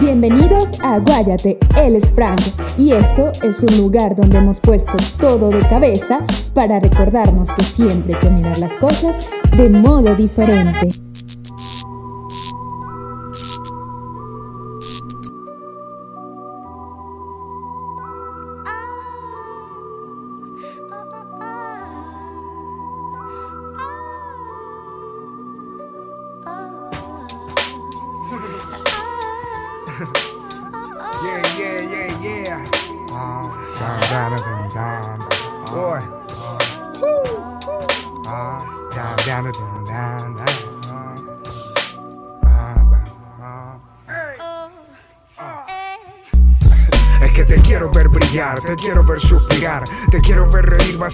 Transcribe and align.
Bienvenidos 0.00 0.80
a 0.82 0.98
Guayate, 0.98 1.58
él 1.76 1.96
es 1.96 2.10
Frank 2.12 2.40
y 2.76 2.92
esto 2.92 3.32
es 3.42 3.62
un 3.62 3.78
lugar 3.78 4.16
donde 4.16 4.38
hemos 4.38 4.60
puesto 4.60 4.92
todo 5.20 5.50
de 5.50 5.60
cabeza 5.60 6.20
para 6.54 6.80
recordarnos 6.80 7.50
que 7.52 7.64
siempre 7.64 8.14
hay 8.14 8.20
que 8.20 8.30
mirar 8.30 8.58
las 8.58 8.76
cosas 8.76 9.28
de 9.56 9.68
modo 9.68 10.14
diferente. 10.14 11.07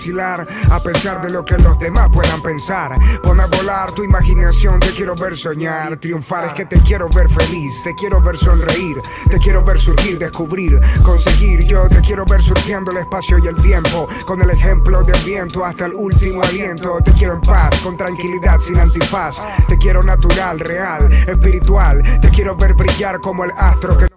Vacilar, 0.04 0.46
a 0.70 0.80
pesar 0.80 1.22
de 1.22 1.30
lo 1.30 1.44
que 1.44 1.56
los 1.58 1.78
demás 1.78 2.10
puedan 2.12 2.42
pensar. 2.42 2.92
Pon 3.22 3.40
a 3.40 3.46
volar 3.46 3.90
tu 3.92 4.04
imaginación, 4.04 4.78
te 4.80 4.90
quiero 4.90 5.14
ver 5.14 5.36
soñar, 5.36 5.96
triunfar, 5.96 6.46
es 6.46 6.52
que 6.54 6.66
te 6.66 6.78
quiero 6.80 7.08
ver 7.08 7.30
feliz, 7.30 7.82
te 7.82 7.95
quiero 7.95 8.20
ver 8.20 8.36
sonreír, 8.36 9.00
te 9.30 9.38
quiero 9.38 9.64
ver 9.64 9.78
surgir, 9.78 10.18
descubrir, 10.18 10.79
conseguir. 11.02 11.64
Yo 11.64 11.88
te 11.88 12.01
quiero 12.02 12.26
ver 12.26 12.42
surfeando 12.42 12.90
el 12.90 12.98
espacio 12.98 13.38
y 13.38 13.46
el 13.46 13.56
tiempo, 13.62 14.06
con 14.26 14.42
el 14.42 14.51
ejemplo 14.51 15.02
del 15.02 15.23
viento 15.24 15.64
hasta 15.64 15.87
el 15.87 15.95
último 15.95 16.42
aliento. 16.42 16.98
Te 17.02 17.12
quiero 17.12 17.34
en 17.34 17.40
paz, 17.40 17.80
con 17.80 17.96
tranquilidad, 17.96 18.59
sin 18.59 18.79
antifaz. 18.79 19.36
Te 19.68 19.79
quiero 19.79 20.02
natural, 20.02 20.60
real, 20.60 21.10
espiritual. 21.12 22.02
Te 22.20 22.29
quiero 22.29 22.57
ver 22.57 22.74
brillar 22.74 23.20
como 23.20 23.45
el 23.45 23.52
astro 23.57 23.96
que. 23.96 24.09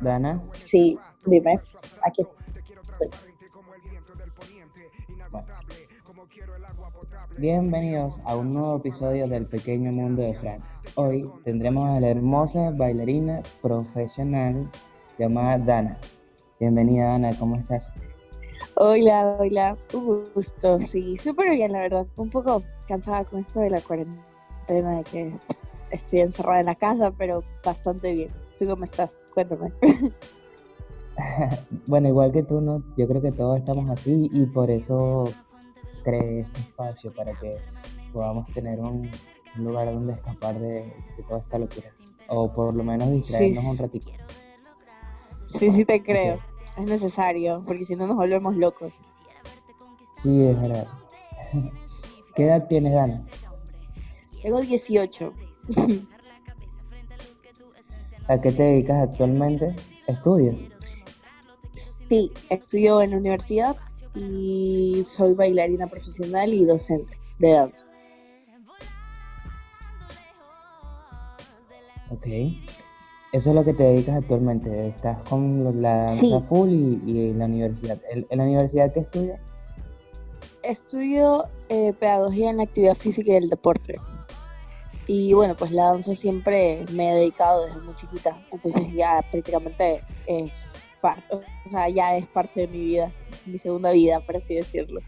Dana, 0.00 0.40
Sí, 0.54 0.98
dime. 1.26 1.60
Aquí 2.04 2.22
estoy. 2.22 3.31
Bienvenidos 7.38 8.20
a 8.24 8.36
un 8.36 8.52
nuevo 8.52 8.76
episodio 8.76 9.26
del 9.26 9.46
Pequeño 9.46 9.92
Mundo 9.92 10.22
de 10.22 10.34
Frank. 10.34 10.62
Hoy 10.96 11.30
tendremos 11.44 11.88
a 11.90 12.00
la 12.00 12.08
hermosa 12.08 12.70
bailarina 12.70 13.42
profesional 13.60 14.70
llamada 15.18 15.58
Dana. 15.58 15.98
Bienvenida 16.60 17.06
Dana, 17.08 17.38
¿cómo 17.38 17.56
estás? 17.56 17.90
Hola, 18.76 19.36
hola. 19.38 19.76
Un 19.94 20.24
gusto. 20.34 20.78
Sí, 20.80 21.16
súper 21.16 21.50
bien, 21.50 21.72
la 21.72 21.80
verdad. 21.80 22.06
Un 22.16 22.30
poco 22.30 22.62
cansada 22.86 23.24
con 23.24 23.40
esto 23.40 23.60
de 23.60 23.70
la 23.70 23.80
cuarentena, 23.80 24.98
de 24.98 25.04
que 25.04 25.32
estoy 25.90 26.20
encerrada 26.20 26.60
en 26.60 26.66
la 26.66 26.74
casa, 26.74 27.12
pero 27.16 27.42
bastante 27.64 28.14
bien. 28.14 28.30
¿Tú 28.58 28.66
cómo 28.66 28.84
estás? 28.84 29.20
Cuéntame. 29.34 29.72
Bueno, 31.86 32.08
igual 32.08 32.32
que 32.32 32.42
tú, 32.42 32.62
¿no? 32.62 32.82
yo 32.96 33.06
creo 33.06 33.20
que 33.20 33.32
todos 33.32 33.58
estamos 33.58 33.90
así 33.90 34.30
y 34.32 34.46
por 34.46 34.70
eso 34.70 35.24
creé 36.02 36.40
este 36.40 36.60
espacio 36.60 37.12
para 37.14 37.32
que 37.38 37.56
podamos 38.12 38.48
tener 38.50 38.78
un, 38.80 39.10
un 39.56 39.64
lugar 39.64 39.92
donde 39.92 40.12
escapar 40.12 40.58
de, 40.58 40.94
de 41.16 41.22
toda 41.26 41.38
esta 41.38 41.58
locura. 41.58 41.88
O 42.28 42.52
por 42.52 42.74
lo 42.74 42.84
menos 42.84 43.10
distraernos 43.10 43.62
Sí. 43.64 43.70
un 43.70 43.78
ratito. 43.78 44.10
Sí, 45.46 45.70
sí 45.70 45.84
te 45.84 46.02
creo. 46.02 46.40
Es 46.78 46.84
necesario, 46.84 47.62
porque 47.66 47.84
si 47.84 47.94
no 47.94 48.06
nos 48.06 48.16
volvemos 48.16 48.56
locos. 48.56 48.94
Sí, 50.22 50.46
es 50.46 50.60
verdad. 50.60 50.86
¿Qué 52.34 52.44
edad 52.44 52.66
tienes, 52.68 52.94
Dana? 52.94 53.22
Tengo 54.42 54.60
18. 54.60 55.32
¿A 58.28 58.40
qué 58.40 58.52
te 58.52 58.62
dedicas 58.62 59.08
actualmente? 59.08 59.74
¿Estudias? 60.06 60.64
Sí, 62.08 62.30
estudio 62.50 63.02
en 63.02 63.10
la 63.10 63.16
universidad 63.18 63.76
y 64.14 65.02
soy 65.04 65.34
bailarina 65.34 65.86
profesional 65.86 66.52
y 66.52 66.64
docente 66.64 67.18
de 67.38 67.52
danza. 67.52 67.86
Ok. 72.10 72.26
Eso 73.32 73.48
es 73.48 73.54
lo 73.54 73.64
que 73.64 73.72
te 73.72 73.84
dedicas 73.84 74.16
actualmente. 74.16 74.88
Estás 74.88 75.18
con 75.28 75.80
la 75.80 75.96
danza 76.04 76.16
Sí. 76.16 76.32
full 76.48 76.68
y, 76.70 77.32
la 77.32 77.46
universidad. 77.46 77.98
¿En, 78.10 78.26
en 78.28 78.38
la 78.38 78.44
universidad 78.44 78.92
qué 78.92 79.00
estudias? 79.00 79.46
Estudio 80.62 81.46
eh, 81.70 81.94
pedagogía 81.98 82.50
en 82.50 82.58
la 82.58 82.64
actividad 82.64 82.94
física 82.94 83.32
y 83.32 83.36
el 83.36 83.48
deporte. 83.48 83.98
Y 85.06 85.32
bueno, 85.32 85.56
pues 85.56 85.72
la 85.72 85.84
danza 85.84 86.14
siempre 86.14 86.84
me 86.92 87.10
he 87.10 87.14
dedicado 87.14 87.64
desde 87.66 87.80
muy 87.80 87.94
chiquita. 87.96 88.40
Entonces 88.52 88.82
ya 88.92 89.24
prácticamente 89.30 90.02
es 90.26 90.72
parte, 91.02 91.34
o 91.34 91.70
sea, 91.70 91.88
ya 91.88 92.16
es 92.16 92.26
parte 92.26 92.62
de 92.62 92.68
mi 92.68 92.78
vida, 92.78 93.12
mi 93.44 93.58
segunda 93.58 93.90
vida, 93.92 94.20
por 94.20 94.36
así 94.36 94.54
decirlo. 94.54 95.00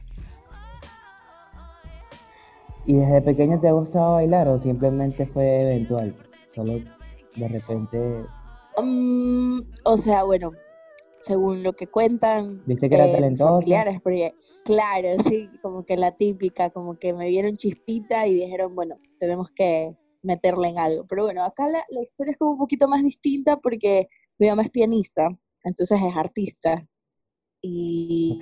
¿Y 2.84 2.96
desde 2.96 3.22
pequeño 3.22 3.58
te 3.60 3.68
ha 3.68 3.72
gustado 3.72 4.14
bailar 4.14 4.48
o 4.48 4.58
simplemente 4.58 5.24
fue 5.24 5.62
eventual? 5.62 6.14
Solo 6.54 6.80
de 7.36 7.48
repente 7.48 8.26
Mm, 8.82 9.60
o 9.84 9.96
sea, 9.96 10.24
bueno, 10.24 10.52
según 11.20 11.62
lo 11.62 11.74
que 11.74 11.86
cuentan 11.86 12.62
viste 12.66 12.88
que 12.88 12.96
era 12.96 13.04
eh, 13.04 13.08
mis 13.08 13.16
talentosa. 13.16 14.00
porque 14.02 14.34
claro, 14.64 15.08
sí, 15.28 15.48
como 15.62 15.84
que 15.84 15.96
la 15.96 16.16
típica, 16.16 16.70
como 16.70 16.98
que 16.98 17.12
me 17.12 17.28
vieron 17.28 17.56
chispita 17.56 18.26
y 18.26 18.34
dijeron, 18.34 18.74
bueno, 18.74 18.96
tenemos 19.18 19.50
que 19.52 19.96
meterle 20.22 20.68
en 20.68 20.78
algo. 20.78 21.06
Pero 21.06 21.24
bueno, 21.24 21.44
acá 21.44 21.68
la, 21.68 21.84
la 21.88 22.02
historia 22.02 22.32
es 22.32 22.38
como 22.38 22.52
un 22.52 22.58
poquito 22.58 22.88
más 22.88 23.02
distinta 23.02 23.58
porque 23.58 24.08
mi 24.38 24.48
mamá 24.48 24.62
es 24.62 24.70
pianista, 24.70 25.28
entonces 25.64 25.98
es 26.02 26.16
artista. 26.16 26.86
Y, 27.62 28.38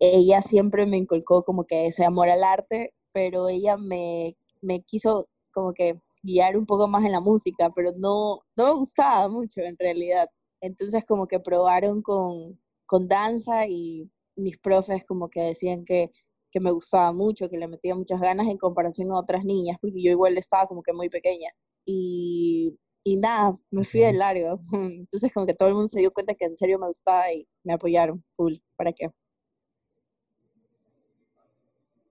ella 0.00 0.42
siempre 0.42 0.86
me 0.86 0.96
inculcó 0.96 1.44
como 1.44 1.64
que 1.64 1.86
ese 1.86 2.04
amor 2.04 2.28
al 2.28 2.42
arte, 2.42 2.92
pero 3.12 3.48
ella 3.48 3.76
me, 3.76 4.36
me 4.62 4.82
quiso 4.82 5.28
como 5.52 5.72
que 5.72 6.00
guiar 6.22 6.56
un 6.56 6.66
poco 6.66 6.88
más 6.88 7.04
en 7.04 7.12
la 7.12 7.20
música, 7.20 7.70
pero 7.74 7.92
no, 7.96 8.40
no 8.56 8.66
me 8.66 8.72
gustaba 8.80 9.28
mucho 9.28 9.60
en 9.60 9.76
realidad. 9.78 10.28
Entonces 10.60 11.04
como 11.06 11.26
que 11.28 11.38
probaron 11.40 12.02
con, 12.02 12.60
con 12.86 13.06
danza 13.08 13.66
y 13.68 14.10
mis 14.36 14.58
profes 14.58 15.04
como 15.04 15.28
que 15.28 15.42
decían 15.42 15.84
que, 15.84 16.10
que 16.50 16.60
me 16.60 16.72
gustaba 16.72 17.12
mucho, 17.12 17.48
que 17.48 17.58
le 17.58 17.68
metía 17.68 17.94
muchas 17.94 18.20
ganas 18.20 18.48
en 18.48 18.58
comparación 18.58 19.10
a 19.12 19.20
otras 19.20 19.44
niñas, 19.44 19.76
porque 19.80 20.02
yo 20.02 20.10
igual 20.10 20.36
estaba 20.38 20.66
como 20.66 20.82
que 20.82 20.92
muy 20.92 21.08
pequeña. 21.08 21.50
Y, 21.86 22.76
y 23.04 23.16
nada, 23.16 23.54
me 23.70 23.84
fui 23.84 24.00
de 24.00 24.14
largo. 24.14 24.58
Entonces 24.72 25.32
como 25.32 25.46
que 25.46 25.54
todo 25.54 25.68
el 25.68 25.74
mundo 25.74 25.88
se 25.88 26.00
dio 26.00 26.12
cuenta 26.12 26.34
que 26.34 26.46
en 26.46 26.56
serio 26.56 26.78
me 26.78 26.88
gustaba 26.88 27.30
y 27.32 27.46
me 27.62 27.74
apoyaron 27.74 28.24
full. 28.32 28.54
¿Para 28.76 28.92
qué? 28.92 29.10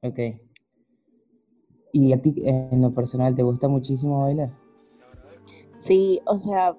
Ok. 0.04 0.20
¿Y 1.92 2.14
a 2.14 2.22
ti 2.22 2.34
en 2.38 2.82
lo 2.82 2.92
personal 2.92 3.36
te 3.36 3.44
gusta 3.44 3.68
muchísimo 3.68 4.22
bailar? 4.22 4.50
Sí, 5.78 6.22
o 6.26 6.38
sea, 6.38 6.78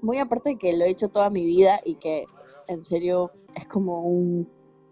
muy 0.00 0.18
aparte 0.18 0.50
de 0.50 0.58
que 0.58 0.76
lo 0.76 0.84
he 0.84 0.90
hecho 0.90 1.08
toda 1.08 1.30
mi 1.30 1.44
vida 1.44 1.80
y 1.84 1.96
que 1.96 2.24
en 2.68 2.84
serio 2.84 3.32
es 3.54 3.66
como 3.66 4.02
un, 4.02 4.48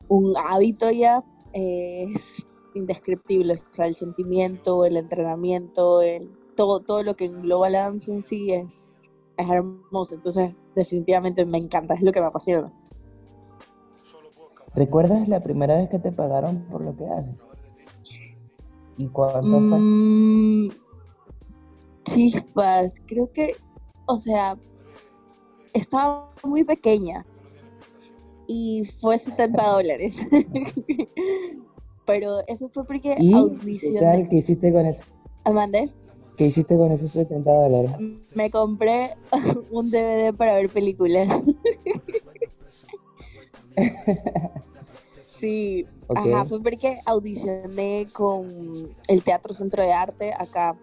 un 0.08 0.36
hábito 0.36 0.90
ya, 0.90 1.20
eh, 1.52 2.06
es 2.14 2.44
indescriptible. 2.74 3.54
O 3.54 3.74
sea, 3.74 3.86
el 3.86 3.94
sentimiento, 3.94 4.84
el 4.84 4.96
entrenamiento, 4.96 6.02
el, 6.02 6.37
todo, 6.58 6.80
todo 6.80 7.04
lo 7.04 7.14
que 7.14 7.26
engloba 7.26 7.70
la 7.70 7.82
danza 7.82 8.12
en 8.12 8.20
sí 8.20 8.52
es, 8.52 9.08
es 9.36 9.48
hermoso. 9.48 10.16
Entonces, 10.16 10.68
definitivamente 10.74 11.46
me 11.46 11.56
encanta, 11.56 11.94
es 11.94 12.02
lo 12.02 12.10
que 12.10 12.20
me 12.20 12.26
apasiona. 12.26 12.72
¿Recuerdas 14.74 15.28
la 15.28 15.38
primera 15.38 15.76
vez 15.76 15.88
que 15.88 16.00
te 16.00 16.10
pagaron 16.10 16.64
por 16.64 16.84
lo 16.84 16.96
que 16.96 17.06
haces? 17.06 17.34
¿Y 18.96 19.06
cuánto 19.06 19.60
fue? 19.68 19.78
Mm, 19.78 20.68
chispas, 22.02 23.00
creo 23.06 23.30
que, 23.30 23.54
o 24.06 24.16
sea, 24.16 24.58
estaba 25.74 26.26
muy 26.42 26.64
pequeña 26.64 27.24
y 28.48 28.82
fue 29.00 29.16
70 29.16 29.62
dólares. 29.74 30.26
Pero 32.04 32.40
eso 32.48 32.68
fue 32.70 32.84
porque 32.84 33.14
¿Y 33.16 33.28
qué 33.28 33.32
tal? 33.32 33.40
audicioné. 33.42 34.28
¿Qué 34.28 34.36
hiciste 34.36 34.72
con 34.72 34.86
eso? 34.86 35.04
¿Mandé? 35.52 35.88
¿Qué 36.38 36.46
hiciste 36.46 36.76
con 36.76 36.92
esos 36.92 37.10
70 37.10 37.50
dólares? 37.50 37.90
Me 38.32 38.48
compré 38.48 39.16
un 39.72 39.90
DVD 39.90 40.32
para 40.32 40.54
ver 40.54 40.70
películas. 40.70 41.28
Sí, 45.26 45.84
ajá, 46.14 46.44
fue 46.44 46.62
porque 46.62 47.00
audicioné 47.06 48.06
con 48.12 48.48
el 49.08 49.24
Teatro 49.24 49.52
Centro 49.52 49.82
de 49.82 49.92
Arte 49.92 50.32
acá 50.32 50.76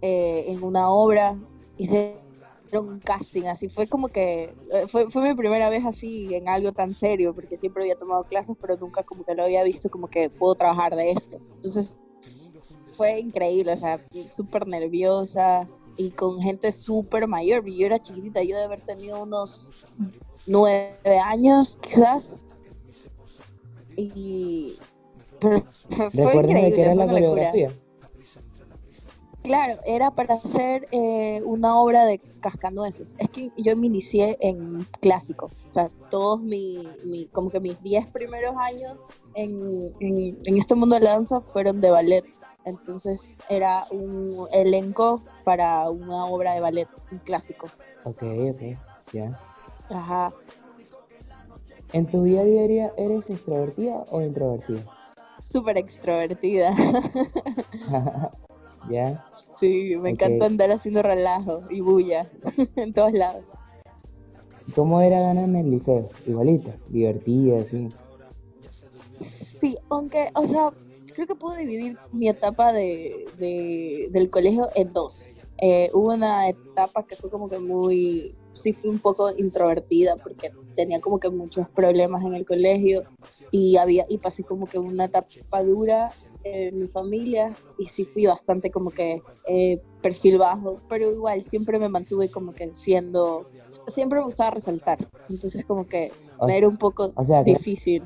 eh, 0.00 0.46
en 0.48 0.62
una 0.64 0.90
obra, 0.90 1.38
hice 1.76 2.16
un 2.72 2.98
casting, 2.98 3.44
así 3.44 3.68
fue 3.68 3.86
como 3.86 4.08
que, 4.08 4.54
eh, 4.72 4.86
fue, 4.88 5.08
fue 5.10 5.28
mi 5.28 5.34
primera 5.34 5.68
vez 5.70 5.84
así 5.86 6.34
en 6.34 6.48
algo 6.48 6.72
tan 6.72 6.94
serio, 6.94 7.32
porque 7.34 7.56
siempre 7.56 7.84
había 7.84 7.96
tomado 7.96 8.24
clases, 8.24 8.56
pero 8.60 8.76
nunca 8.76 9.04
como 9.04 9.24
que 9.24 9.34
lo 9.34 9.44
había 9.44 9.62
visto 9.62 9.88
como 9.88 10.08
que 10.08 10.30
puedo 10.30 10.56
trabajar 10.56 10.96
de 10.96 11.12
esto. 11.12 11.38
Entonces 11.54 11.98
fue 12.96 13.20
increíble, 13.20 13.72
o 13.72 13.76
sea, 13.76 14.04
súper 14.28 14.66
nerviosa 14.66 15.68
y 15.96 16.10
con 16.10 16.40
gente 16.40 16.72
súper 16.72 17.26
mayor. 17.26 17.64
Yo 17.66 17.86
era 17.86 17.98
chiquitita, 17.98 18.42
yo 18.42 18.56
de 18.56 18.64
haber 18.64 18.82
tenido 18.82 19.22
unos 19.22 19.72
nueve 20.46 21.18
años 21.24 21.78
quizás. 21.80 22.40
Y... 23.96 24.76
Pero 25.40 25.62
fue, 26.12 26.42
de 26.42 26.72
qué 26.72 26.82
era 26.82 26.94
la 26.94 27.06
coreografía? 27.06 27.70
Claro, 29.42 29.80
era 29.86 30.10
para 30.10 30.34
hacer 30.34 30.86
eh, 30.90 31.40
una 31.44 31.80
obra 31.80 32.04
de 32.04 32.18
cascanueces. 32.40 33.16
Es 33.18 33.30
que 33.30 33.50
yo 33.56 33.74
me 33.74 33.86
inicié 33.86 34.36
en 34.40 34.86
clásico. 35.00 35.46
O 35.46 35.72
sea, 35.72 35.88
todos 36.10 36.42
mi, 36.42 36.86
como 37.32 37.50
que 37.50 37.58
mis 37.58 37.82
diez 37.82 38.06
primeros 38.10 38.54
años 38.58 39.06
en, 39.34 39.94
en, 40.00 40.56
este 40.58 40.74
mundo 40.74 40.96
de 40.96 41.02
la 41.02 41.12
danza 41.12 41.40
fueron 41.40 41.80
de 41.80 41.90
ballet. 41.90 42.24
Entonces 42.64 43.36
era 43.48 43.86
un 43.90 44.46
elenco 44.52 45.22
para 45.44 45.88
una 45.90 46.26
obra 46.26 46.54
de 46.54 46.60
ballet, 46.60 46.88
un 47.10 47.18
clásico. 47.18 47.66
Ok, 48.04 48.22
ok, 48.22 48.62
ya. 49.12 49.38
Ajá. 49.88 50.32
¿En 51.92 52.06
tu 52.06 52.22
vida 52.22 52.44
diaria 52.44 52.92
eres 52.96 53.30
extrovertida 53.30 54.04
o 54.10 54.20
introvertida? 54.22 54.82
Súper 55.38 55.78
extrovertida. 55.78 56.72
¿Ya? 58.88 59.24
Sí, 59.58 59.96
me 60.00 60.10
encanta 60.10 60.46
andar 60.46 60.70
haciendo 60.70 61.02
relajo 61.02 61.62
y 61.68 61.80
bulla 61.80 62.26
en 62.76 62.92
todos 62.92 63.12
lados. 63.12 63.44
¿Cómo 64.74 65.00
era 65.00 65.20
ganar 65.20 65.44
en 65.44 65.56
el 65.56 65.70
liceo? 65.70 66.08
Igualita, 66.26 66.76
divertida, 66.88 67.60
así. 67.60 67.88
Sí, 69.20 69.76
aunque, 69.88 70.30
o 70.34 70.46
sea, 70.46 70.72
creo 71.20 71.26
que 71.26 71.34
puedo 71.34 71.56
dividir 71.56 71.98
mi 72.12 72.30
etapa 72.30 72.72
de, 72.72 73.26
del 74.10 74.30
colegio 74.30 74.70
en 74.74 74.90
dos. 74.92 75.28
Eh, 75.60 75.90
hubo 75.92 76.14
una 76.14 76.48
etapa 76.48 77.04
que 77.06 77.14
fue 77.14 77.28
como 77.30 77.46
que 77.50 77.58
muy, 77.58 78.34
sí 78.54 78.72
fui 78.72 78.88
un 78.88 78.98
poco 78.98 79.30
introvertida 79.36 80.16
porque 80.16 80.50
tenía 80.74 80.98
como 80.98 81.20
que 81.20 81.28
muchos 81.28 81.68
problemas 81.74 82.22
en 82.24 82.34
el 82.34 82.46
colegio 82.46 83.04
y 83.50 83.76
había 83.76 84.06
y 84.08 84.16
pasé 84.16 84.44
como 84.44 84.66
que 84.66 84.78
una 84.78 85.04
etapa 85.04 85.62
dura 85.62 86.10
en 86.42 86.78
mi 86.78 86.86
familia 86.86 87.52
y 87.76 87.84
sí 87.84 88.06
fui 88.06 88.24
bastante 88.24 88.70
como 88.70 88.90
que 88.90 89.22
eh, 89.46 89.78
perfil 90.00 90.38
bajo, 90.38 90.76
pero 90.88 91.12
igual 91.12 91.44
siempre 91.44 91.78
me 91.78 91.90
mantuve 91.90 92.30
como 92.30 92.54
que 92.54 92.72
siendo, 92.72 93.46
siempre 93.88 94.20
me 94.20 94.24
gustaba 94.24 94.52
resaltar, 94.52 95.06
entonces 95.28 95.66
como 95.66 95.86
que 95.86 96.12
me 96.46 96.56
era 96.56 96.66
un 96.66 96.78
poco 96.78 97.12
difícil. 97.44 98.04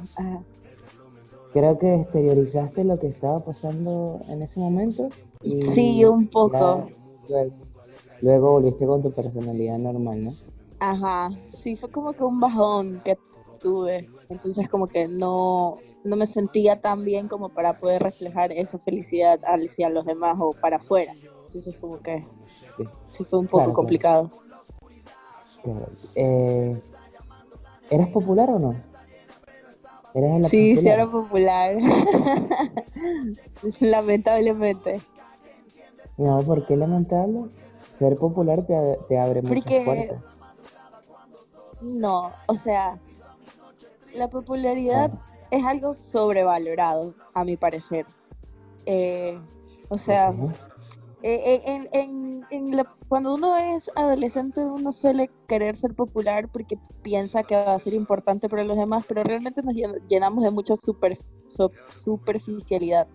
Creo 1.55 1.79
que 1.79 1.95
exteriorizaste 1.95 2.83
lo 2.83 2.99
que 2.99 3.07
estaba 3.07 3.39
pasando 3.39 4.21
en 4.29 4.43
ese 4.43 4.59
momento. 4.59 5.09
Y 5.41 5.63
sí, 5.63 6.05
un 6.05 6.27
poco. 6.27 6.89
luego, 8.21 8.51
volviste 8.51 8.85
con 8.85 9.05
tu 9.05 9.13
personalidad 9.13 9.79
normal, 9.79 10.25
¿no? 10.25 10.35
Ajá, 10.81 11.31
sí, 11.53 11.77
fue 11.77 11.93
como 11.93 12.13
que 12.13 12.25
un 12.25 12.41
bajón 12.41 13.01
que 13.05 13.17
tuve. 13.61 14.09
Entonces 14.29 14.69
como 14.69 14.89
que 14.89 15.07
no, 15.07 15.79
no 16.03 16.17
me 16.17 16.27
sentía 16.27 16.81
tan 16.81 17.05
bien 17.05 17.29
como 17.29 17.51
para 17.51 17.79
poder 17.79 18.03
reflejar 18.03 18.51
esa 18.51 18.81
felicidad 18.81 19.39
hacia 19.45 19.89
los 19.91 20.05
demás 20.05 20.35
o 20.41 20.55
para 20.55 20.79
afuera. 20.79 21.15
Entonces 21.47 21.77
como 21.81 22.01
que 22.01 22.27
sí, 23.07 23.25
fue 23.27 23.39
un 23.39 23.47
poco 23.47 23.73
complicado. 23.73 24.29
Eh, 26.17 26.83
¿Eras 27.91 28.09
popular 28.09 28.51
o 28.51 28.59
no? 28.59 28.94
Sí, 30.45 30.77
sí 30.77 30.89
era 30.89 31.11
popular. 31.11 31.77
Lamentablemente. 33.81 35.01
No, 36.17 36.43
¿por 36.43 36.67
qué 36.67 36.77
lamentable? 36.77 37.45
Ser 37.91 38.17
popular 38.17 38.65
te, 38.67 39.19
abre 39.19 39.43
muchas 39.43 39.85
puertas. 39.85 40.23
No, 41.81 42.33
o 42.47 42.57
sea, 42.57 42.99
la 44.15 44.29
popularidad 44.29 45.11
es 45.51 45.65
algo 45.65 45.93
sobrevalorado, 45.93 47.15
a 47.35 47.45
mi 47.45 47.57
parecer. 47.57 48.07
Eh, 48.87 49.39
o 49.89 49.99
sea, 49.99 50.33
eh, 51.27 51.89
en, 51.93 52.45
cuando 53.09 53.35
uno 53.35 53.57
es 53.57 53.91
adolescente 53.97 54.61
uno 54.61 54.93
suele 54.93 55.31
querer 55.49 55.75
ser 55.75 55.95
popular 55.95 56.51
porque 56.53 56.79
piensa 57.01 57.43
que 57.43 57.57
va 57.57 57.73
a 57.73 57.79
ser 57.79 57.95
importante 57.95 58.47
para 58.47 58.63
los 58.63 58.77
demás, 58.77 59.07
pero 59.09 59.25
realmente 59.25 59.63
nos 59.63 59.75
llenamos 60.07 60.45
de 60.45 60.51
mucha 60.51 60.77
super, 60.77 61.17
superficialidad. 61.89 63.09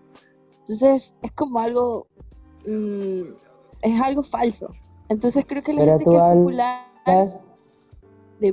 Entonces 0.59 1.13
es 1.21 1.31
como 1.33 1.59
algo, 1.59 2.07
mm, 2.65 3.21
es 3.83 4.01
algo 4.01 4.23
falso. 4.23 4.73
Entonces 5.09 5.45
creo 5.47 5.61
que 5.61 5.73
la 5.73 5.85
gente 5.85 6.06
que 6.06 6.15
es 6.15 6.21
popular... 6.33 6.85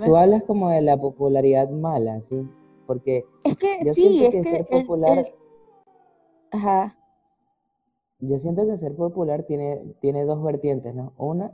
tú 0.05 0.17
hablas 0.17 0.43
como 0.43 0.69
de 0.69 0.83
la 0.83 0.99
popularidad 0.99 1.71
mala, 1.71 2.21
¿sí? 2.21 2.47
Porque 2.87 3.25
es 3.43 3.57
que 3.57 3.85
sí, 3.87 4.23
es 4.23 4.31
que, 4.33 4.45
ser 4.45 4.67
popular... 4.67 5.25
Ajá 6.51 6.95
yo 8.19 8.39
siento 8.39 8.67
que 8.67 8.79
ser 8.79 8.95
popular 8.95 9.45
tiene, 9.45 9.95
tiene 10.01 10.25
dos 10.25 10.43
vertientes, 10.43 10.95
¿no? 10.95 11.13
Una, 11.19 11.53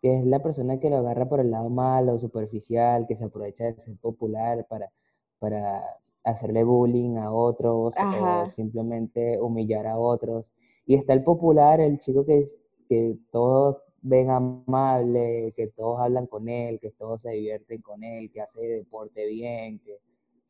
que 0.00 0.18
es 0.18 0.26
la 0.26 0.42
persona 0.42 0.80
que 0.80 0.90
lo 0.90 0.98
agarra 0.98 1.28
por 1.28 1.40
el 1.40 1.50
lado 1.50 1.70
malo, 1.70 2.18
superficial, 2.18 3.06
que 3.06 3.16
se 3.16 3.24
aprovecha 3.26 3.64
de 3.64 3.78
ser 3.78 3.98
popular 3.98 4.66
para, 4.68 4.90
para 5.38 5.82
hacerle 6.24 6.64
bullying 6.64 7.16
a 7.16 7.32
otros 7.32 7.94
o 7.98 8.46
simplemente 8.46 9.38
humillar 9.40 9.86
a 9.86 9.98
otros. 9.98 10.52
Y 10.86 10.94
está 10.94 11.12
el 11.12 11.22
popular, 11.22 11.80
el 11.80 11.98
chico 11.98 12.24
que, 12.24 12.44
que 12.88 13.16
todos 13.30 13.78
ven 14.02 14.30
amable, 14.30 15.52
que 15.56 15.68
todos 15.68 16.00
hablan 16.00 16.26
con 16.26 16.48
él, 16.48 16.80
que 16.80 16.90
todos 16.90 17.22
se 17.22 17.32
divierten 17.32 17.82
con 17.82 18.02
él, 18.02 18.30
que 18.32 18.40
hace 18.40 18.60
deporte 18.66 19.26
bien, 19.26 19.78
que 19.80 19.98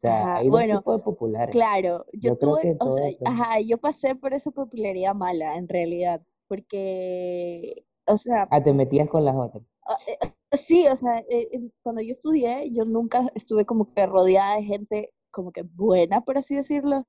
o 0.00 0.08
sea, 0.08 0.36
hay 0.36 0.48
bueno, 0.48 0.78
tipos 0.78 0.96
de 0.96 1.02
populares. 1.02 1.52
Claro, 1.54 2.06
yo, 2.14 2.34
tuve, 2.36 2.74
o 2.80 2.90
sea, 2.90 3.10
ajá, 3.26 3.60
yo 3.60 3.76
pasé 3.76 4.14
por 4.14 4.32
esa 4.32 4.50
popularidad 4.50 5.14
mala, 5.14 5.56
en 5.56 5.68
realidad, 5.68 6.22
porque, 6.48 7.84
o 8.06 8.16
sea... 8.16 8.48
Ah, 8.50 8.62
te 8.62 8.72
metías 8.72 9.10
con 9.10 9.26
las 9.26 9.36
otras. 9.36 9.62
Ah, 9.86 9.96
eh, 10.08 10.16
eh, 10.22 10.56
sí, 10.56 10.86
o 10.88 10.96
sea, 10.96 11.18
eh, 11.28 11.50
cuando 11.82 12.00
yo 12.00 12.12
estudié, 12.12 12.70
yo 12.72 12.84
nunca 12.86 13.30
estuve 13.34 13.66
como 13.66 13.92
que 13.92 14.06
rodeada 14.06 14.56
de 14.56 14.62
gente 14.62 15.12
como 15.30 15.52
que 15.52 15.64
buena, 15.64 16.22
por 16.22 16.38
así 16.38 16.56
decirlo, 16.56 17.06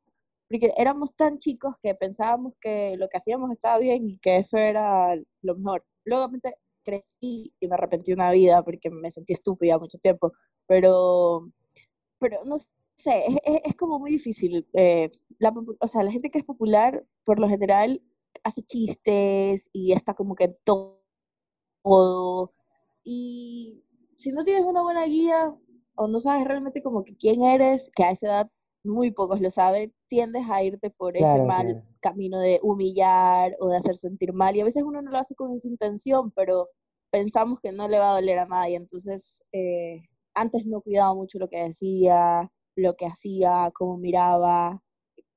porque 0.50 0.74
éramos 0.75 1.15
tan 1.15 1.38
chicos 1.38 1.77
que 1.81 1.95
pensábamos 1.95 2.55
que 2.60 2.98
lo 2.98 3.07
que 3.07 3.19
hacíamos 3.19 3.51
estaba 3.51 3.77
bien 3.79 4.10
y 4.10 4.19
que 4.19 4.36
eso 4.36 4.57
era 4.57 5.15
lo 5.41 5.55
mejor. 5.55 5.86
Luego 6.03 6.29
crecí 6.83 7.53
y 7.57 7.67
me 7.69 7.75
arrepentí 7.75 8.12
una 8.12 8.31
vida 8.31 8.62
porque 8.63 8.89
me 8.89 9.12
sentí 9.12 9.31
estúpida 9.31 9.79
mucho 9.79 9.98
tiempo, 10.00 10.33
pero, 10.67 11.48
pero 12.19 12.43
no 12.45 12.57
sé, 12.57 12.71
es, 12.98 13.75
como 13.75 14.00
muy 14.00 14.12
difícil. 14.12 14.67
Eh, 14.74 15.12
la, 15.39 15.53
o 15.79 15.88
sea, 15.88 16.03
la 16.03 16.12
gente 16.12 16.29
que 16.29 16.39
es 16.39 16.45
popular, 16.45 17.05
por 17.25 17.39
lo 17.39 17.48
general, 17.50 18.01
hace 18.43 18.62
chistes 18.63 19.69
y 19.74 19.93
está 19.93 20.13
como 20.13 20.36
que 20.36 20.45
en 20.45 20.57
todo. 20.63 21.01
Y 23.03 23.83
si 24.17 24.31
no 24.31 24.43
tienes 24.43 24.63
una 24.65 24.83
buena 24.83 25.05
guía 25.05 25.55
o 25.95 26.07
no 26.07 26.19
sabes 26.19 26.45
realmente 26.48 26.81
como 26.81 27.03
que 27.03 27.15
quién 27.15 27.43
eres, 27.43 27.91
que 27.95 28.03
a 28.03 28.12
esa 28.12 28.27
edad 28.27 28.51
muy 28.83 29.12
pocos 29.12 29.41
lo 29.41 29.50
saben, 29.50 29.93
tiendes 30.07 30.50
a 30.50 30.63
irte 30.63 30.89
por 30.89 31.15
ese 31.15 31.43
mal 31.43 31.83
camino 32.00 32.39
de 32.39 32.60
humillar 32.63 33.55
o 33.60 33.67
de 33.67 33.77
hacer 33.77 33.95
sentir 33.95 34.33
mal. 34.33 34.55
Y 34.55 34.62
a 34.62 34.65
veces 34.65 34.83
uno 34.83 35.01
no 35.01 35.12
lo 35.12 35.17
hace 35.17 35.36
con 35.36 35.53
esa 35.53 35.67
intención, 35.67 36.31
pero 36.31 36.69
pensamos 37.12 37.60
que 37.62 37.71
no 37.71 37.88
le 37.88 38.00
va 38.00 38.12
a 38.12 38.15
doler 38.15 38.39
a 38.39 38.48
nadie. 38.48 38.75
Entonces, 38.75 39.45
eh, 39.51 40.01
antes 40.33 40.65
no 40.65 40.81
cuidaba 40.81 41.13
mucho 41.13 41.38
lo 41.39 41.50
que 41.50 41.63
decía, 41.63 42.51
lo 42.75 42.95
que 42.95 43.05
hacía, 43.05 43.71
cómo 43.73 43.97
miraba. 43.97 44.81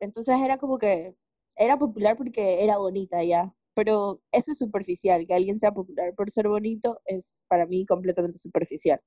Entonces 0.00 0.36
era 0.40 0.58
como 0.58 0.78
que 0.78 1.14
era 1.56 1.78
popular 1.78 2.16
porque 2.16 2.64
era 2.64 2.78
bonita 2.78 3.22
ya, 3.22 3.54
pero 3.74 4.20
eso 4.32 4.52
es 4.52 4.58
superficial, 4.58 5.26
que 5.26 5.34
alguien 5.34 5.58
sea 5.58 5.72
popular 5.72 6.14
por 6.14 6.30
ser 6.30 6.48
bonito 6.48 7.00
es 7.06 7.44
para 7.48 7.66
mí 7.66 7.86
completamente 7.86 8.38
superficial. 8.38 9.00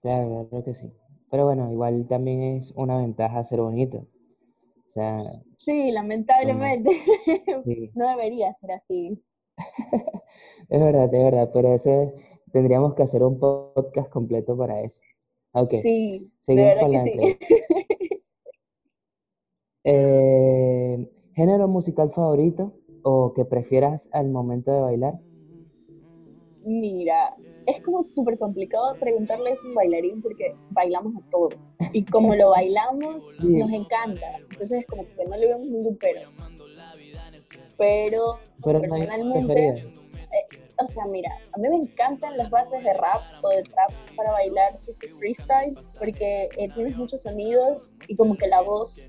Claro, 0.00 0.46
creo 0.50 0.64
que 0.64 0.74
sí. 0.74 0.92
Pero 1.30 1.44
bueno, 1.44 1.70
igual 1.72 2.06
también 2.08 2.42
es 2.42 2.72
una 2.76 2.98
ventaja 2.98 3.42
ser 3.42 3.60
bonito. 3.60 4.06
O 4.86 4.90
sea, 4.90 5.18
sí, 5.58 5.90
lamentablemente. 5.90 6.90
no 7.94 8.08
debería 8.10 8.54
ser 8.54 8.72
así. 8.72 9.22
es 10.68 10.80
verdad, 10.80 11.12
es 11.12 11.24
verdad, 11.24 11.50
pero 11.52 11.74
ese 11.74 12.14
tendríamos 12.52 12.94
que 12.94 13.02
hacer 13.02 13.22
un 13.22 13.38
podcast 13.38 14.08
completo 14.10 14.56
para 14.56 14.80
eso. 14.80 15.00
Ok. 15.56 15.70
Sí, 15.80 16.30
seguimos 16.42 16.78
con 16.80 16.92
la 16.92 17.02
sí. 17.02 17.12
eh, 19.84 21.10
¿Género 21.34 21.66
musical 21.66 22.10
favorito 22.10 22.74
o 23.02 23.32
que 23.32 23.46
prefieras 23.46 24.10
al 24.12 24.28
momento 24.28 24.70
de 24.70 24.82
bailar? 24.82 25.20
Mira, 26.62 27.34
es 27.64 27.82
como 27.82 28.02
súper 28.02 28.38
complicado 28.38 28.96
preguntarle 29.00 29.50
a 29.50 29.54
un 29.66 29.74
bailarín 29.74 30.20
porque 30.20 30.54
bailamos 30.72 31.14
a 31.16 31.30
todo. 31.30 31.48
Y 31.94 32.04
como 32.04 32.34
lo 32.34 32.50
bailamos, 32.50 33.32
nos 33.42 33.70
encanta. 33.70 34.36
Entonces 34.50 34.80
es 34.80 34.86
como 34.86 35.06
que 35.06 35.24
no 35.24 35.36
le 35.38 35.48
vemos 35.48 35.68
ningún 35.68 35.96
pero. 35.96 36.20
Pero, 37.78 38.40
Pero 38.62 38.80
personalmente, 38.82 39.90
o 40.78 40.88
sea, 40.88 41.06
mira, 41.06 41.30
a 41.52 41.58
mí 41.58 41.68
me 41.68 41.76
encantan 41.76 42.36
las 42.36 42.50
bases 42.50 42.82
de 42.84 42.92
rap 42.94 43.22
o 43.42 43.48
de 43.48 43.62
trap 43.62 43.90
para 44.14 44.32
bailar 44.32 44.78
freestyle 45.18 45.74
porque 45.98 46.48
eh, 46.56 46.68
tienes 46.74 46.96
muchos 46.96 47.22
sonidos 47.22 47.90
y 48.08 48.16
como 48.16 48.36
que 48.36 48.46
la 48.46 48.60
voz, 48.60 49.08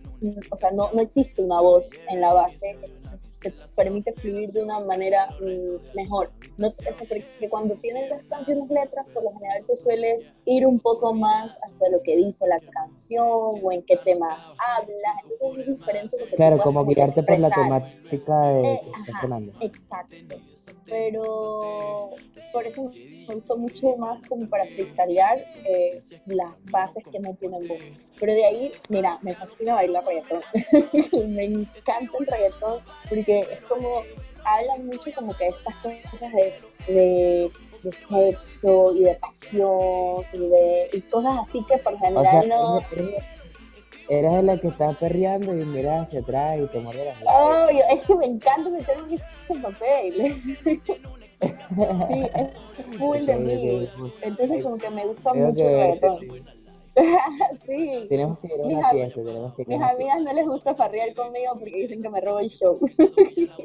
o 0.52 0.58
sea, 0.58 0.72
no, 0.72 0.90
no 0.94 1.02
existe 1.02 1.42
una 1.42 1.60
voz 1.60 1.92
en 2.10 2.22
la 2.22 2.34
base, 2.34 2.78
entonces 2.84 3.32
te 3.42 3.54
permite 3.76 4.14
fluir 4.14 4.52
de 4.52 4.64
una 4.64 4.80
manera 4.80 5.28
mm, 5.42 5.96
mejor. 5.96 6.32
No, 6.58 6.72
porque 6.98 7.50
cuando 7.50 7.76
tienes 7.76 8.10
las 8.10 8.24
canciones 8.26 8.70
letras, 8.70 9.06
por 9.14 9.24
lo 9.24 9.34
general 9.34 9.64
te 9.66 9.76
sueles 9.76 10.28
ir 10.46 10.66
un 10.66 10.80
poco 10.80 11.14
más 11.14 11.58
hacia 11.68 11.90
lo 11.90 12.02
que 12.02 12.16
dice 12.16 12.48
la 12.48 12.60
canción 12.60 13.28
o 13.28 13.72
en 13.72 13.84
qué 13.84 13.98
tema 13.98 14.30
habla, 14.78 15.22
entonces 15.24 15.68
es 15.68 15.78
diferente. 15.78 16.18
Lo 16.18 16.26
que 16.28 16.36
claro, 16.36 16.58
como 16.60 16.86
guiarte 16.86 17.24
por 17.24 17.40
la 17.40 17.50
temática 17.50 18.42
de 18.50 18.74
eh, 18.74 18.82
ajá, 19.14 19.40
Exacto 19.62 20.16
pero 20.86 22.12
por 22.52 22.66
eso 22.66 22.90
me 23.28 23.36
gustó 23.36 23.58
mucho 23.58 23.96
más 23.98 24.26
como 24.28 24.48
para 24.50 24.66
freestylear 24.66 25.38
eh, 25.66 26.00
las 26.28 26.66
bases 26.66 27.04
que 27.12 27.20
no 27.20 27.34
tienen 27.36 27.68
voz. 27.68 27.80
Pero 28.20 28.34
de 28.34 28.46
ahí, 28.46 28.72
mira, 28.90 29.20
me 29.22 29.36
fascina 29.36 29.76
bailar 29.76 30.06
reggaetón. 30.06 30.42
me 31.30 31.46
encanta 31.46 32.18
el 32.20 32.26
reggaetón 32.26 32.82
porque 33.10 33.40
es 33.40 33.60
como, 33.62 34.04
hablan 34.44 34.88
mucho 34.88 35.12
como 35.16 35.36
que 35.36 35.48
estas 35.48 35.76
cosas 35.76 36.32
de, 36.34 36.94
de, 36.94 37.52
de 37.84 37.92
sexo 37.92 38.96
y 38.96 39.04
de 39.04 39.16
pasión 39.16 40.26
y 40.34 40.38
de 40.38 40.90
y 40.94 41.02
cosas 41.02 41.34
así 41.40 41.64
que 41.66 41.78
por 41.78 41.98
general 42.00 42.48
no... 42.48 42.80
Eres 44.10 44.34
de 44.34 44.44
la 44.44 44.58
que 44.58 44.70
está 44.70 44.94
perreando 44.94 45.54
y 45.54 45.66
miras 45.66 46.04
hacia 46.04 46.22
atrás 46.22 46.58
y 46.60 46.68
te 46.68 46.80
muerde 46.80 47.04
las 47.06 47.22
labios. 47.22 47.44
Oh, 47.44 47.68
es 47.94 48.02
que 48.04 48.16
me 48.16 48.26
encanta 48.26 48.70
meterme 48.70 49.16
en 49.16 49.22
ese 49.50 49.60
papel. 49.60 50.34
sí, 51.42 51.52
es 52.36 52.52
full 52.98 53.26
de 53.26 53.36
mí. 53.38 53.90
Entonces 54.22 54.64
como 54.64 54.78
que 54.78 54.90
me 54.90 55.06
gusta 55.06 55.34
mucho 55.34 55.68
el 55.68 55.76
reggaetón. 55.76 56.20
sí. 57.68 58.06
Tenemos 58.10 58.40
que 58.40 58.48
ir 58.48 58.54
a 58.54 58.66
una 58.66 58.90
fiesta, 58.90 59.22
tenemos 59.24 59.54
que 59.56 59.62
ir 59.64 59.68
Mis 59.68 59.82
amigas 59.82 60.22
no 60.22 60.32
les 60.34 60.46
gusta 60.46 60.74
farrear 60.74 61.14
conmigo 61.14 61.54
porque 61.60 61.76
dicen 61.76 62.02
que 62.02 62.10
me 62.10 62.22
robo 62.22 62.40
el 62.40 62.50
show. 62.50 62.80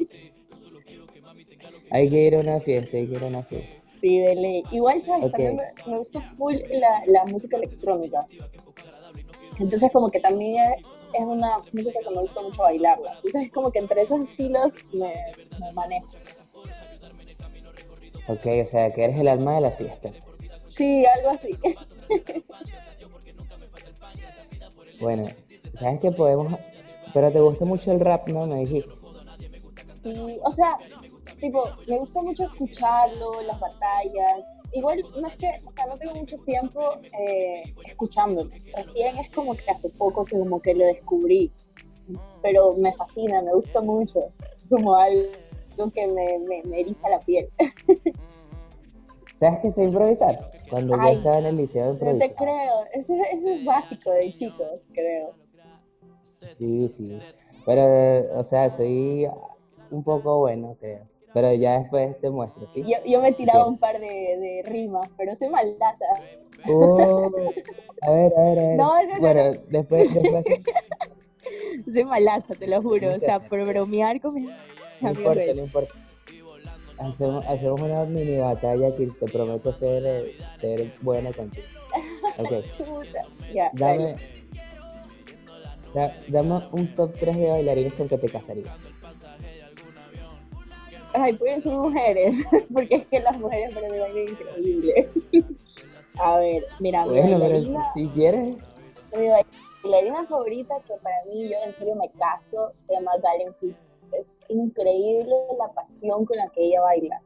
hay 1.91 2.11
que 2.11 2.27
ir 2.27 2.35
a 2.35 2.41
una 2.41 2.59
fiesta, 2.61 2.97
hay 2.97 3.07
que 3.07 3.15
ir 3.15 3.23
a 3.23 3.27
una 3.27 3.45
fiesta. 3.45 3.77
Sí, 4.01 4.19
dele. 4.19 4.65
Igual, 4.73 5.01
¿sabes? 5.01 5.31
También 5.31 5.55
me, 5.57 5.63
me 5.93 5.99
gusta 5.99 6.21
full 6.37 6.57
la, 6.73 7.05
la 7.07 7.25
música 7.27 7.57
electrónica. 7.57 8.27
Entonces 9.63 9.93
como 9.93 10.11
que 10.11 10.19
también 10.19 10.75
es, 11.15 11.21
una 11.21 11.59
música 11.73 12.01
que 12.03 12.11
me 12.11 12.23
gusta 12.23 12.43
mucho 12.43 12.63
bailarla. 12.63 13.13
Entonces 13.15 13.43
es 13.43 13.53
como 13.53 13.71
que 13.71 13.79
entre 13.79 14.03
esos 14.03 14.21
estilos 14.25 14.75
me, 14.93 15.13
manejo. 15.73 16.09
Ok, 18.27 18.47
o 18.63 18.67
sea, 18.67 18.91
que 18.91 19.05
eres 19.05 19.17
el 19.17 19.29
alma 19.29 19.55
de 19.55 19.61
la 19.61 19.71
fiesta. 19.71 20.11
Sí, 20.67 21.05
algo 21.07 21.31
así. 21.31 21.57
bueno, 25.01 25.29
¿sabes 25.79 26.01
que 26.01 26.11
podemos...? 26.11 26.59
Pero 27.15 27.31
te 27.31 27.41
gusta 27.41 27.65
mucho 27.65 27.93
el 27.93 28.01
rap, 28.01 28.29
¿no? 28.29 28.47
Me 28.47 28.61
dijiste. 28.61 28.91
Sí, 29.95 30.41
o 30.43 30.51
sea, 30.51 30.79
tipo, 31.43 31.65
me 31.89 31.99
gusta 31.99 32.23
mucho 32.23 32.45
escucharlo, 32.45 33.43
las 33.43 33.59
batallas. 33.59 34.61
Igual, 34.73 35.03
no 35.21 35.27
es 35.27 35.37
que, 35.37 35.51
o 35.67 35.73
sea, 35.73 35.87
no 35.87 35.99
tengo 35.99 36.15
mucho 36.15 36.39
tiempo 36.39 36.81
eh, 37.19 37.63
escuchándolo. 37.85 38.49
Recién 38.77 39.19
es 39.19 39.29
como 39.35 39.55
que 39.55 39.69
hace 39.69 39.91
poco 39.99 40.25
que 40.25 40.39
como 40.39 40.63
que 40.63 40.73
lo 40.73 40.87
descubrí. 40.87 41.53
Pero 42.43 42.75
me 42.77 42.93
fascina, 42.95 43.43
me 43.43 43.53
gusta 43.55 43.81
mucho. 43.81 44.21
Como 44.71 44.95
algo 44.95 45.31
que 45.93 46.07
me, 46.07 46.39
me, 46.69 46.81
eriza 46.81 47.09
la 47.09 47.19
piel. 47.19 47.51
¿Sabes 49.35 49.59
qué 49.61 49.71
sé 49.73 49.83
improvisar? 49.83 50.39
Cuando 50.71 50.97
yo 50.97 51.09
estaba 51.09 51.39
en 51.39 51.47
el 51.47 51.57
liceo 51.57 51.87
de 51.87 51.91
improvisar. 51.91 52.29
No 52.29 52.29
te 52.29 52.35
creo, 52.37 52.85
eso, 52.93 53.15
eso 53.15 53.49
es 53.49 53.65
básico 53.65 54.11
de 54.13 54.33
chicos, 54.33 54.81
creo. 54.93 55.35
Sí, 56.57 56.89
sí. 56.89 57.21
Pero, 57.67 58.39
o 58.39 58.45
sea, 58.45 58.71
soy 58.71 59.27
un 59.91 60.05
poco 60.05 60.39
bueno, 60.39 60.77
creo. 60.79 61.12
Pero 61.35 61.53
ya 61.55 61.79
después 61.79 62.21
te 62.21 62.31
muestro, 62.31 62.69
¿sí? 62.69 62.83
Yo, 62.83 62.97
yo 63.07 63.21
me 63.21 63.29
he 63.29 63.33
tirado 63.33 63.67
un 63.69 63.79
par 63.79 63.99
de, 63.99 64.07
de, 64.07 64.63
rimas, 64.65 65.09
pero 65.17 65.35
soy 65.35 65.49
maldata. 65.49 66.05
Oh, 66.69 67.31
a 68.03 68.11
ver, 68.11 68.33
a 68.37 68.43
ver, 68.43 68.59
a 68.59 68.63
ver. 68.63 68.77
No, 68.77 69.07
no, 69.07 69.21
bueno, 69.21 69.53
después, 69.69 70.15
después... 70.15 70.47
soy 71.93 72.05
malaza, 72.05 72.55
te 72.55 72.67
lo 72.67 72.83
juro. 72.83 73.15
O 73.15 73.21
sea, 73.21 73.41
por 73.41 73.65
bromear 73.65 74.21
con 74.21 74.35
mis 74.35 74.51
No 75.01 75.11
importa, 75.11 75.55
no 75.55 75.63
importa. 75.63 75.95
Hacemos, 76.99 77.45
hacemos 77.47 77.81
una 77.81 78.05
mini 78.05 78.37
batalla 78.37 78.95
que 78.95 79.07
te 79.07 79.27
prometo 79.27 79.73
ser, 79.73 80.33
ser 80.61 80.93
buena 81.01 81.33
contigo. 81.33 81.67
Ok. 82.39 82.71
Chuta. 82.77 83.27
Ya, 83.53 83.71
dame, 83.75 84.15
da, 85.95 86.15
dame 86.29 86.61
un 86.73 86.95
top 86.95 87.13
3 87.19 87.37
de 87.37 87.51
bailarines 87.51 87.95
con 87.95 88.09
que 88.09 88.19
te 88.19 88.29
casarías 88.29 88.92
ay, 91.15 91.33
pueden 91.35 91.63
ser 91.63 91.73
mujeres, 91.73 92.37
porque 92.73 92.97
es 92.97 93.09
que 93.09 93.21
las 93.21 93.39
mujeres 93.39 93.75
para 93.75 93.89
mí 93.89 93.99
bailan 93.99 94.29
increíble. 94.29 95.11
A 96.19 96.39
ver, 96.39 96.65
mira, 96.79 97.07
mi 97.07 97.21
bailarina, 97.21 97.93
si 97.95 98.07
quieres. 98.09 98.57
Mi 99.17 99.29
bailarina 99.83 100.27
favorita, 100.27 100.75
que 100.87 100.95
para 101.03 101.25
mí 101.27 101.49
yo 101.49 101.57
en 101.65 101.73
serio 101.73 101.95
me 101.97 102.11
caso, 102.11 102.73
se 102.81 102.93
llama 102.93 103.13
Galen 103.23 103.55
Hicks. 103.61 103.99
Es 104.13 104.41
increíble 104.51 105.35
la 105.59 105.73
pasión 105.73 106.27
con 106.27 106.37
la 106.37 106.49
que 106.51 106.65
ella 106.65 106.83
baila. 106.83 107.23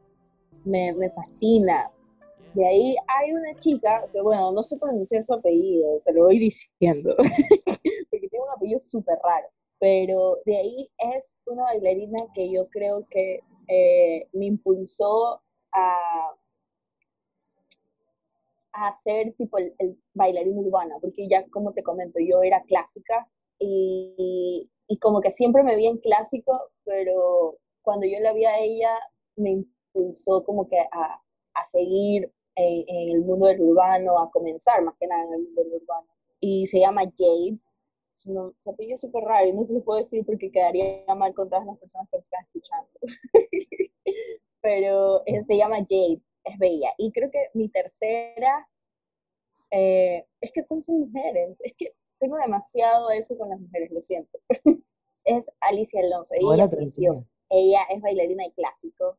Me, 0.63 0.93
me 0.93 1.09
fascina. 1.09 1.91
De 2.53 2.65
ahí 2.65 2.95
hay 3.07 3.33
una 3.33 3.55
chica, 3.57 4.03
que 4.11 4.21
bueno, 4.21 4.51
no 4.53 4.63
sé 4.63 4.77
pronunciar 4.77 5.25
su 5.25 5.33
apellido, 5.33 5.99
te 6.05 6.13
lo 6.13 6.23
voy 6.23 6.39
diciendo, 6.39 7.13
porque 7.17 8.27
tiene 8.29 8.45
un 8.45 8.51
apellido 8.55 8.79
súper 8.79 9.19
raro. 9.23 9.47
Pero 9.79 10.39
de 10.45 10.57
ahí 10.57 10.89
es 11.13 11.39
una 11.45 11.63
bailarina 11.63 12.17
que 12.33 12.49
yo 12.49 12.67
creo 12.69 13.05
que 13.11 13.41
eh, 13.67 14.27
me 14.33 14.45
impulsó 14.45 15.41
a, 15.71 16.33
hacer 18.73 19.33
tipo 19.37 19.57
el, 19.57 19.73
bailarín 20.13 20.57
urbana, 20.57 20.95
porque 21.01 21.27
ya 21.27 21.43
como 21.49 21.73
te 21.73 21.81
comento, 21.81 22.19
yo 22.19 22.43
era 22.43 22.61
clásica 22.63 23.27
y, 23.59 24.69
y, 24.87 24.99
como 24.99 25.19
que 25.19 25.31
siempre 25.31 25.63
me 25.63 25.75
vi 25.75 25.87
en 25.87 25.97
clásico, 25.97 26.69
pero 26.83 27.57
cuando 27.81 28.05
yo 28.05 28.19
la 28.19 28.33
vi 28.33 28.45
a 28.45 28.59
ella 28.59 28.91
me 29.35 29.51
impulsó 29.51 30.43
como 30.43 30.67
que 30.67 30.77
a, 30.79 31.21
a 31.53 31.65
seguir 31.65 32.31
en, 32.55 32.83
en, 32.87 33.15
el 33.15 33.21
mundo 33.21 33.47
del 33.47 33.61
urbano, 33.61 34.19
a 34.19 34.29
comenzar 34.29 34.83
más 34.83 34.95
que 34.99 35.07
nada 35.07 35.23
en 35.23 35.33
el 35.33 35.41
mundo 35.43 35.63
del 35.63 35.73
urbano. 35.81 36.07
Y 36.39 36.67
se 36.67 36.79
llama 36.79 37.01
Jade, 37.01 37.57
no, 38.25 38.53
se 38.59 38.69
apellido 38.71 38.97
súper 38.97 39.23
raro 39.23 39.47
y 39.47 39.53
no 39.53 39.65
te 39.65 39.73
lo 39.73 39.83
puedo 39.83 39.99
decir 39.99 40.25
porque 40.25 40.51
quedaría 40.51 41.03
mal 41.15 41.33
con 41.33 41.49
todas 41.49 41.65
las 41.65 41.77
personas 41.77 42.09
que 42.09 42.17
me 42.17 42.21
están 42.21 42.43
escuchando. 42.43 42.89
Pero 44.61 45.23
eh, 45.25 45.43
se 45.43 45.57
llama 45.57 45.77
Jade, 45.77 46.21
es 46.43 46.57
bella. 46.57 46.89
Y 46.97 47.11
creo 47.11 47.29
que 47.29 47.49
mi 47.53 47.69
tercera, 47.69 48.67
eh, 49.71 50.25
es 50.41 50.51
que 50.51 50.63
todas 50.63 50.85
son 50.85 51.01
mujeres, 51.01 51.59
es 51.63 51.73
que 51.77 51.93
tengo 52.19 52.37
demasiado 52.37 53.11
eso 53.11 53.37
con 53.37 53.49
las 53.49 53.59
mujeres, 53.59 53.91
lo 53.91 54.01
siento. 54.01 54.39
es 55.25 55.51
Alicia 55.61 56.01
Alonso, 56.01 56.33
ella 56.35 56.69
ella 57.49 57.79
es 57.89 58.01
bailarina 58.01 58.43
de 58.43 58.51
clásico 58.51 59.17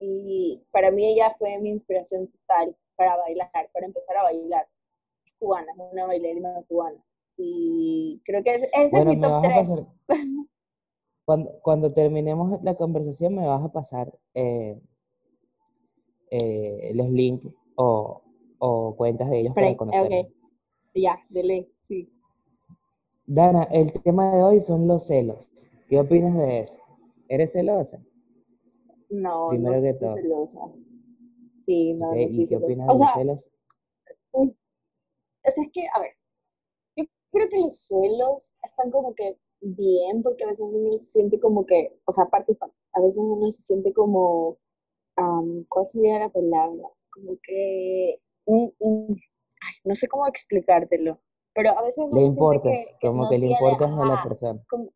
y 0.00 0.60
para 0.72 0.90
mí 0.90 1.06
ella 1.06 1.30
fue 1.30 1.58
mi 1.60 1.70
inspiración 1.70 2.28
total 2.28 2.76
para 2.96 3.16
bailar, 3.16 3.50
para 3.72 3.86
empezar 3.86 4.16
a 4.16 4.24
bailar. 4.24 4.66
Es 5.24 5.32
cubana, 5.38 5.72
es 5.72 5.92
una 5.92 6.06
bailarina 6.06 6.64
cubana 6.68 7.04
y 7.36 8.22
creo 8.24 8.42
que 8.42 8.54
ese 8.54 8.70
es 8.72 9.04
mi 9.04 9.20
top 9.20 9.42
3. 9.42 9.68
cuando, 11.24 11.50
cuando, 11.62 11.92
terminemos 11.92 12.62
la 12.62 12.74
conversación 12.74 13.34
me 13.34 13.46
vas 13.46 13.62
a 13.62 13.72
pasar 13.72 14.16
eh, 14.34 14.80
eh, 16.30 16.92
los 16.94 17.10
links 17.10 17.46
o, 17.76 18.22
o, 18.58 18.96
cuentas 18.96 19.30
de 19.30 19.40
ellos 19.40 19.54
para 19.54 19.76
conocerlos. 19.76 20.06
Okay. 20.06 20.32
Ya, 20.94 21.18
dele, 21.28 21.70
sí. 21.80 22.10
Dana, 23.26 23.64
el 23.64 23.92
tema 23.92 24.34
de 24.34 24.42
hoy 24.42 24.60
son 24.60 24.86
los 24.86 25.06
celos. 25.06 25.50
¿Qué 25.88 25.98
opinas 25.98 26.34
de 26.36 26.60
eso? 26.60 26.78
¿Eres 27.28 27.52
celosa? 27.52 28.02
No, 29.10 29.48
Primero 29.50 29.76
no 29.76 29.82
que 29.82 29.94
todo. 29.94 30.14
celosa. 30.14 30.60
Sí, 31.52 31.92
no, 31.94 32.10
okay, 32.10 32.28
¿Y 32.30 32.46
qué 32.46 32.56
opinas 32.56 32.86
de 32.86 32.98
los 32.98 33.12
celos? 33.12 33.50
o 34.32 34.46
sea, 35.42 35.64
es 35.64 35.70
que, 35.72 35.86
a 35.94 36.00
ver, 36.00 36.15
creo 37.36 37.48
que 37.48 37.58
los 37.58 37.86
celos 37.86 38.56
están 38.62 38.90
como 38.90 39.14
que 39.14 39.36
bien, 39.60 40.22
porque 40.22 40.44
a 40.44 40.48
veces 40.48 40.66
uno 40.68 40.98
se 40.98 41.10
siente 41.10 41.38
como 41.38 41.66
que, 41.66 41.98
o 42.06 42.12
sea, 42.12 42.24
aparte 42.24 42.56
a 42.92 43.00
veces 43.00 43.18
uno 43.18 43.50
se 43.50 43.62
siente 43.62 43.92
como, 43.92 44.58
¿cuál 45.68 45.86
sería 45.86 46.18
la 46.18 46.28
palabra? 46.30 46.88
Como 47.10 47.36
que, 47.42 48.20
no 48.46 49.94
sé 49.94 50.08
cómo 50.08 50.26
explicártelo, 50.26 51.18
pero 51.54 51.70
a 51.70 51.82
veces 51.82 52.06
le 52.12 52.22
importas, 52.22 52.94
como 53.02 53.28
que 53.28 53.38
le 53.38 53.46
importas 53.48 53.90
a 53.90 54.04
la 54.04 54.22
persona. 54.22 54.64
Como, 54.68 54.90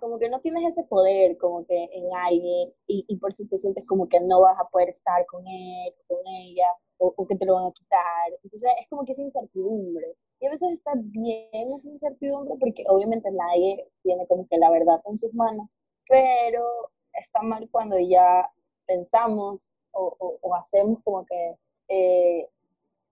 como 0.00 0.18
que 0.18 0.30
no 0.30 0.40
tienes 0.40 0.72
ese 0.72 0.84
poder 0.84 1.36
como 1.38 1.66
que 1.66 1.74
en 1.74 2.04
alguien 2.14 2.72
y, 2.86 3.04
y 3.08 3.16
por 3.16 3.34
si 3.34 3.48
te 3.48 3.56
sientes 3.58 3.84
como 3.86 4.08
que 4.08 4.20
no 4.20 4.40
vas 4.40 4.56
a 4.58 4.68
poder 4.68 4.90
estar 4.90 5.26
con 5.26 5.44
él, 5.46 5.92
con 6.06 6.18
ella, 6.40 6.68
o, 6.98 7.12
o, 7.16 7.26
que 7.26 7.34
te 7.34 7.44
lo 7.44 7.54
van 7.54 7.66
a 7.66 7.72
quitar. 7.72 8.30
Entonces 8.44 8.70
es 8.80 8.88
como 8.88 9.04
que 9.04 9.12
esa 9.12 9.22
incertidumbre. 9.22 10.16
Y 10.42 10.46
a 10.46 10.50
veces 10.50 10.72
está 10.72 10.90
bien 10.96 11.72
esa 11.72 11.88
incertidumbre 11.88 12.56
porque 12.58 12.84
obviamente 12.88 13.30
nadie 13.30 13.88
tiene 14.02 14.26
como 14.26 14.44
que 14.48 14.58
la 14.58 14.70
verdad 14.70 15.00
en 15.04 15.16
sus 15.16 15.32
manos, 15.34 15.78
pero 16.08 16.90
está 17.12 17.42
mal 17.42 17.68
cuando 17.70 17.96
ya 18.00 18.50
pensamos 18.84 19.72
o, 19.92 20.38
o, 20.42 20.54
hacemos 20.56 20.98
como 21.04 21.24
que 21.26 21.56
eh, 21.88 22.48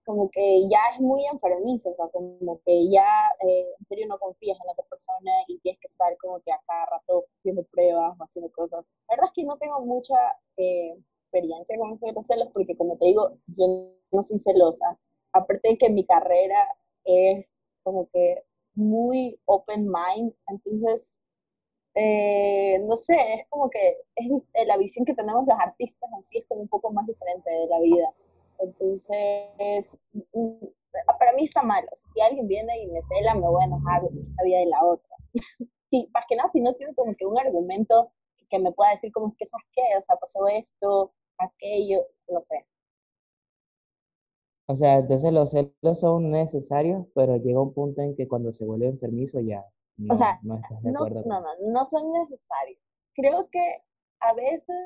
como 0.03 0.29
que 0.29 0.67
ya 0.67 0.79
es 0.93 0.99
muy 0.99 1.25
enfermizo, 1.25 1.91
o 1.91 1.93
sea, 1.93 2.09
como 2.09 2.59
que 2.65 2.89
ya 2.91 3.07
eh, 3.47 3.65
en 3.79 3.85
serio 3.85 4.07
no 4.07 4.19
confías 4.19 4.59
en 4.59 4.65
la 4.65 4.73
otra 4.73 4.85
persona 4.89 5.31
y 5.47 5.57
tienes 5.59 5.79
que 5.79 5.87
estar 5.87 6.17
como 6.17 6.41
que 6.41 6.51
a 6.51 6.59
cada 6.67 6.85
rato 6.87 7.27
haciendo 7.37 7.63
pruebas 7.63 8.13
o 8.19 8.23
haciendo 8.23 8.51
cosas. 8.51 8.83
La 9.07 9.15
verdad 9.15 9.29
es 9.29 9.33
que 9.35 9.45
no 9.45 9.57
tengo 9.57 9.79
mucha 9.85 10.17
eh, 10.57 10.97
experiencia 11.23 11.77
con 11.77 11.93
eso 11.93 12.07
de 12.07 12.11
los 12.11 12.27
celos 12.27 12.49
porque 12.51 12.75
como 12.75 12.97
te 12.97 13.05
digo, 13.05 13.37
yo 13.55 13.93
no 14.11 14.21
soy 14.21 14.37
celosa. 14.37 14.99
Aparte 15.31 15.69
de 15.69 15.77
que 15.77 15.89
mi 15.89 16.05
carrera 16.05 16.67
es 17.05 17.57
como 17.83 18.07
que 18.11 18.43
muy 18.75 19.39
open 19.45 19.87
mind, 19.87 20.33
entonces, 20.47 21.21
eh, 21.95 22.79
no 22.79 22.95
sé, 22.95 23.15
es 23.15 23.47
como 23.49 23.69
que 23.69 23.97
es, 24.15 24.67
la 24.67 24.77
visión 24.77 25.05
que 25.05 25.13
tenemos 25.13 25.45
los 25.45 25.59
artistas 25.59 26.09
así 26.17 26.39
es 26.39 26.45
como 26.47 26.61
un 26.61 26.67
poco 26.69 26.91
más 26.91 27.05
diferente 27.05 27.49
de 27.49 27.67
la 27.67 27.79
vida. 27.79 28.13
Entonces, 28.59 30.01
mm, 30.33 30.65
para 31.19 31.33
mí 31.33 31.43
está 31.43 31.63
mal. 31.63 31.87
si 32.13 32.21
alguien 32.21 32.47
viene 32.47 32.83
y 32.83 32.87
me 32.87 33.01
cela, 33.01 33.33
me 33.35 33.47
voy 33.47 33.63
a 33.63 33.65
enojar 33.67 34.03
la 34.03 34.43
vida 34.43 34.59
de 34.59 34.65
la 34.67 34.85
otra. 34.85 35.15
sí, 35.91 36.09
más 36.13 36.25
que 36.27 36.35
nada, 36.35 36.49
si 36.49 36.61
no 36.61 36.73
tiene 36.75 36.93
como 36.95 37.15
que 37.15 37.25
un 37.25 37.37
argumento 37.39 38.11
que 38.49 38.59
me 38.59 38.71
pueda 38.71 38.91
decir 38.91 39.11
como 39.11 39.35
que, 39.37 39.45
¿sabes 39.45 39.65
qué? 39.73 39.81
O 39.97 40.03
sea, 40.03 40.15
pasó 40.17 40.47
esto, 40.47 41.13
aquello, 41.37 42.05
no 42.27 42.39
sé. 42.41 42.65
O 44.71 44.75
sea, 44.77 44.99
entonces 44.99 45.33
los 45.33 45.51
celos 45.51 45.99
son 45.99 46.31
necesarios, 46.31 47.05
pero 47.13 47.35
llega 47.35 47.61
un 47.61 47.73
punto 47.73 48.01
en 48.01 48.15
que 48.15 48.27
cuando 48.27 48.53
se 48.53 48.63
vuelve 48.63 48.87
enfermizo 48.87 49.41
ya 49.41 49.65
no, 49.97 50.13
o 50.13 50.15
sea, 50.15 50.39
no 50.43 50.55
estás 50.55 50.81
de 50.81 50.89
acuerdo. 50.91 51.23
No, 51.25 51.41
no, 51.41 51.47
no, 51.59 51.71
no 51.71 51.85
son 51.85 52.09
necesarios. 52.13 52.79
Creo 53.13 53.49
que 53.51 53.83
a 54.21 54.33
veces 54.33 54.77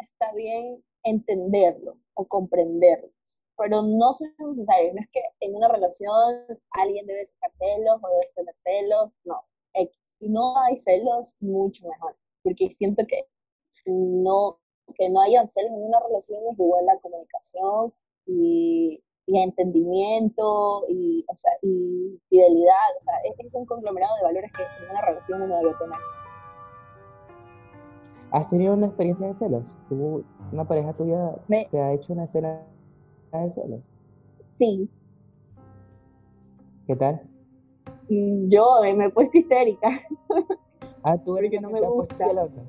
está 0.00 0.32
bien 0.32 0.82
entenderlos 1.02 1.96
o 2.14 2.26
comprenderlos, 2.26 3.12
pero 3.58 3.82
no 3.82 4.14
son 4.14 4.32
necesarios. 4.56 4.94
No 4.94 5.00
es 5.00 5.08
que 5.12 5.20
en 5.40 5.54
una 5.54 5.68
relación 5.68 6.10
alguien 6.70 7.06
debe 7.06 7.26
sacar 7.26 7.50
celos 7.52 8.00
o 8.02 8.08
debe 8.08 8.32
tener 8.34 8.54
celos, 8.54 9.10
no. 9.24 9.42
Si 10.02 10.28
no 10.28 10.58
hay 10.58 10.76
celos, 10.78 11.36
mucho 11.38 11.86
mejor, 11.86 12.16
porque 12.42 12.72
siento 12.72 13.04
que 13.06 13.26
no, 13.84 14.58
que 14.96 15.08
no 15.10 15.20
haya 15.20 15.46
celos 15.48 15.70
en 15.70 15.82
una 15.84 16.00
relación 16.00 16.40
es 16.50 16.58
igual 16.58 16.86
la 16.86 16.98
comunicación 16.98 17.92
y, 18.26 19.00
y 19.28 19.38
entendimiento 19.38 20.84
y, 20.88 21.24
o 21.28 21.36
sea, 21.36 21.52
y 21.62 22.18
fidelidad. 22.30 22.88
O 22.96 23.00
sea, 23.00 23.14
es, 23.24 23.54
un 23.54 23.66
conglomerado 23.66 24.16
de 24.16 24.22
valores 24.22 24.50
que 24.52 24.62
en 24.62 24.90
una 24.90 25.02
relación 25.02 25.42
uno 25.42 25.56
debe 25.58 25.74
tener. 25.74 25.98
¿Has 28.30 28.50
tenido 28.50 28.74
una 28.74 28.86
experiencia 28.86 29.26
de 29.26 29.34
celos? 29.34 29.64
¿Tuvo 29.88 30.22
una 30.50 30.66
pareja 30.66 30.92
tuya 30.94 31.34
te 31.48 31.78
ha 31.78 31.92
hecho 31.92 32.12
una 32.14 32.24
escena 32.24 32.62
de 33.32 33.50
celos? 33.50 33.80
Sí. 34.48 34.88
¿Qué 36.86 36.96
tal? 36.96 37.20
Mm, 38.08 38.48
yo 38.48 38.66
me 38.96 39.06
he 39.06 39.10
puesto 39.10 39.38
histérica. 39.38 39.90
Ah, 41.04 41.16
tú 41.16 41.36
eres 41.36 41.52
que 41.52 41.60
no 41.60 41.70
me 41.70 41.80
gusta. 41.80 42.12
Celosa. 42.16 42.60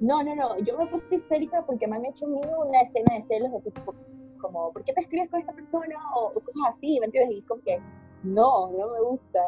No, 0.00 0.22
no, 0.22 0.34
no. 0.34 0.56
Yo 0.58 0.78
me 0.78 0.84
he 0.84 0.86
puesto 0.86 1.14
histérica 1.16 1.66
porque 1.66 1.88
me 1.88 1.96
han 1.96 2.04
hecho 2.06 2.26
mío 2.26 2.48
una 2.66 2.80
escena 2.80 3.16
de 3.16 3.20
celos 3.20 3.50
de 3.52 3.60
tipo, 3.70 3.94
como, 4.42 4.72
¿por 4.72 4.84
qué 4.84 4.92
te 4.92 5.00
escribes 5.00 5.30
con 5.30 5.40
esta 5.40 5.52
persona? 5.52 5.96
O, 6.16 6.32
cosas 6.34 6.62
así, 6.68 6.98
¿me 7.00 7.06
entiendes? 7.06 7.38
Y 7.38 7.42
como 7.42 7.62
que, 7.62 7.80
no, 8.22 8.70
no 8.72 8.92
me 8.92 9.00
gusta. 9.00 9.40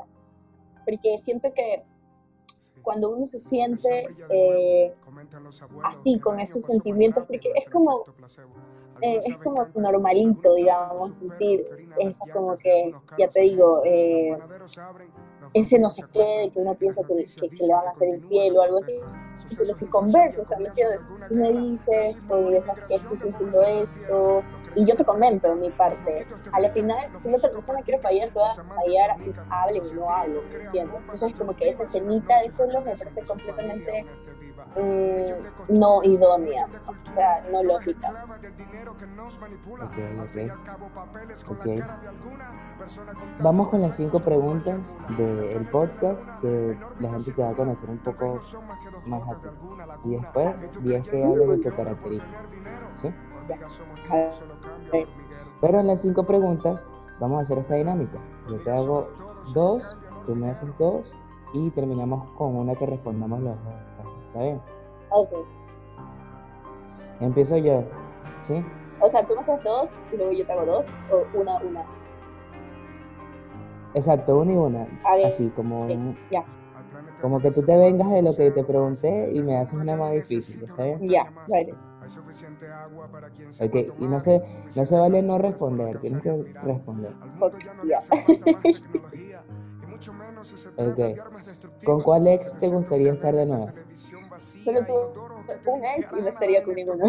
Porque 0.85 1.19
siento 1.21 1.53
que 1.53 1.85
cuando 2.83 3.11
uno 3.11 3.27
se 3.27 3.39
siente 3.39 4.07
eh, 4.31 4.95
así, 5.83 6.21
con 6.21 6.39
esos 6.39 6.63
sentimientos, 6.63 7.25
porque 7.27 7.51
es 7.57 7.69
como, 7.71 8.05
eh, 9.01 9.19
es 9.25 9.37
como 9.39 9.67
normalito, 9.75 10.55
digamos, 10.55 11.17
sentir 11.17 11.67
eso 11.99 12.25
como 12.33 12.57
que, 12.59 12.95
ya 13.19 13.29
te 13.29 13.41
digo, 13.41 13.83
eh, 13.85 14.39
ese 15.55 15.79
no 15.79 15.89
sé 15.89 16.03
qué, 16.13 16.41
de 16.43 16.51
que 16.51 16.59
uno 16.61 16.75
piensa 16.75 17.03
que, 17.05 17.25
que, 17.25 17.67
le 17.67 17.73
van 17.73 17.87
a 17.87 17.91
hacer 17.91 18.09
infiel 18.09 18.57
o 18.57 18.63
algo 18.63 18.79
así, 18.83 18.95
pero 19.57 19.75
si 19.75 19.87
conversas, 19.87 20.41
o 20.41 20.45
sea, 20.45 20.59
¿me 20.59 20.69
entiendes? 20.69 21.01
Tú 21.27 21.35
me 21.37 21.53
dices, 21.53 22.17
oye, 22.29 22.61
¿sabes 22.61 22.85
que 22.87 22.95
estoy 22.97 23.17
sintiendo 23.17 23.63
esto? 23.63 24.43
Y 24.75 24.85
yo 24.85 24.97
te 24.97 25.05
comento 25.05 25.55
mi 25.55 25.71
parte. 25.71 26.27
Al 26.53 26.71
final, 26.73 27.11
si 27.17 27.31
la 27.31 27.37
otra 27.37 27.51
persona 27.51 27.83
quiere 27.83 28.01
fallar, 28.01 28.31
tú 28.31 28.41
vas 28.41 28.59
a 28.59 28.65
fallar 28.65 29.11
así, 29.13 29.33
hable 29.51 29.81
o 29.81 29.95
no 29.95 30.11
hable, 30.11 30.41
¿entiendes? 30.65 30.97
Entonces, 30.97 31.35
como 31.37 31.55
que 31.55 31.69
esa 31.69 31.87
cenita 31.87 32.41
de 32.41 32.51
celos 32.51 32.85
me 32.85 32.97
parece 32.97 33.23
completamente 33.23 34.07
mm, 34.77 35.79
no 35.79 36.03
idónea, 36.03 36.67
o 36.87 36.95
sea, 36.95 37.45
no 37.51 37.63
lógica. 37.63 38.13
Okay, 39.91 40.51
okay. 41.49 41.83
Vamos 43.41 43.69
con 43.69 43.83
las 43.83 43.97
cinco 43.97 44.21
preguntas 44.21 44.97
del 45.17 45.67
podcast 45.67 46.29
que 46.41 46.79
la 47.01 47.11
gente 47.11 47.33
te 47.33 47.43
va 47.43 47.51
a 47.51 47.55
conocer 47.55 47.91
un 47.91 47.99
poco 47.99 48.41
más 49.07 49.23
a 49.29 49.41
ti. 49.41 49.49
Y 50.05 50.17
después, 50.17 50.83
10 50.83 51.09
que 51.09 51.25
hable 51.25 51.47
de 51.47 51.59
tu 51.59 51.77
característica. 51.77 52.43
¿Sí? 53.01 53.09
Pero 55.61 55.81
en 55.81 55.87
las 55.87 56.03
cinco 56.03 56.25
preguntas 56.25 56.87
vamos 57.21 57.39
a 57.39 57.43
hacer 57.43 57.59
esta 57.59 57.75
dinámica. 57.75 58.19
Yo 58.49 58.63
te 58.63 58.71
hago 58.71 59.09
dos, 59.55 59.97
tú 60.27 60.35
me 60.35 60.51
haces 60.51 60.69
dos 60.79 61.15
y 61.53 61.71
terminamos 61.71 62.31
con 62.33 62.57
una 62.57 62.75
que 62.75 62.87
respondamos 62.87 63.41
los 63.41 63.57
dos. 63.65 63.75
¿Está 64.29 64.41
bien? 64.41 64.61
Ok. 65.11 65.31
Empiezo 67.21 67.57
yo, 67.57 67.85
¿sí? 68.43 68.65
O 69.01 69.09
sea, 69.09 69.25
tú 69.25 69.35
me 69.35 69.41
haces 69.41 69.63
dos 69.63 69.97
y 70.13 70.17
luego 70.17 70.33
yo 70.33 70.47
te 70.47 70.53
hago 70.53 70.67
dos 70.67 70.87
o 71.13 71.39
una, 71.39 71.59
una. 71.59 71.85
Exacto, 73.95 74.39
una 74.39 74.53
y 74.53 74.57
una. 74.57 74.89
Así 75.27 75.49
como, 75.51 75.87
como 77.21 77.41
que 77.41 77.51
tú 77.53 77.63
te 77.63 77.77
vengas 77.77 78.11
de 78.11 78.23
lo 78.23 78.35
que 78.35 78.51
te 78.51 78.65
pregunté 78.65 79.31
y 79.33 79.41
me 79.41 79.57
haces 79.57 79.79
una 79.79 79.97
más 79.97 80.13
difícil, 80.13 80.65
¿está 80.65 80.85
bien? 80.85 81.07
Ya, 81.09 81.33
vale. 81.49 81.75
Ok, 83.61 83.77
y 83.99 84.07
no 84.07 84.21
se, 84.21 84.43
no 84.75 84.85
se 84.85 84.97
vale 84.97 85.23
no 85.23 85.39
responder, 85.39 85.99
tienes 86.01 86.23
que 86.23 86.55
responder. 86.63 87.13
Ok. 90.77 90.99
¿Con 91.85 92.01
cuál 92.01 92.27
ex 92.29 92.59
te 92.59 92.69
gustaría 92.69 93.13
estar 93.13 93.35
de 93.35 93.47
nuevo? 93.47 93.71
Solo 94.63 94.85
tú, 94.85 94.93
un 95.71 95.85
ex 95.85 96.13
y 96.13 96.23
no 96.23 96.29
estaría 96.29 96.63
con 96.65 96.75
ninguno. 96.75 97.05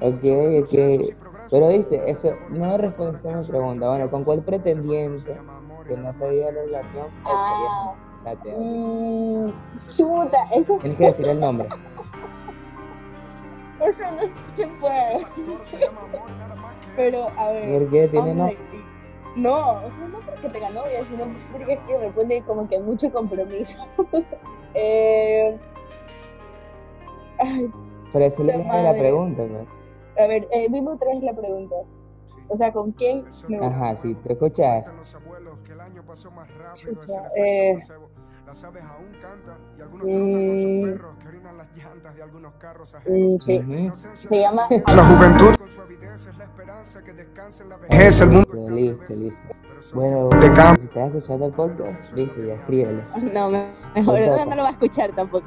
ok, 0.00 0.24
ok. 0.62 0.74
Pero 1.50 1.68
viste, 1.68 2.10
eso 2.10 2.34
no 2.50 2.76
respondiste 2.76 3.30
a 3.30 3.36
mi 3.36 3.46
pregunta. 3.46 3.88
Bueno, 3.88 4.10
¿con 4.10 4.24
cuál 4.24 4.42
pretendiente 4.42 5.36
que 5.86 5.96
no 5.96 6.12
se 6.12 6.30
dio 6.30 6.50
la 6.50 6.62
relación? 6.62 7.06
Ah, 7.24 7.94
mmm, 8.44 9.50
chuta, 9.86 10.38
eso. 10.54 10.78
Tienes 10.78 10.98
que 10.98 11.06
decir 11.06 11.28
el 11.28 11.40
nombre. 11.40 11.68
eso 13.80 14.04
no 14.12 14.22
se 14.56 14.66
puede. 14.80 15.26
Pero, 16.96 17.28
a 17.36 17.50
ver. 17.50 17.78
¿Por 17.78 17.90
qué 17.90 18.08
tiene 18.08 18.34
no? 18.34 18.50
No, 19.36 19.82
o 19.82 19.90
sea, 19.90 20.08
no 20.08 20.18
porque 20.20 20.48
tenga 20.48 20.70
novia, 20.70 21.04
sino 21.04 21.26
porque 21.52 21.74
es 21.74 21.80
que 21.80 21.98
me 21.98 22.10
pone 22.10 22.42
como 22.42 22.66
que 22.68 22.80
mucho 22.80 23.12
compromiso. 23.12 23.76
eh, 24.74 25.58
ay, 27.38 27.70
Pero 28.12 28.24
esa 28.24 28.42
es 28.42 28.66
la 28.66 28.94
pregunta, 28.98 29.44
pues. 29.46 29.68
A 30.18 30.26
ver, 30.26 30.48
eh, 30.50 30.66
dime 30.70 30.90
otra 30.90 31.10
vez 31.10 31.22
la 31.22 31.34
pregunta. 31.34 31.76
O 32.48 32.56
sea, 32.56 32.72
¿con 32.72 32.92
quién 32.92 33.26
me 33.48 33.58
Ajá, 33.58 33.94
sí, 33.96 34.14
te 34.14 34.32
escuchas. 34.32 34.86
Eh, 37.36 37.78
las 38.46 38.62
aves 38.62 38.84
aún 38.84 39.12
cantan 39.20 39.58
y 39.76 39.82
algunos 39.82 40.06
mm, 40.06 40.84
perros 40.84 41.16
que 41.20 41.28
orinan 41.28 41.58
las 41.58 41.76
llantas 41.76 42.14
de 42.14 42.22
algunos 42.22 42.54
carros 42.54 42.94
mm, 43.04 43.36
sí. 43.40 43.90
Se 44.14 44.40
llama 44.40 44.68
La 44.70 45.04
juventud 45.04 45.56
con 45.56 45.68
su 45.68 45.80
avidez 45.82 46.26
es 46.26 46.38
la 46.38 46.44
esperanza 46.44 47.02
que 47.02 47.12
descanse 47.12 47.62
en 47.64 47.68
la 47.70 47.76
vejez 47.76 48.20
el 48.20 48.28
mundo. 48.30 48.48
Feliz, 48.52 48.96
feliz. 49.08 49.34
Bueno, 49.92 50.28
Te 50.28 50.40
si 50.46 50.86
estás 50.86 51.08
escuchando 51.08 51.46
el 51.46 51.52
podcast, 51.52 52.12
viste, 52.12 52.46
ya 52.46 52.54
escríbelo. 52.54 53.02
No, 53.34 53.50
me- 53.50 53.66
mejor 53.94 54.20
no, 54.48 54.56
lo 54.56 54.62
va 54.62 54.68
a 54.68 54.72
escuchar 54.72 55.12
tampoco. 55.14 55.46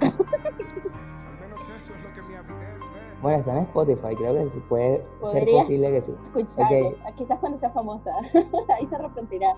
Bueno, 3.22 3.40
está 3.40 3.52
en 3.52 3.64
Spotify, 3.64 4.16
creo 4.16 4.34
que 4.34 4.50
sí 4.50 4.60
puede 4.70 5.06
ser 5.26 5.46
posible 5.46 5.92
que 5.92 6.02
sí. 6.02 6.16
Escucharlo. 6.36 6.96
Quizás 7.16 7.40
cuando 7.40 7.58
sea 7.58 7.70
famosa. 7.72 8.12
Ahí 8.78 8.88
se 8.88 8.96
arrepentirá. 8.96 9.56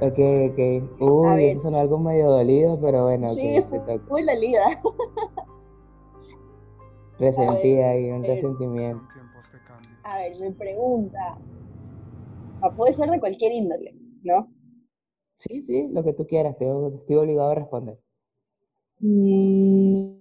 Ok, 0.00 0.18
ok. 0.52 1.00
Uy, 1.00 1.44
eso 1.44 1.60
sonó 1.60 1.78
algo 1.78 1.98
medio 1.98 2.30
dolido, 2.30 2.80
pero 2.80 3.04
bueno, 3.04 3.28
Sí, 3.28 3.42
te 3.70 3.78
toca. 3.80 3.98
muy 4.08 4.24
dolida. 4.24 4.80
Resentida 7.18 7.98
y 7.98 8.10
un 8.10 8.24
eh, 8.24 8.28
resentimiento. 8.28 9.04
A 10.04 10.18
ver, 10.18 10.40
me 10.40 10.52
pregunta. 10.52 11.38
Ah, 12.62 12.70
Puede 12.74 12.92
ser 12.94 13.10
de 13.10 13.20
cualquier 13.20 13.52
índole, 13.52 13.94
¿no? 14.22 14.48
Sí, 15.38 15.60
sí, 15.62 15.88
lo 15.88 16.02
que 16.02 16.12
tú 16.14 16.26
quieras, 16.26 16.56
te, 16.58 16.64
estoy 16.66 17.16
obligado 17.16 17.50
a 17.50 17.54
responder. 17.54 17.98
Mm, 19.00 20.12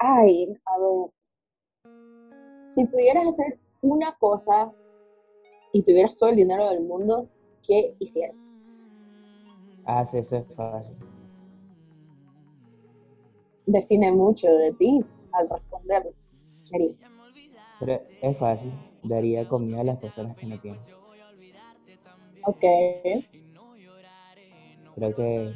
ay, 0.00 0.56
a 0.66 0.78
ver. 0.78 1.10
Si 2.70 2.84
pudieras 2.86 3.26
hacer 3.26 3.58
una 3.82 4.14
cosa 4.18 4.72
y 5.72 5.82
tuvieras 5.82 6.18
todo 6.18 6.30
el 6.30 6.36
dinero 6.36 6.68
del 6.70 6.82
mundo, 6.82 7.28
¿qué 7.66 7.94
hicieras? 7.98 8.51
Ah, 9.84 10.04
sí, 10.04 10.18
eso 10.18 10.36
es 10.36 10.54
fácil. 10.56 10.96
Define 13.66 14.12
mucho 14.12 14.48
de 14.48 14.72
ti 14.74 15.04
al 15.32 15.48
responderlo. 15.48 16.12
¿Qué? 16.70 16.94
Pero 17.78 18.00
es 18.20 18.38
fácil. 18.38 18.72
Daría 19.02 19.46
comida 19.48 19.80
a 19.80 19.84
las 19.84 19.98
personas 19.98 20.36
que 20.36 20.46
no 20.46 20.58
tienen. 20.58 20.82
Ok. 22.42 22.64
Creo 24.94 25.14
que 25.14 25.54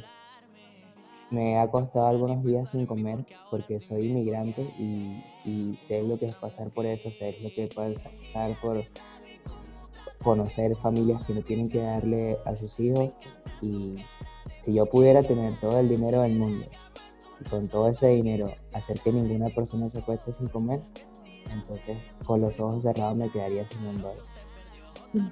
me 1.29 1.57
ha 1.57 1.69
costado 1.69 2.07
algunos 2.07 2.43
días 2.43 2.71
sin 2.71 2.85
comer 2.85 3.25
porque 3.49 3.79
soy 3.79 4.05
inmigrante 4.05 4.61
y, 4.77 5.23
y 5.43 5.77
sé 5.77 6.03
lo 6.03 6.17
que 6.19 6.27
es 6.27 6.35
pasar 6.35 6.71
por 6.71 6.85
eso, 6.85 7.11
sé 7.11 7.37
lo 7.41 7.51
que 7.53 7.65
es 7.65 7.75
pasar 7.75 8.55
por 8.61 8.81
conocer 10.23 10.75
familias 10.77 11.25
que 11.25 11.33
no 11.33 11.41
tienen 11.41 11.69
que 11.69 11.81
darle 11.81 12.37
a 12.45 12.55
sus 12.55 12.79
hijos 12.79 13.15
y 13.61 13.95
si 14.63 14.73
yo 14.73 14.85
pudiera 14.85 15.23
tener 15.23 15.55
todo 15.55 15.79
el 15.79 15.89
dinero 15.89 16.21
del 16.21 16.35
mundo 16.35 16.65
y 17.39 17.49
con 17.49 17.67
todo 17.67 17.89
ese 17.89 18.07
dinero 18.09 18.51
hacer 18.73 18.99
que 18.99 19.11
ninguna 19.11 19.47
persona 19.49 19.89
se 19.89 19.99
acueste 19.99 20.33
sin 20.33 20.47
comer, 20.47 20.81
entonces 21.51 21.97
con 22.25 22.41
los 22.41 22.59
ojos 22.59 22.83
cerrados 22.83 23.15
me 23.15 23.29
quedaría 23.29 23.67
sin 23.69 23.85
un 23.87 24.01
dólar. 24.01 25.31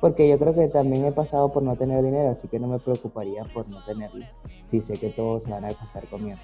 Porque 0.00 0.28
yo 0.28 0.38
creo 0.38 0.54
que 0.54 0.68
también 0.68 1.06
he 1.06 1.12
pasado 1.12 1.52
por 1.52 1.62
no 1.62 1.76
tener 1.76 2.04
dinero, 2.04 2.30
así 2.30 2.48
que 2.48 2.58
no 2.58 2.66
me 2.66 2.78
preocuparía 2.78 3.44
por 3.44 3.68
no 3.68 3.82
tenerlo, 3.84 4.24
si 4.66 4.80
sé 4.80 4.94
que 4.94 5.10
todos 5.10 5.44
se 5.44 5.50
van 5.50 5.64
a 5.64 5.68
gastar 5.68 6.06
comiendo. 6.06 6.42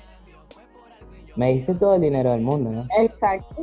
Me 1.37 1.53
diste 1.55 1.75
todo 1.75 1.95
el 1.95 2.03
dinero 2.03 2.31
del 2.31 2.43
mundo, 2.43 2.71
¿no? 2.71 2.87
Exacto. 2.99 3.63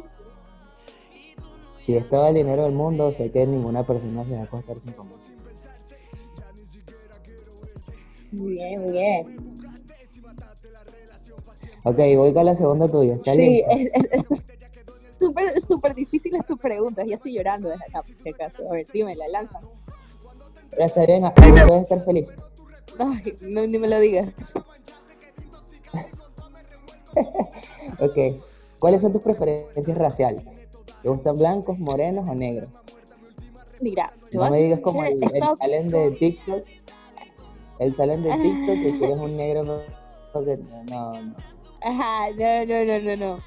Si 1.75 1.95
es 1.95 2.07
todo 2.09 2.27
el 2.27 2.35
dinero 2.35 2.63
del 2.63 2.73
mundo, 2.73 3.11
sé 3.11 3.31
que 3.31 3.45
ninguna 3.47 3.83
persona 3.83 4.23
se 4.23 4.33
va 4.33 4.41
a 4.41 4.43
acostar 4.43 4.77
sin 4.77 4.91
comer. 4.93 5.15
Muy 8.31 8.51
bien, 8.53 8.81
muy 8.81 8.91
bien. 8.91 9.53
Ok, 11.83 11.97
voy 11.97 12.33
con 12.33 12.45
la 12.45 12.55
segunda 12.55 12.87
tuya. 12.87 13.13
¿Estás 13.13 13.35
Sí, 13.35 13.63
es, 13.69 13.91
es, 13.93 14.07
esto 14.11 14.33
es 14.33 14.51
súper, 15.17 15.61
súper 15.61 15.93
difíciles 15.93 16.45
tus 16.45 16.59
preguntas. 16.59 17.05
Ya 17.07 17.15
estoy 17.15 17.33
llorando 17.33 17.69
desde 17.69 17.85
acá, 17.85 18.01
por 18.01 18.15
si 18.15 18.29
acaso. 18.29 18.69
A 18.69 18.73
ver, 18.73 18.87
dímela, 18.91 19.27
lanza. 19.27 19.59
Ya 20.77 20.85
está 20.85 21.05
bien, 21.05 21.23
puedes 21.35 21.83
estar 21.83 22.03
feliz. 22.03 22.33
Ay, 22.99 23.35
no, 23.41 23.65
ni 23.65 23.77
me 23.77 23.87
lo 23.87 23.99
digas. 23.99 24.27
Ok, 28.01 28.39
¿cuáles 28.77 29.01
son 29.01 29.11
tus 29.11 29.21
preferencias 29.21 29.97
raciales? 29.97 30.43
¿Te 31.01 31.09
gustan 31.09 31.37
blancos, 31.37 31.79
morenos 31.79 32.29
o 32.29 32.35
negros? 32.35 32.69
Mira, 33.81 34.13
te 34.29 34.37
No 34.37 34.49
me 34.49 34.57
digas 34.57 34.79
como 34.79 35.03
el, 35.03 35.21
el 35.21 35.41
challenge 35.57 35.89
de 35.89 36.11
TikTok. 36.11 36.65
El 37.79 37.95
challenge 37.95 38.27
de 38.27 38.35
TikTok 38.37 38.75
que 38.75 38.99
quieres 38.99 39.17
un 39.21 39.35
negro. 39.35 39.63
No, 39.63 39.81
no, 40.33 41.13
no. 41.13 41.35
Ajá, 41.81 42.29
no, 42.31 42.65
no, 42.65 42.85
no, 42.85 42.99
no, 42.99 43.15
no. 43.15 43.39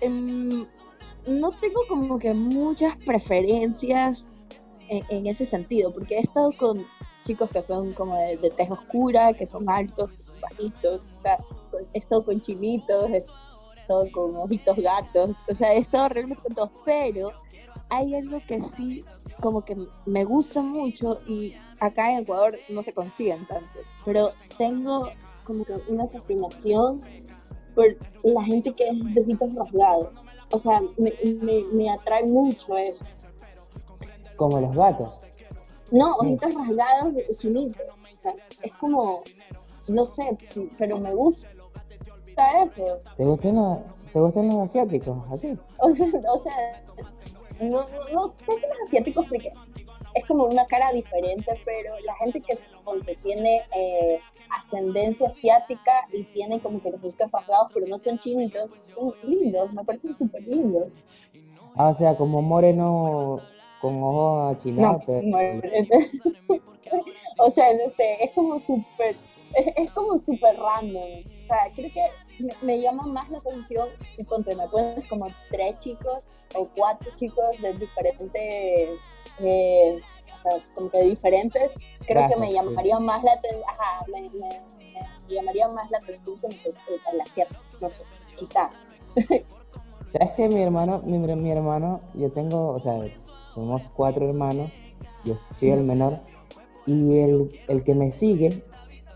Em, 0.00 0.66
no 1.26 1.50
tengo 1.52 1.80
como 1.88 2.18
que 2.18 2.32
muchas 2.32 2.96
preferencias 3.04 4.30
en, 4.88 5.04
en 5.10 5.26
ese 5.26 5.44
sentido, 5.44 5.92
porque 5.92 6.16
he 6.16 6.20
estado 6.20 6.50
con 6.56 6.84
chicos 7.24 7.50
que 7.50 7.62
son 7.62 7.92
como 7.92 8.16
de, 8.16 8.36
de 8.36 8.50
tez 8.50 8.70
oscura, 8.70 9.32
que 9.32 9.46
son 9.46 9.68
altos, 9.68 10.10
que 10.10 10.22
son 10.22 10.34
bajitos, 10.40 11.06
o 11.16 11.20
sea, 11.20 11.38
he 11.92 11.98
estado 11.98 12.24
con 12.24 12.40
chinitos, 12.40 13.10
he 13.10 13.24
con 14.12 14.36
ojitos 14.36 14.76
gatos, 14.76 15.38
o 15.48 15.54
sea, 15.54 15.74
he 15.74 15.78
estado 15.78 16.08
realmente 16.08 16.42
con 16.42 16.54
todos, 16.54 16.70
pero 16.84 17.32
hay 17.90 18.14
algo 18.14 18.38
que 18.46 18.60
sí 18.60 19.04
como 19.40 19.64
que 19.64 19.76
me 20.06 20.24
gusta 20.24 20.62
mucho 20.62 21.18
y 21.26 21.54
acá 21.80 22.12
en 22.12 22.20
Ecuador 22.20 22.58
no 22.68 22.82
se 22.82 22.92
consiguen 22.92 23.44
tantos, 23.46 23.82
pero 24.04 24.32
tengo 24.56 25.10
como 25.44 25.64
que 25.64 25.74
una 25.88 26.06
fascinación 26.06 27.00
por 27.74 27.96
la 28.22 28.42
gente 28.44 28.72
que 28.72 28.84
es 28.84 29.14
de 29.14 29.20
ojitos 29.20 29.54
rasgados. 29.54 30.24
O 30.50 30.58
sea, 30.58 30.80
me, 30.98 31.12
me, 31.42 31.64
me 31.72 31.90
atrae 31.90 32.24
mucho 32.24 32.76
eso. 32.76 33.04
Como 34.36 34.60
los 34.60 34.74
gatos. 34.74 35.12
No, 35.90 36.14
ojitos 36.16 36.54
rasgados 36.54 37.14
de 37.14 37.36
chinito. 37.36 37.82
O 37.82 38.20
sea, 38.20 38.34
es 38.62 38.74
como, 38.74 39.22
no 39.88 40.04
sé, 40.04 40.36
pero 40.78 40.98
me 40.98 41.14
gusta 41.14 41.48
eso. 42.62 42.98
¿Te 43.16 43.24
gustan 43.24 43.56
los, 43.56 43.80
te 44.12 44.20
gustan 44.20 44.48
los 44.48 44.56
asiáticos? 44.56 45.30
Así. 45.30 45.58
O 45.78 45.94
sea, 45.94 46.06
o 46.32 46.38
sea 46.38 46.84
no, 47.60 47.86
no, 48.12 48.26
sé 48.28 48.42
si 48.58 48.66
los 48.66 48.88
asiáticos 48.88 49.26
porque 49.28 49.50
es 50.14 50.26
como 50.26 50.44
una 50.44 50.64
cara 50.66 50.92
diferente, 50.92 51.60
pero 51.64 51.94
la 52.04 52.14
gente 52.16 52.40
que 52.40 52.58
ponte, 52.84 53.16
tiene 53.22 53.62
eh, 53.74 54.18
ascendencia 54.58 55.28
asiática 55.28 55.92
y 56.12 56.24
tiene 56.24 56.60
como 56.60 56.80
que 56.82 56.90
los 56.90 57.02
ojitos 57.02 57.30
rasgados, 57.30 57.70
pero 57.72 57.86
no 57.86 57.98
son 57.98 58.18
chinitos, 58.18 58.80
son 58.86 59.14
lindos, 59.22 59.72
me 59.72 59.84
parecen 59.84 60.14
súper 60.14 60.42
lindos. 60.46 60.88
Ah, 61.74 61.88
o 61.88 61.94
sea, 61.94 62.16
como 62.16 62.42
moreno 62.42 63.40
con 63.80 64.02
ojos 64.02 64.58
te- 64.58 64.72
no, 64.72 65.00
o 67.38 67.50
sea, 67.50 67.74
no 67.74 67.90
sé, 67.90 68.18
es 68.20 68.30
como 68.32 68.58
súper, 68.58 69.16
es, 69.54 69.66
es 69.76 69.90
como 69.92 70.16
súper 70.18 70.56
random. 70.58 71.22
O 71.38 71.42
sea, 71.42 71.56
creo 71.74 71.90
que 71.92 72.44
me, 72.44 72.52
me 72.62 72.80
llama 72.80 73.04
más 73.06 73.28
la 73.30 73.38
atención 73.38 73.88
si 74.16 74.24
ponte, 74.24 74.54
me 74.56 74.66
pones 74.68 75.04
como 75.06 75.26
tres 75.50 75.78
chicos 75.80 76.30
o 76.54 76.68
cuatro 76.76 77.10
chicos 77.16 77.44
de 77.60 77.72
diferentes, 77.74 79.00
eh, 79.40 79.98
o 80.34 80.38
sea, 80.40 80.52
como 80.74 80.90
que 80.90 81.02
diferentes, 81.02 81.70
creo 82.06 82.28
que 82.28 82.36
me 82.36 82.48
sí. 82.48 82.52
llamaría 82.54 82.98
más 82.98 83.22
la 83.24 83.32
atención, 83.32 83.62
ajá, 83.68 84.04
me, 84.12 84.20
me- 84.22 84.60
me 85.28 85.34
llamaría 85.34 85.68
más 85.68 85.90
la 85.90 85.98
atención 85.98 86.36
que 86.38 86.48
el, 87.12 87.20
asiático, 87.20 87.60
no 87.80 87.88
sé, 87.88 88.02
quizás. 88.36 88.70
¿Sabes 90.06 90.30
que 90.36 90.48
mi 90.48 90.62
hermano, 90.62 91.00
mi, 91.04 91.18
mi 91.18 91.50
hermano, 91.50 92.00
yo 92.14 92.30
tengo, 92.30 92.68
o 92.70 92.80
sea, 92.80 93.00
somos 93.46 93.88
cuatro 93.88 94.26
hermanos, 94.26 94.70
yo 95.24 95.34
soy 95.58 95.70
el 95.70 95.82
menor, 95.84 96.20
y 96.86 97.18
el, 97.18 97.60
el 97.68 97.84
que 97.84 97.94
me 97.94 98.10
sigue, 98.12 98.62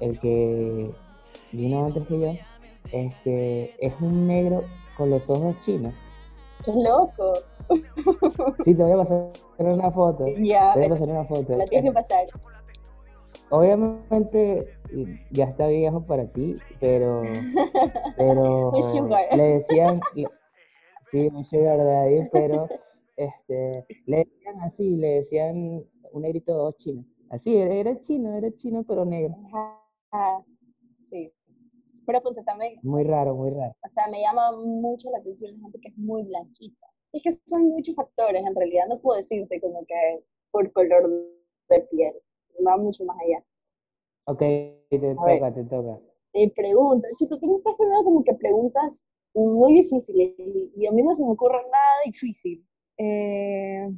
el 0.01 0.19
que 0.21 0.91
vino 1.53 1.87
antes 1.87 2.07
que 2.07 2.21
yo, 2.21 2.33
este, 2.93 3.87
es 3.87 3.93
un 4.01 4.27
negro 4.27 4.65
con 4.97 5.11
los 5.11 5.29
ojos 5.31 5.61
chinos. 5.61 5.95
¡Qué 6.65 6.73
loco! 6.73 7.35
Sí, 8.65 8.75
te 8.75 8.83
voy 8.83 8.93
a 8.93 8.97
pasar 8.97 9.33
una 9.59 9.91
foto. 9.91 10.25
Ya, 10.39 10.73
Te 10.73 10.81
voy 10.81 10.87
a 10.87 10.91
pasar 10.91 11.09
una 11.09 11.25
foto. 11.25 11.57
la 11.57 11.65
tienes 11.65 11.91
que 11.91 11.95
pasar. 11.95 12.27
Obviamente 13.51 14.67
ya 15.31 15.45
está 15.45 15.69
viejo 15.69 16.03
para 16.05 16.27
ti, 16.27 16.57
pero, 16.81 17.23
pero 18.17 18.73
le 19.37 19.43
decían, 19.43 20.01
le- 20.15 20.27
sí, 21.07 21.29
un 21.33 21.45
sugar 21.45 21.79
daddy, 21.79 22.29
pero 22.33 22.69
este, 23.17 23.87
le 24.07 24.19
decían 24.19 24.61
así, 24.63 24.97
le 24.97 25.09
decían 25.09 25.85
un 26.13 26.23
negrito 26.23 26.55
de 26.55 26.61
ojos 26.61 26.77
chinos. 26.77 27.05
Así, 27.31 27.57
era, 27.57 27.75
era 27.75 28.01
chino, 28.01 28.33
era 28.37 28.53
chino, 28.55 28.85
pero 28.87 29.05
negro. 29.05 29.35
Ajá, 29.49 29.81
sí. 30.99 31.33
Pero 32.07 32.21
ponte 32.23 32.43
también, 32.45 32.79
Muy 32.83 33.05
raro, 33.05 33.35
muy 33.35 33.51
raro. 33.51 33.75
o 33.85 33.89
sea, 33.91 34.07
me 34.09 34.21
llama 34.21 34.53
mucho 34.53 35.11
la 35.11 35.19
atención 35.19 35.53
la 35.57 35.63
gente 35.63 35.81
que 35.81 35.89
es 35.89 35.99
muy 35.99 36.23
blanquita. 36.23 36.87
Es 37.13 37.23
que 37.23 37.31
son 37.45 37.69
muchos 37.69 37.95
factores, 37.97 38.45
en 38.45 38.55
realidad 38.55 38.87
no 38.89 39.01
puedo 39.01 39.17
decirte 39.17 39.61
como 39.61 39.85
que 39.87 40.25
por 40.51 40.71
color 40.73 41.11
de 41.69 41.81
piel, 41.91 42.15
va 42.67 42.77
mucho 42.77 43.05
más 43.05 43.17
allá. 43.21 43.45
Ok, 44.27 44.39
te 44.39 45.15
toca, 45.15 45.55
te 45.55 45.65
toca. 45.65 45.99
Te 46.33 46.53
pregunto, 46.55 47.09
chico, 47.19 47.39
tú 47.39 47.47
me 47.47 47.57
estás 47.57 47.75
poniendo 47.77 48.05
como 48.05 48.23
que 48.23 48.35
preguntas 48.35 49.03
muy 49.35 49.75
difíciles 49.83 50.35
y, 50.39 50.73
y 50.77 50.87
a 50.87 50.93
mí 50.93 51.03
no 51.03 51.13
se 51.15 51.25
me 51.25 51.33
ocurre 51.33 51.63
nada 51.71 51.95
difícil. 52.05 52.65
Eh, 52.99 53.89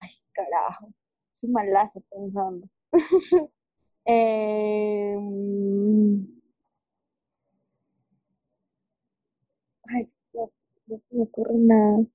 Ay, 0.00 0.10
carajo. 0.32 0.88
Es 1.42 1.48
un 1.48 1.54
malazo 1.54 2.00
pensando. 2.08 2.68
eh, 4.04 5.16
ay, 9.88 10.12
no, 10.34 10.52
no 10.86 10.98
se 11.00 11.16
me 11.16 11.22
ocurre 11.24 11.54
nada. 11.56 12.06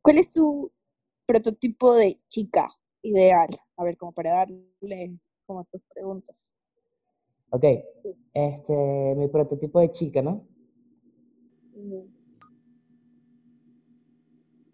¿Cuál 0.00 0.18
es 0.18 0.30
tu 0.30 0.70
prototipo 1.26 1.94
de 1.96 2.20
chica 2.28 2.70
ideal? 3.02 3.48
A 3.76 3.82
ver, 3.82 3.96
como 3.96 4.12
para 4.12 4.30
darle 4.30 5.18
como 5.44 5.64
tus 5.64 5.82
preguntas. 5.92 6.54
Ok, 7.50 7.64
este, 8.32 9.14
mi 9.16 9.26
prototipo 9.26 9.80
de 9.80 9.90
chica, 9.90 10.22
¿no? 10.22 10.46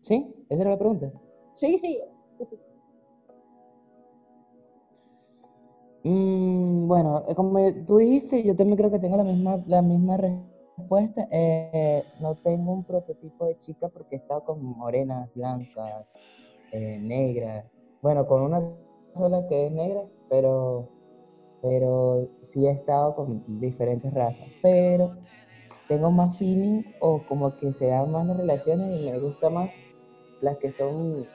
¿Sí? 0.02 0.34
¿Esa 0.50 0.60
era 0.60 0.70
la 0.72 0.78
pregunta? 0.78 1.10
Sí, 1.54 1.78
sí. 1.78 1.98
Mm, 6.04 6.88
bueno, 6.88 7.24
eh, 7.28 7.34
como 7.34 7.60
tú 7.86 7.98
dijiste, 7.98 8.42
yo 8.42 8.56
también 8.56 8.76
creo 8.76 8.90
que 8.90 8.98
tengo 8.98 9.16
la 9.16 9.24
misma, 9.24 9.62
la 9.66 9.82
misma 9.82 10.16
respuesta. 10.16 11.28
Eh, 11.30 12.04
no 12.20 12.34
tengo 12.36 12.72
un 12.72 12.84
prototipo 12.84 13.46
de 13.46 13.58
chica 13.60 13.88
porque 13.88 14.16
he 14.16 14.18
estado 14.18 14.44
con 14.44 14.62
morenas, 14.64 15.32
blancas, 15.34 16.12
eh, 16.72 16.98
negras. 17.00 17.66
Bueno, 18.02 18.26
con 18.26 18.42
una 18.42 18.60
sola 19.14 19.46
que 19.48 19.66
es 19.66 19.72
negra, 19.72 20.02
pero, 20.28 20.88
pero 21.62 22.28
sí 22.42 22.66
he 22.66 22.70
estado 22.72 23.14
con 23.14 23.60
diferentes 23.60 24.12
razas. 24.12 24.48
Pero 24.60 25.16
tengo 25.88 26.10
más 26.10 26.36
feeling 26.38 26.82
o 27.00 27.24
como 27.26 27.56
que 27.56 27.72
se 27.74 27.88
dan 27.88 28.10
más 28.10 28.26
las 28.26 28.36
relaciones 28.36 28.90
y 28.90 29.04
me 29.04 29.18
gusta 29.18 29.50
más 29.50 29.72
las 30.40 30.56
que 30.58 30.72
son 30.72 31.26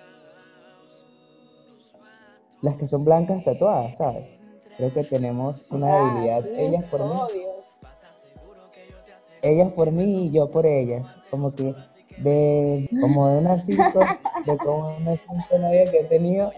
las 2.62 2.76
que 2.76 2.88
son 2.88 3.06
blancas 3.06 3.44
tatuadas, 3.44 3.98
¿sabes? 3.98 4.37
Creo 4.78 4.94
que 4.94 5.04
tenemos 5.04 5.64
una 5.72 5.88
ah, 5.92 6.14
debilidad, 6.14 6.46
ellas 6.58 6.86
por 6.90 7.04
mí. 7.04 7.20
Ellas 9.42 9.72
por 9.74 9.92
mí 9.92 10.28
y 10.28 10.32
yo 10.32 10.50
por 10.50 10.66
ellas. 10.66 11.08
Como 11.30 11.54
que 11.54 11.74
de 12.18 12.90
como 13.02 13.30
de 13.30 13.38
unas 13.40 13.66
cinco, 13.66 14.00
de 14.46 14.58
como 14.58 14.96
unas 14.98 15.20
cinco 15.20 15.58
novias 15.60 15.90
que 15.90 16.00
he 16.00 16.04
tenido. 16.06 16.52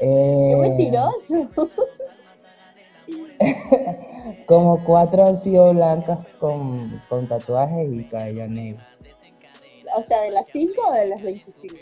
Eh, 0.00 0.52
¡Qué 0.54 0.68
mentiroso! 0.68 1.68
como 4.46 4.84
cuatro 4.84 5.26
han 5.26 5.36
sido 5.36 5.72
blancas 5.72 6.18
con, 6.38 7.00
con 7.08 7.28
tatuajes 7.28 7.92
y 7.92 8.04
cabello 8.04 8.46
negro. 8.46 8.82
O 9.96 10.02
sea, 10.02 10.22
¿de 10.22 10.30
las 10.30 10.48
cinco 10.48 10.82
o 10.88 10.92
de 10.92 11.06
las 11.06 11.22
25? 11.22 11.76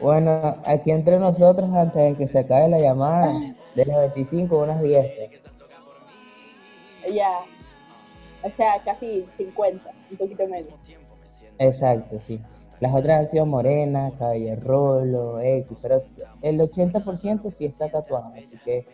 Bueno, 0.00 0.56
aquí 0.66 0.90
entre 0.90 1.18
nosotros, 1.18 1.72
antes 1.74 2.02
de 2.02 2.14
que 2.16 2.28
se 2.28 2.40
acabe 2.40 2.68
la 2.68 2.78
llamada, 2.78 3.32
de 3.76 3.84
las 3.84 3.98
25, 4.14 4.58
unas 4.58 4.82
10. 4.82 5.30
Ya. 7.12 7.40
O 8.42 8.50
sea, 8.50 8.82
casi 8.84 9.26
50, 9.36 9.90
un 10.10 10.16
poquito 10.16 10.46
menos. 10.46 10.74
Exacto, 11.58 12.18
sí. 12.18 12.40
Las 12.80 12.94
otras 12.94 13.20
han 13.20 13.26
sido 13.26 13.46
morenas, 13.46 14.14
cabello 14.18 14.56
rolo, 14.56 15.40
X, 15.40 15.78
pero 15.80 16.02
el 16.42 16.58
80% 16.58 17.50
sí 17.50 17.66
está 17.66 17.88
tatuado, 17.90 18.32
así 18.36 18.56
que, 18.58 18.86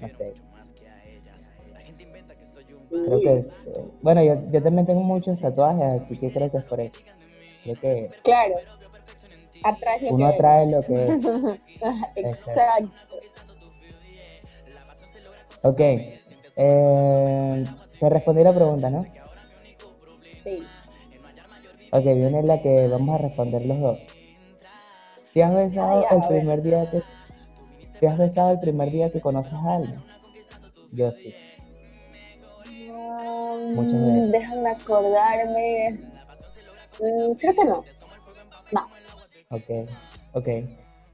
no 0.00 0.08
sé. 0.08 0.34
Creo 2.88 3.20
que, 3.20 3.38
es, 3.38 3.50
bueno, 4.02 4.22
yo, 4.22 4.36
yo 4.52 4.62
también 4.62 4.86
tengo 4.86 5.02
muchos 5.02 5.40
tatuajes, 5.40 6.02
así 6.02 6.16
que 6.16 6.32
creo 6.32 6.50
que 6.50 6.58
es 6.58 6.64
por 6.64 6.80
eso. 6.80 7.00
Creo 7.64 7.80
que... 7.80 8.10
Claro, 8.22 8.54
uno 10.10 10.26
atrae 10.26 10.70
lo 10.70 10.82
que 10.82 11.58
Exacto. 12.16 12.90
Ok. 15.64 15.80
Eh, 15.80 17.64
te 17.98 18.10
respondí 18.10 18.44
la 18.44 18.54
pregunta, 18.54 18.90
¿no? 18.90 19.06
Sí. 20.34 20.62
Ok, 21.90 22.04
viene 22.04 22.42
la 22.42 22.60
que 22.60 22.86
vamos 22.86 23.14
a 23.14 23.22
responder 23.22 23.64
los 23.64 23.80
dos. 23.80 24.06
¿Te 25.32 25.42
has 25.42 25.54
besado 25.54 26.06
el 26.10 26.28
primer 26.28 26.62
día 26.62 26.90
que 26.90 27.02
te 27.98 28.08
has 28.08 28.18
besado 28.18 28.52
el 28.52 28.60
primer 28.60 28.90
día 28.90 29.10
que 29.10 29.22
conoces 29.22 29.54
a 29.54 29.76
alguien? 29.76 29.96
Yo 30.92 31.10
sí. 31.10 31.34
Muchas 33.74 34.06
veces. 34.06 34.32
Déjame 34.32 34.70
acordarme. 34.70 36.00
Mm, 37.00 37.32
creo 37.38 37.54
que 37.54 37.64
no. 37.64 37.84
No. 38.70 38.88
Ok, 39.48 39.88
ok. 40.34 40.48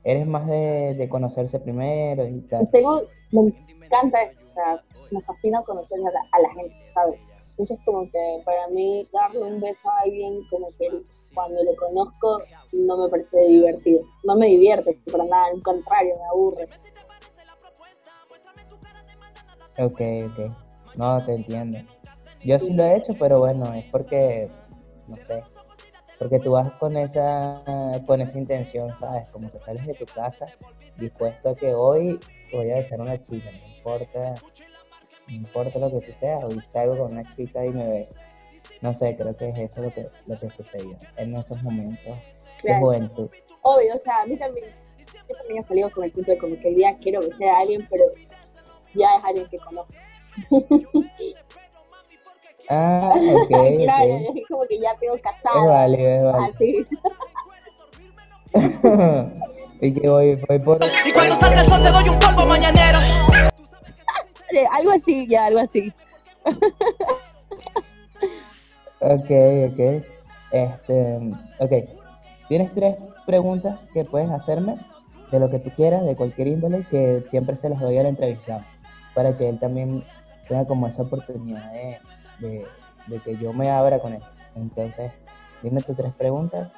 ¿Eres 0.02 0.26
más 0.26 0.46
de, 0.48 1.06
conocerse 1.08 1.60
primero 1.60 2.26
y 2.26 2.40
tal? 2.40 2.68
Tengo, 2.70 3.02
me 3.32 3.52
encanta 3.86 4.18
o 4.46 4.50
sea, 4.50 4.82
me 5.10 5.20
fascina 5.22 5.62
conocer 5.62 5.98
a 6.00 6.40
la, 6.40 6.50
gente, 6.54 6.74
¿sabes? 6.94 7.36
Entonces 7.50 7.78
como 7.84 8.02
que 8.10 8.42
para 8.44 8.68
mí 8.68 9.06
darle 9.12 9.42
un 9.42 9.60
beso 9.60 9.90
a 9.90 10.00
alguien 10.00 10.42
como 10.48 10.68
que 10.78 10.88
cuando 11.34 11.62
lo 11.62 11.76
conozco 11.76 12.42
no 12.72 12.96
me 12.96 13.08
parece 13.08 13.40
divertido. 13.46 14.02
No 14.24 14.36
me 14.36 14.46
divierte 14.46 14.98
para 15.10 15.24
nada, 15.24 15.46
al 15.46 15.62
contrario, 15.62 16.14
me 16.16 16.26
aburre. 16.26 16.66
Ok, 19.78 20.00
ok. 20.30 20.96
No, 20.96 21.24
te 21.24 21.34
entiendo. 21.34 21.78
Yo 22.44 22.58
sí 22.58 22.72
lo 22.72 22.84
he 22.84 22.96
hecho, 22.96 23.14
pero 23.18 23.38
bueno, 23.40 23.72
es 23.74 23.84
porque, 23.90 24.48
no 25.06 25.16
sé, 25.16 25.42
porque 26.18 26.38
tú 26.38 26.52
vas 26.52 26.72
con 26.72 26.96
esa, 26.96 27.62
con 28.06 28.20
esa 28.20 28.38
intención, 28.38 28.94
¿sabes? 28.96 29.28
Como 29.28 29.50
que 29.50 29.58
sales 29.60 29.86
de 29.86 29.94
tu 29.94 30.06
casa 30.06 30.46
dispuesto 30.96 31.50
a 31.50 31.54
que 31.54 31.74
hoy 31.74 32.18
voy 32.52 32.70
a 32.70 32.76
besar 32.76 33.00
a 33.00 33.04
una 33.04 33.22
chica, 33.22 33.50
no 33.50 33.74
importa, 33.76 34.34
no 35.28 35.34
importa 35.34 35.78
lo 35.78 35.90
que 35.90 36.12
sea, 36.12 36.38
hoy 36.38 36.60
salgo 36.60 36.98
con 36.98 37.12
una 37.12 37.24
chica 37.34 37.64
y 37.64 37.70
me 37.70 37.88
beso. 37.88 38.14
No 38.80 38.94
sé, 38.94 39.14
creo 39.16 39.36
que 39.36 39.50
es 39.50 39.58
eso 39.58 39.82
lo 39.82 39.92
que, 39.92 40.06
lo 40.26 40.38
que 40.38 40.50
sucedió 40.50 40.96
en 41.16 41.34
esos 41.34 41.62
momentos 41.62 42.16
de 42.62 42.78
juventud. 42.78 43.28
Obvio, 43.62 43.94
o 43.94 43.98
sea, 43.98 44.22
a 44.22 44.26
mí 44.26 44.36
también, 44.36 44.66
yo 45.28 45.36
también 45.36 45.58
he 45.58 45.62
salido 45.62 45.90
con 45.90 46.04
el 46.04 46.12
punto 46.12 46.30
de 46.30 46.38
como 46.38 46.58
que 46.58 46.68
el 46.68 46.76
día 46.76 46.96
quiero 46.98 47.20
besar 47.20 47.48
a 47.48 47.58
alguien, 47.60 47.86
pero 47.90 48.04
ya 48.94 49.16
es 49.16 49.24
alguien 49.24 49.46
que 49.48 49.58
conozco. 49.58 49.94
Ah, 52.68 53.12
ok. 53.14 53.48
claro, 53.84 54.18
es 54.34 54.48
como 54.48 54.64
que 54.66 54.78
ya 54.78 54.96
tengo 54.98 55.18
casado. 55.20 55.60
Es 55.60 55.66
válido, 55.66 56.10
es 56.10 56.22
válido. 56.22 56.48
Así. 56.48 56.86
y 59.80 59.92
que 59.92 60.08
voy, 60.08 60.36
voy 60.48 60.58
por. 60.58 60.78
Y 61.04 61.12
cuando 61.12 61.36
salga 61.36 61.62
el 61.62 61.68
sol 61.68 61.82
te 61.82 61.90
doy 61.90 62.08
un 62.08 62.18
polvo 62.18 62.46
mañanero. 62.46 62.98
algo 64.72 64.90
así, 64.92 65.26
ya, 65.28 65.46
algo 65.46 65.60
así. 65.60 65.92
ok, 69.00 69.30
ok. 69.70 70.04
Este, 70.52 71.18
ok. 71.58 71.72
Tienes 72.48 72.74
tres 72.74 72.96
preguntas 73.26 73.88
que 73.92 74.04
puedes 74.04 74.30
hacerme 74.30 74.76
de 75.30 75.38
lo 75.38 75.50
que 75.50 75.60
tú 75.60 75.70
quieras, 75.70 76.04
de 76.04 76.16
cualquier 76.16 76.48
índole, 76.48 76.84
que 76.90 77.22
siempre 77.28 77.56
se 77.56 77.68
las 77.68 77.80
doy 77.80 77.96
al 77.98 78.06
entrevistado, 78.06 78.64
para 79.14 79.36
que 79.38 79.48
él 79.48 79.60
también 79.60 80.04
tenga 80.48 80.66
como 80.66 80.88
esa 80.88 81.02
oportunidad 81.02 81.70
de 81.72 81.98
de, 82.40 83.18
que 83.24 83.36
yo 83.36 83.52
me 83.52 83.70
abra 83.70 83.98
con 83.98 84.14
él. 84.14 84.22
Entonces, 84.54 85.12
dime 85.62 85.82
tus 85.82 85.96
tres 85.96 86.12
preguntas. 86.14 86.72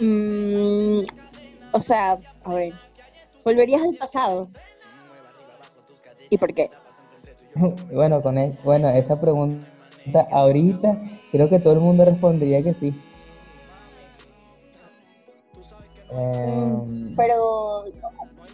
Mm, 0.00 1.00
o 1.72 1.80
sea, 1.80 2.18
a 2.44 2.54
ver, 2.54 2.74
¿volverías 3.44 3.82
al 3.82 3.94
pasado? 3.96 4.48
¿Y 6.30 6.38
por 6.38 6.52
qué? 6.52 6.68
bueno, 7.92 8.20
con 8.22 8.38
e, 8.38 8.56
bueno, 8.64 8.88
esa 8.90 9.20
pregunta 9.20 9.66
ahorita 10.30 10.98
creo 11.32 11.48
que 11.48 11.58
todo 11.58 11.72
el 11.74 11.80
mundo 11.80 12.04
respondería 12.04 12.62
que 12.62 12.74
sí. 12.74 12.94
Em, 16.10 17.16
pero, 17.16 17.84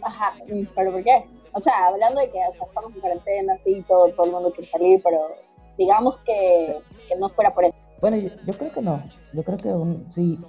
ajá, 0.01 0.35
pero 0.75 0.91
¿por 0.91 1.03
qué? 1.03 1.25
o 1.53 1.59
sea, 1.59 1.87
hablando 1.87 2.19
de 2.19 2.29
que 2.29 2.39
estamos 2.47 2.93
en 2.93 2.99
cuarentena, 2.99 3.57
sí, 3.57 3.83
todo, 3.87 4.09
todo 4.09 4.25
el 4.25 4.31
mundo 4.31 4.51
quiere 4.51 4.69
salir, 4.69 5.01
pero 5.03 5.27
digamos 5.77 6.17
que, 6.25 6.79
no 7.19 7.29
fuera 7.29 7.53
por 7.53 7.65
eso. 7.65 7.75
Bueno, 8.01 8.17
yo, 8.17 8.53
creo 8.57 8.71
que 8.71 8.81
no. 8.81 9.01
Yo 9.33 9.43
creo 9.43 9.57
que 9.57 10.11
sí, 10.11 10.39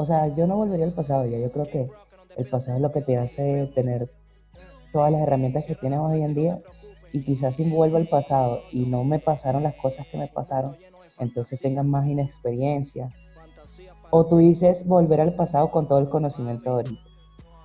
o 0.00 0.06
sea, 0.06 0.28
yo 0.28 0.46
no 0.46 0.56
volvería 0.56 0.86
al 0.86 0.92
pasado 0.92 1.26
ya. 1.26 1.38
Yo 1.38 1.50
creo 1.50 1.66
que 1.66 1.90
el 2.36 2.48
pasado 2.48 2.76
es 2.76 2.82
lo 2.82 2.92
que 2.92 3.02
te 3.02 3.16
hace 3.18 3.66
tener 3.74 4.08
todas 4.92 5.10
las 5.10 5.20
herramientas 5.22 5.64
que 5.64 5.74
tienes 5.74 5.98
hoy 5.98 6.22
en 6.22 6.34
día. 6.34 6.62
Y 7.12 7.24
quizás 7.24 7.56
si 7.56 7.68
vuelvo 7.68 7.96
al 7.96 8.06
pasado 8.06 8.60
y 8.70 8.86
no 8.86 9.02
me 9.02 9.18
pasaron 9.18 9.64
las 9.64 9.74
cosas 9.74 10.06
que 10.06 10.16
me 10.16 10.28
pasaron, 10.28 10.76
entonces 11.18 11.60
tengas 11.60 11.84
más 11.84 12.06
inexperiencia. 12.06 13.08
O 14.10 14.24
tú 14.24 14.38
dices 14.38 14.86
volver 14.86 15.20
al 15.20 15.34
pasado 15.34 15.72
con 15.72 15.88
todo 15.88 15.98
el 15.98 16.08
conocimiento 16.08 16.70
ahorita. 16.70 17.02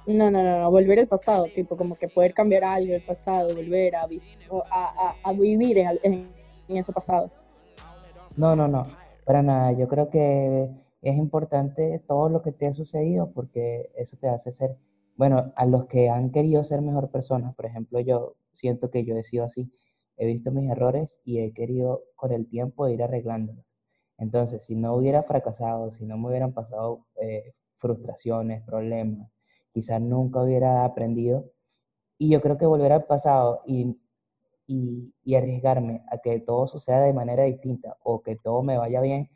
No, 0.08 0.32
no, 0.32 0.42
no, 0.42 0.60
no, 0.60 0.72
volver 0.72 1.00
al 1.00 1.08
pasado, 1.08 1.46
tipo 1.54 1.78
como 1.78 1.96
que 1.96 2.08
poder 2.08 2.34
cambiar 2.34 2.64
algo 2.64 2.94
del 2.94 3.06
pasado, 3.06 3.54
volver 3.54 3.96
a, 3.96 4.08
a, 4.72 5.16
a, 5.24 5.34
vivir 5.34 5.78
en, 5.78 6.34
ese 6.68 6.92
pasado. 6.92 7.30
No, 8.36 8.56
no, 8.56 8.68
no, 8.68 8.88
para 9.24 9.44
nada. 9.44 9.72
Yo 9.74 9.88
creo 9.88 10.10
que 10.10 10.83
es 11.04 11.18
importante 11.18 12.02
todo 12.08 12.30
lo 12.30 12.42
que 12.42 12.54
te 12.54 12.66
ha 12.68 12.74
sucedido 12.74 13.32
porque 13.34 13.92
eso 13.96 14.18
te 14.18 14.30
hace 14.30 14.52
ser, 14.52 14.78
bueno, 15.18 15.54
a 15.56 15.66
los 15.66 15.86
que 15.88 16.10
han 16.10 16.32
querido 16.32 16.64
ser 16.64 16.82
mejor 16.82 17.12
personas, 17.12 17.54
por 17.56 17.66
ejemplo, 17.66 18.00
yo 18.00 18.36
siento 18.54 18.90
que 18.90 19.04
yo 19.06 19.16
he 19.18 19.24
sido 19.24 19.44
así, 19.46 19.72
he 20.18 20.26
visto 20.26 20.52
mis 20.52 20.70
errores 20.72 21.20
y 21.26 21.40
he 21.40 21.54
querido 21.54 22.04
con 22.16 22.32
el 22.32 22.48
tiempo 22.48 22.88
ir 22.88 23.04
arreglándolos. 23.04 23.66
Entonces, 24.18 24.66
si 24.66 24.76
no 24.76 24.96
hubiera 24.96 25.24
fracasado, 25.24 25.92
si 25.92 26.06
no 26.06 26.18
me 26.18 26.30
hubieran 26.30 26.54
pasado 26.54 27.06
eh, 27.22 27.54
frustraciones, 27.78 28.64
problemas, 28.64 29.30
quizás 29.74 30.02
nunca 30.02 30.42
hubiera 30.42 30.86
aprendido. 30.86 31.52
Y 32.18 32.30
yo 32.32 32.42
creo 32.42 32.58
que 32.58 32.66
volver 32.66 32.94
al 32.94 33.06
pasado 33.06 33.62
y, 33.66 33.98
y, 34.68 35.14
y 35.24 35.36
arriesgarme 35.36 36.04
a 36.12 36.20
que 36.20 36.40
todo 36.40 36.68
suceda 36.68 37.02
de 37.02 37.14
manera 37.14 37.44
distinta 37.44 37.98
o 38.04 38.22
que 38.24 38.36
todo 38.38 38.64
me 38.64 38.78
vaya 38.78 39.02
bien, 39.02 39.30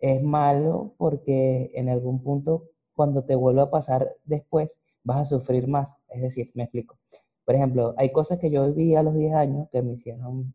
es 0.00 0.22
malo 0.22 0.94
porque 0.98 1.70
en 1.74 1.88
algún 1.88 2.22
punto 2.22 2.64
cuando 2.94 3.24
te 3.24 3.34
vuelva 3.34 3.64
a 3.64 3.70
pasar 3.70 4.16
después 4.24 4.78
vas 5.04 5.20
a 5.20 5.24
sufrir 5.24 5.68
más. 5.68 5.96
Es 6.08 6.22
decir, 6.22 6.50
me 6.54 6.64
explico. 6.64 6.98
Por 7.44 7.54
ejemplo, 7.54 7.94
hay 7.96 8.12
cosas 8.12 8.38
que 8.38 8.50
yo 8.50 8.66
viví 8.66 8.94
a 8.94 9.02
los 9.02 9.14
10 9.14 9.34
años 9.34 9.68
que 9.70 9.82
me 9.82 9.94
hicieron, 9.94 10.54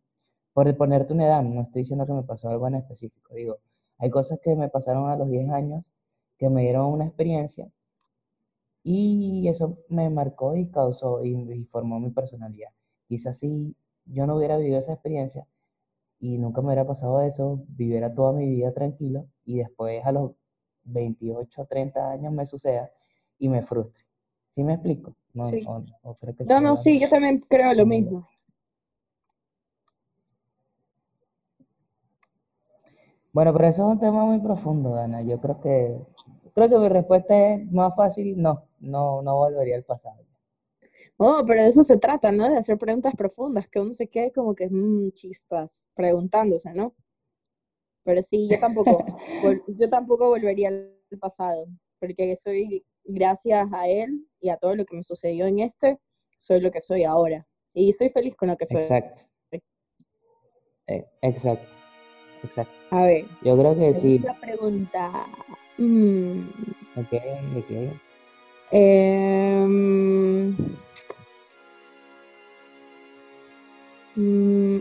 por 0.52 0.76
ponerte 0.76 1.12
una 1.12 1.26
edad, 1.26 1.42
no 1.42 1.62
estoy 1.62 1.82
diciendo 1.82 2.06
que 2.06 2.12
me 2.12 2.22
pasó 2.22 2.48
algo 2.50 2.68
en 2.68 2.76
específico, 2.76 3.34
digo, 3.34 3.58
hay 3.98 4.10
cosas 4.10 4.38
que 4.42 4.54
me 4.56 4.68
pasaron 4.68 5.08
a 5.10 5.16
los 5.16 5.28
10 5.28 5.50
años 5.50 5.84
que 6.38 6.48
me 6.50 6.62
dieron 6.62 6.86
una 6.86 7.06
experiencia 7.06 7.68
y 8.84 9.48
eso 9.48 9.78
me 9.88 10.10
marcó 10.10 10.56
y 10.56 10.66
causó 10.70 11.24
y, 11.24 11.64
formó 11.64 11.98
mi 12.00 12.10
personalidad. 12.10 12.70
Quizás 13.08 13.38
si 13.38 13.74
yo 14.04 14.26
no 14.26 14.36
hubiera 14.36 14.56
vivido 14.58 14.78
esa 14.78 14.92
experiencia 14.94 15.46
y 16.20 16.38
nunca 16.38 16.60
me 16.60 16.68
hubiera 16.68 16.86
pasado 16.86 17.22
eso, 17.22 17.64
viviera 17.68 18.14
toda 18.14 18.32
mi 18.32 18.46
vida 18.46 18.72
tranquilo 18.72 19.26
y 19.44 19.58
después 19.58 20.04
a 20.04 20.12
los 20.12 20.32
28, 20.84 21.66
30 21.66 22.10
años 22.10 22.32
me 22.32 22.46
suceda 22.46 22.90
y 23.38 23.48
me 23.48 23.62
frustre. 23.62 24.04
¿Sí 24.50 24.62
me 24.62 24.74
explico? 24.74 25.16
No, 25.32 25.44
Sí. 25.44 25.64
o- 25.66 25.84
o 26.02 26.14
creo 26.14 26.34
que 26.36 26.44
No, 26.44 26.60
no, 26.60 26.76
sí, 26.76 27.00
yo 27.00 27.08
también 27.08 27.40
creo 27.48 27.74
lo 27.74 27.86
mismo. 27.86 28.28
Bueno, 33.32 33.52
pero 33.52 33.66
eso 33.68 33.82
es 33.88 33.92
un 33.94 33.98
tema 34.00 34.24
muy 34.24 34.38
profundo, 34.40 34.90
Dana. 34.94 35.22
Yo 35.22 35.40
creo 35.40 35.60
que 35.60 35.98
creo 36.54 36.68
que 36.68 36.78
mi 36.78 36.88
respuesta 36.88 37.34
es 37.54 37.72
más 37.72 37.94
fácil, 37.96 38.40
no, 38.40 38.68
no, 38.78 39.22
no 39.22 39.36
volvería 39.36 39.74
al 39.76 39.82
pasado. 39.82 40.22
Oh, 41.16 41.42
pero 41.46 41.62
de 41.62 41.68
eso 41.68 41.82
se 41.82 41.96
trata, 41.96 42.30
¿no? 42.32 42.48
De 42.48 42.56
hacer 42.58 42.78
preguntas 42.78 43.12
profundas, 43.16 43.68
que 43.68 43.80
uno 43.80 43.92
se 43.92 44.08
quede 44.08 44.32
como 44.32 44.54
que, 44.54 44.68
mmm, 44.70 45.10
chispas, 45.12 45.84
preguntándose, 45.94 46.72
¿no? 46.74 46.94
Pero 48.04 48.22
sí, 48.22 48.48
yo 48.50 48.58
tampoco, 48.60 49.04
yo 49.68 49.90
tampoco 49.90 50.28
volvería 50.28 50.68
al 50.68 51.18
pasado, 51.18 51.66
porque 51.98 52.36
soy, 52.36 52.84
gracias 53.04 53.66
a 53.72 53.88
él 53.88 54.26
y 54.40 54.50
a 54.50 54.56
todo 54.56 54.74
lo 54.76 54.84
que 54.84 54.96
me 54.96 55.02
sucedió 55.02 55.46
en 55.46 55.60
este, 55.60 55.98
soy 56.38 56.60
lo 56.60 56.70
que 56.70 56.80
soy 56.80 57.04
ahora. 57.04 57.46
Y 57.72 57.92
soy 57.92 58.10
feliz 58.10 58.36
con 58.36 58.48
lo 58.48 58.56
que 58.56 58.66
soy. 58.66 58.82
Exacto. 58.82 59.22
Eh, 60.86 61.04
Exacto. 61.22 61.66
Exacto. 62.44 62.72
A 62.90 63.02
ver, 63.04 63.24
Yo 63.42 63.56
creo 63.58 63.74
que 63.76 63.94
sí. 63.94 64.18
segunda 64.18 64.38
pregunta. 64.40 65.26
Mm, 65.78 66.40
Ok, 66.96 67.12
ok. 67.56 67.70
mm, 68.70 70.48
mm. 74.16 74.80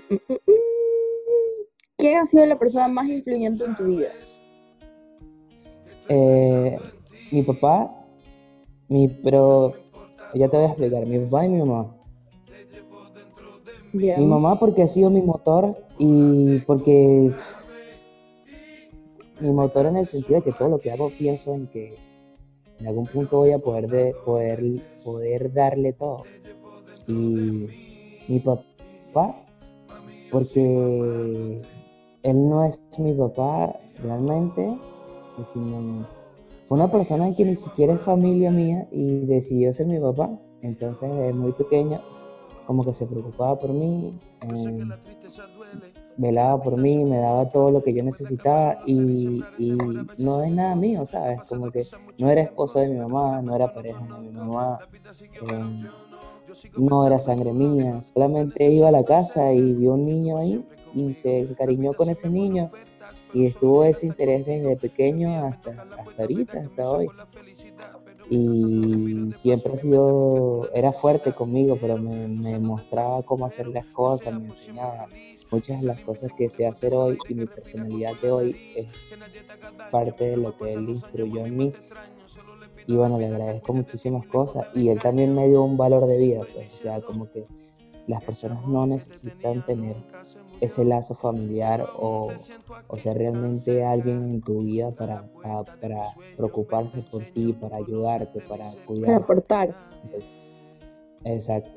¿Quién 2.04 2.20
ha 2.20 2.26
sido 2.26 2.46
la 2.46 2.58
persona 2.58 2.90
más 2.90 3.08
influyente 3.08 3.64
en 3.64 3.78
tu 3.78 3.86
vida? 3.86 4.10
Eh, 6.10 6.78
mi 7.32 7.44
papá, 7.44 7.96
mi, 8.90 9.08
pero 9.08 9.72
ya 10.34 10.50
te 10.50 10.58
voy 10.58 10.66
a 10.66 10.70
explicar, 10.72 11.08
mi 11.08 11.18
papá 11.20 11.46
y 11.46 11.50
mi 11.50 11.60
mamá. 11.60 11.96
Mi 13.94 14.26
mamá 14.26 14.60
porque 14.60 14.84
ha 14.84 14.88
sido 14.90 15.10
mi 15.10 15.22
motor 15.22 15.78
y 15.98 16.58
porque 16.68 17.32
mi 19.40 19.52
motor 19.54 19.86
en 19.86 19.96
el 19.96 20.06
sentido 20.06 20.42
de 20.42 20.44
que 20.44 20.52
todo 20.52 20.68
lo 20.68 20.80
que 20.80 20.92
hago 20.92 21.10
pienso 21.10 21.56
en 21.56 21.68
que 21.68 21.96
en 22.82 22.88
algún 22.88 23.06
punto 23.06 23.38
voy 23.38 23.54
a 23.54 23.60
poder, 23.60 23.88
de, 23.88 24.14
poder, 24.26 24.62
poder 25.06 25.54
darle 25.54 25.94
todo. 25.94 26.26
Y 27.08 27.70
mi 28.28 28.40
papá, 28.40 29.38
porque 30.30 31.62
él 32.24 32.50
no 32.50 32.64
es 32.64 32.82
mi 32.98 33.14
papá 33.14 33.76
realmente, 34.02 34.78
sino 35.54 36.06
fue 36.68 36.78
una 36.78 36.90
persona 36.90 37.36
que 37.36 37.46
ni 37.46 37.56
siquiera 37.56 37.94
es 37.94 38.02
familia 38.02 38.50
mía 38.50 38.88
y 38.92 39.26
decidió 39.26 39.74
ser 39.74 39.88
mi 39.88 40.00
papá. 40.00 40.30
Entonces, 40.62 41.12
desde 41.12 41.34
muy 41.34 41.52
pequeño, 41.52 42.00
como 42.66 42.86
que 42.86 42.94
se 42.94 43.06
preocupaba 43.06 43.60
por 43.60 43.72
mí, 43.72 44.12
eh, 44.42 44.86
velaba 46.16 46.62
por 46.64 46.78
mí, 46.78 47.04
me 47.04 47.18
daba 47.18 47.50
todo 47.50 47.72
lo 47.72 47.84
que 47.84 47.94
yo 47.94 48.02
necesitaba 48.04 48.78
y, 48.86 49.44
y 49.58 49.78
no 50.18 50.42
es 50.44 50.52
nada 50.54 50.76
mío, 50.76 51.06
¿sabes? 51.06 51.42
Como 51.50 51.70
que 51.70 51.86
no 52.18 52.30
era 52.30 52.42
esposo 52.42 52.80
de 52.80 52.88
mi 52.88 53.00
mamá, 53.00 53.42
no 53.42 53.54
era 53.54 53.74
pareja 53.74 54.06
de 54.06 54.30
mi 54.30 54.32
mamá, 54.32 54.80
eh, 55.52 55.90
no 56.78 57.06
era 57.06 57.20
sangre 57.20 57.52
mía, 57.52 58.02
solamente 58.02 58.72
iba 58.72 58.88
a 58.88 58.92
la 58.92 59.04
casa 59.04 59.52
y 59.52 59.74
vio 59.74 59.96
un 59.96 60.06
niño 60.06 60.38
ahí 60.38 60.66
y 60.94 61.14
se 61.14 61.40
encariñó 61.40 61.94
con 61.94 62.10
ese 62.10 62.30
niño 62.30 62.72
y 63.34 63.48
estuvo 63.48 63.84
ese 63.84 64.06
interés 64.06 64.46
desde 64.46 64.78
pequeño 64.78 65.46
hasta, 65.48 65.72
hasta 66.00 66.22
ahorita, 66.22 66.60
hasta 66.60 66.90
hoy. 66.90 67.08
Y 68.30 69.32
siempre 69.34 69.74
ha 69.74 69.78
sido, 69.78 70.70
era 70.74 70.92
fuerte 70.94 71.34
conmigo, 71.34 71.78
pero 71.80 71.98
me, 71.98 72.28
me 72.28 72.60
mostraba 72.60 73.22
cómo 73.24 73.46
hacer 73.46 73.68
las 73.68 73.86
cosas, 73.88 74.40
me 74.40 74.46
enseñaba 74.46 75.08
muchas 75.52 75.82
de 75.82 75.88
las 75.88 76.00
cosas 76.02 76.32
que 76.38 76.50
sé 76.50 76.66
hacer 76.66 76.94
hoy 76.94 77.18
y 77.28 77.34
mi 77.34 77.46
personalidad 77.46 78.14
de 78.22 78.32
hoy 78.32 78.56
es 78.76 78.88
parte 79.92 80.24
de 80.26 80.38
lo 80.38 80.58
que 80.58 80.74
él 80.74 80.90
instruyó 80.90 81.46
en 81.46 81.58
mí. 81.58 81.74
Y 82.88 82.96
bueno, 82.96 83.18
le 83.18 83.28
agradezco 83.28 83.74
muchísimas 83.74 84.26
cosas 84.26 84.68
y 84.74 84.90
él 84.90 85.00
también 85.00 85.34
me 85.34 85.48
dio 85.48 85.64
un 85.64 85.78
valor 85.78 86.06
de 86.06 86.18
vida, 86.18 86.42
pues, 86.54 86.74
o 86.74 86.78
sea, 86.78 87.02
como 87.02 87.30
que 87.32 87.46
las 88.08 88.24
personas 88.24 88.66
no 88.68 88.86
necesitan 88.86 89.64
tener 89.66 89.96
ese 90.60 90.86
lazo 90.86 91.16
familiar 91.16 91.90
o, 91.94 92.44
o 92.88 92.98
ser 92.98 93.18
realmente 93.18 93.84
alguien 93.84 94.24
en 94.26 94.42
tu 94.42 94.62
vida 94.62 94.92
para, 94.92 95.28
para, 95.42 95.64
para 95.80 96.04
preocuparse 96.36 97.02
por 97.04 97.26
ti, 97.26 97.54
para 97.54 97.78
ayudarte, 97.78 98.42
para 98.42 98.66
Para 98.72 98.86
cuidarte. 98.86 99.24
aportar. 99.24 99.76
Entonces, 100.04 100.30
exacto. 101.24 101.72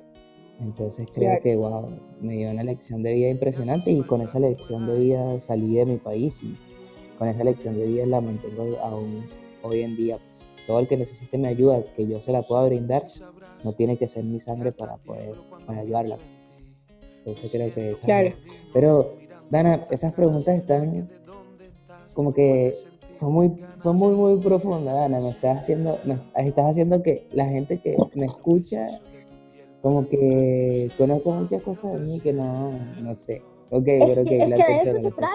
Entonces 0.59 1.09
creo 1.13 1.39
Claro. 1.39 1.43
que 1.43 1.57
wow, 1.57 1.87
me 2.21 2.37
dio 2.37 2.51
una 2.51 2.63
lección 2.65 3.03
de 3.03 3.13
vida 3.15 3.29
impresionante 3.29 3.91
y 3.91 4.05
con 4.05 4.23
esa 4.23 4.39
lección 4.39 4.87
de 4.87 4.97
vida 4.99 5.41
salí 5.41 5.75
de 5.77 5.85
mi 5.87 5.99
país 5.99 6.43
y 6.43 6.57
con 7.19 7.29
esa 7.29 7.45
lección 7.45 7.77
de 7.77 7.87
vida 7.87 8.07
la 8.07 8.21
mantengo 8.21 8.65
aún 8.83 9.27
hoy 9.63 9.83
en 9.83 9.97
día. 9.97 10.19
Todo 10.67 10.81
el 10.81 10.89
que 10.89 10.97
necesite 10.97 11.39
mi 11.39 11.47
ayuda, 11.47 11.83
que 11.97 12.07
yo 12.07 12.21
se 12.21 12.33
la 12.33 12.43
pueda 12.43 12.65
brindar, 12.67 13.07
no 13.63 13.73
tiene 13.73 13.97
que 13.97 14.09
ser 14.09 14.25
mi 14.25 14.41
sangre 14.41 14.73
para 14.73 14.97
poder 14.97 15.35
para 15.67 15.81
ayudarla. 15.81 16.17
Entonces 17.19 17.51
creo 17.51 17.73
que 17.75 17.91
esa 17.91 17.99
es 17.99 18.05
Claro. 18.05 18.29
la- 18.31 18.35
Pero, 18.73 19.13
Dana, 19.51 19.87
esas 19.91 20.13
preguntas 20.13 20.57
están 20.57 21.09
como 22.15 22.33
que 22.33 22.75
son 23.13 23.33
muy, 23.33 23.53
son 23.83 23.97
muy, 23.97 24.15
muy 24.15 24.39
profundas, 24.41 24.95
Dana. 24.95 25.21
Me 25.21 25.31
estás 25.31 25.59
haciendo, 25.59 25.99
me 26.05 26.19
estás 26.47 26.67
haciendo 26.71 27.03
que 27.03 27.27
la 27.33 27.47
gente 27.47 27.79
que 27.79 27.97
me 28.15 28.27
escucha, 28.27 28.87
como 29.83 30.09
que 30.09 30.91
conozco 30.99 31.31
muchas 31.33 31.63
cosas 31.63 31.93
de 31.95 31.99
mí 32.01 32.21
que 32.21 32.33
no, 32.33 32.71
no 33.01 33.15
sé. 33.17 33.43
Ok, 33.71 33.87
Es 33.87 34.09
pero 34.09 34.25
que, 34.25 34.37
ok, 34.37 34.43
es 34.43 34.49
la 34.49 34.57
que 34.57 34.63
de 34.73 34.73
eso 34.79 34.85
se 34.85 34.93
tercera. 34.93 35.31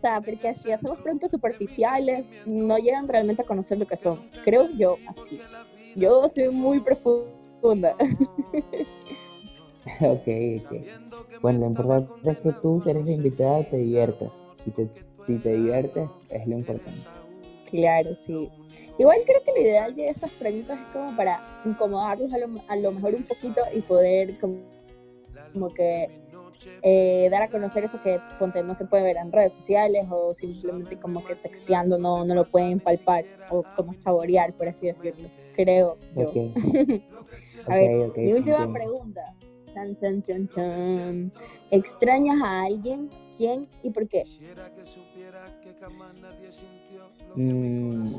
Trata, 0.00 0.20
porque 0.20 0.54
si 0.54 0.72
hacemos 0.72 0.98
preguntas 1.00 1.30
superficiales, 1.30 2.26
no 2.46 2.78
llegan 2.78 3.08
realmente 3.08 3.42
a 3.42 3.46
conocer 3.46 3.78
lo 3.78 3.86
que 3.86 3.96
somos. 3.96 4.30
Creo 4.44 4.68
yo 4.70 4.96
así. 5.08 5.40
Yo 5.96 6.28
soy 6.28 6.48
muy 6.50 6.80
profunda. 6.80 7.94
Ok, 10.02 10.28
ok. 10.62 11.40
Bueno, 11.40 11.60
lo 11.60 11.66
importante 11.66 12.30
es 12.30 12.38
que 12.38 12.52
tú, 12.52 12.82
eres 12.86 13.04
la 13.04 13.12
invitada, 13.12 13.64
te 13.64 13.78
diviertas. 13.78 14.30
Si 14.54 14.70
te, 14.70 14.88
si 15.22 15.38
te 15.38 15.54
diviertes, 15.54 16.08
es 16.28 16.46
lo 16.46 16.58
importante. 16.58 17.00
Claro, 17.70 18.14
sí. 18.14 18.50
Igual 18.98 19.18
creo 19.24 19.42
que 19.42 19.52
lo 19.52 19.60
ideal 19.60 19.94
de 19.96 20.08
estas 20.08 20.30
preguntas 20.32 20.78
es 20.78 20.92
como 20.92 21.16
para 21.16 21.40
incomodarlos 21.64 22.32
a 22.32 22.38
lo, 22.38 22.46
a 22.68 22.76
lo 22.76 22.92
mejor 22.92 23.14
un 23.14 23.22
poquito 23.22 23.62
y 23.74 23.80
poder 23.80 24.38
como, 24.38 24.58
como 25.52 25.70
que 25.70 26.19
eh, 26.82 27.28
dar 27.30 27.42
a 27.42 27.48
conocer 27.48 27.84
eso 27.84 28.00
que 28.02 28.20
ponte, 28.38 28.62
no 28.62 28.74
se 28.74 28.84
puede 28.84 29.02
ver 29.02 29.16
en 29.16 29.32
redes 29.32 29.52
sociales 29.52 30.06
o 30.10 30.34
simplemente 30.34 30.98
como 30.98 31.24
que 31.24 31.34
texteando 31.34 31.98
no, 31.98 32.24
no 32.24 32.34
lo 32.34 32.44
pueden 32.44 32.80
palpar 32.80 33.24
o 33.50 33.62
como 33.76 33.94
saborear, 33.94 34.52
por 34.52 34.68
así 34.68 34.86
decirlo. 34.86 35.28
Creo 35.54 35.98
yo. 36.16 36.30
A 37.66 37.74
ver, 37.74 38.12
mi 38.16 38.32
última 38.32 38.72
pregunta. 38.72 39.34
Chan, 39.74 39.96
chan, 39.96 40.22
chan, 40.22 40.48
chan. 40.48 41.32
¿Extrañas 41.70 42.42
a 42.42 42.62
alguien? 42.62 43.08
¿Quién 43.36 43.68
y 43.82 43.90
por 43.90 44.08
qué? 44.08 44.24
Mm, 47.36 48.12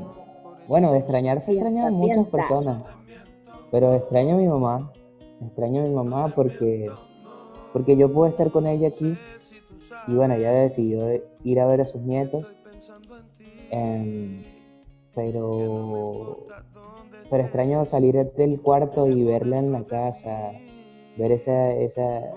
bueno, 0.66 0.92
de 0.92 0.98
extrañar 0.98 1.40
se 1.40 1.52
extrañan 1.52 1.92
muchas 1.92 2.16
piensa. 2.16 2.30
personas, 2.30 2.82
pero 3.70 3.94
extraño 3.94 4.34
a 4.34 4.38
mi 4.38 4.48
mamá. 4.48 4.92
Extraño 5.42 5.82
a 5.82 5.84
mi 5.84 5.90
mamá 5.90 6.32
porque, 6.34 6.90
porque 7.72 7.96
yo 7.96 8.12
puedo 8.12 8.28
estar 8.30 8.50
con 8.50 8.66
ella 8.66 8.88
aquí 8.88 9.16
y 10.06 10.14
bueno, 10.14 10.34
ella 10.34 10.52
decidió 10.52 11.04
de- 11.04 11.24
ir 11.44 11.60
a 11.60 11.66
ver 11.66 11.80
a 11.80 11.84
sus 11.84 12.02
nietos, 12.02 12.44
em, 13.70 14.36
pero, 15.14 16.36
pero 17.30 17.42
extraño 17.42 17.84
salir 17.86 18.14
del 18.36 18.60
cuarto 18.60 19.06
y 19.08 19.24
verla 19.24 19.58
en 19.58 19.72
la 19.72 19.84
casa, 19.84 20.52
ver 21.16 21.32
esa, 21.32 21.72
esa, 21.74 22.34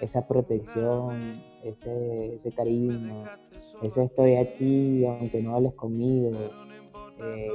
esa 0.00 0.26
protección, 0.26 1.42
ese, 1.64 2.34
ese 2.34 2.50
cariño, 2.52 3.28
ese 3.82 4.04
estoy 4.04 4.36
aquí 4.36 5.04
aunque 5.06 5.40
no 5.42 5.54
hables 5.56 5.74
conmigo, 5.74 6.30
eh, 7.18 7.52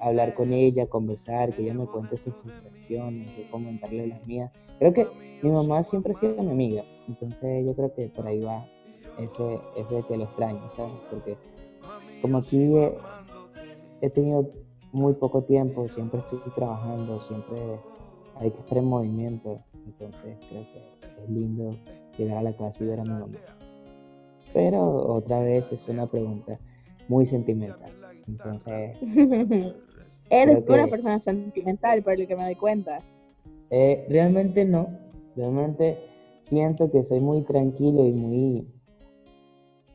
hablar 0.00 0.34
con 0.34 0.52
ella, 0.52 0.86
conversar, 0.86 1.54
que 1.54 1.62
ella 1.62 1.74
me 1.74 1.86
cuente 1.86 2.16
sus 2.16 2.34
frustraciones, 2.34 3.30
comentarle 3.50 4.06
las 4.06 4.26
mías. 4.26 4.50
Creo 4.78 4.92
que 4.94 5.06
mi 5.42 5.50
mamá 5.50 5.82
siempre 5.82 6.12
ha 6.12 6.14
sido 6.14 6.42
mi 6.42 6.50
amiga, 6.50 6.84
entonces 7.08 7.64
yo 7.64 7.74
creo 7.74 7.94
que 7.94 8.08
por 8.08 8.26
ahí 8.26 8.40
va 8.40 8.66
ese, 9.18 9.60
ese 9.76 10.02
que 10.06 10.16
lo 10.16 10.24
extraño, 10.24 10.68
¿sabes? 10.76 10.92
Porque 11.10 11.36
como 12.22 12.38
aquí 12.38 12.76
he, 12.76 12.92
he 14.00 14.10
tenido 14.10 14.50
muy 14.92 15.14
poco 15.14 15.42
tiempo, 15.42 15.88
siempre 15.88 16.20
estoy 16.20 16.40
trabajando, 16.54 17.20
siempre 17.20 17.58
hay 18.36 18.50
que 18.50 18.58
estar 18.60 18.78
en 18.78 18.84
movimiento, 18.84 19.60
entonces 19.86 20.38
creo 20.48 20.66
que 20.72 21.22
es 21.22 21.30
lindo 21.30 21.76
llegar 22.18 22.38
a 22.38 22.42
la 22.42 22.56
casa 22.56 22.84
y 22.84 22.86
ver 22.88 23.00
a 23.00 23.04
mi 23.04 23.10
mamá. 23.10 23.38
Pero 24.52 25.14
otra 25.14 25.40
vez 25.40 25.72
es 25.72 25.88
una 25.88 26.06
pregunta 26.06 26.58
muy 27.08 27.26
sentimental, 27.26 27.92
entonces 28.26 28.98
Eres 30.30 30.64
una 30.68 30.86
persona 30.86 31.18
sentimental, 31.18 32.02
por 32.04 32.16
lo 32.16 32.26
que 32.26 32.36
me 32.36 32.44
doy 32.44 32.54
cuenta. 32.54 33.00
Eh, 33.68 34.06
realmente 34.08 34.64
no. 34.64 34.88
Realmente 35.40 35.96
siento 36.42 36.90
que 36.90 37.02
soy 37.02 37.18
muy 37.18 37.40
tranquilo 37.44 38.04
y 38.04 38.12
muy, 38.12 38.68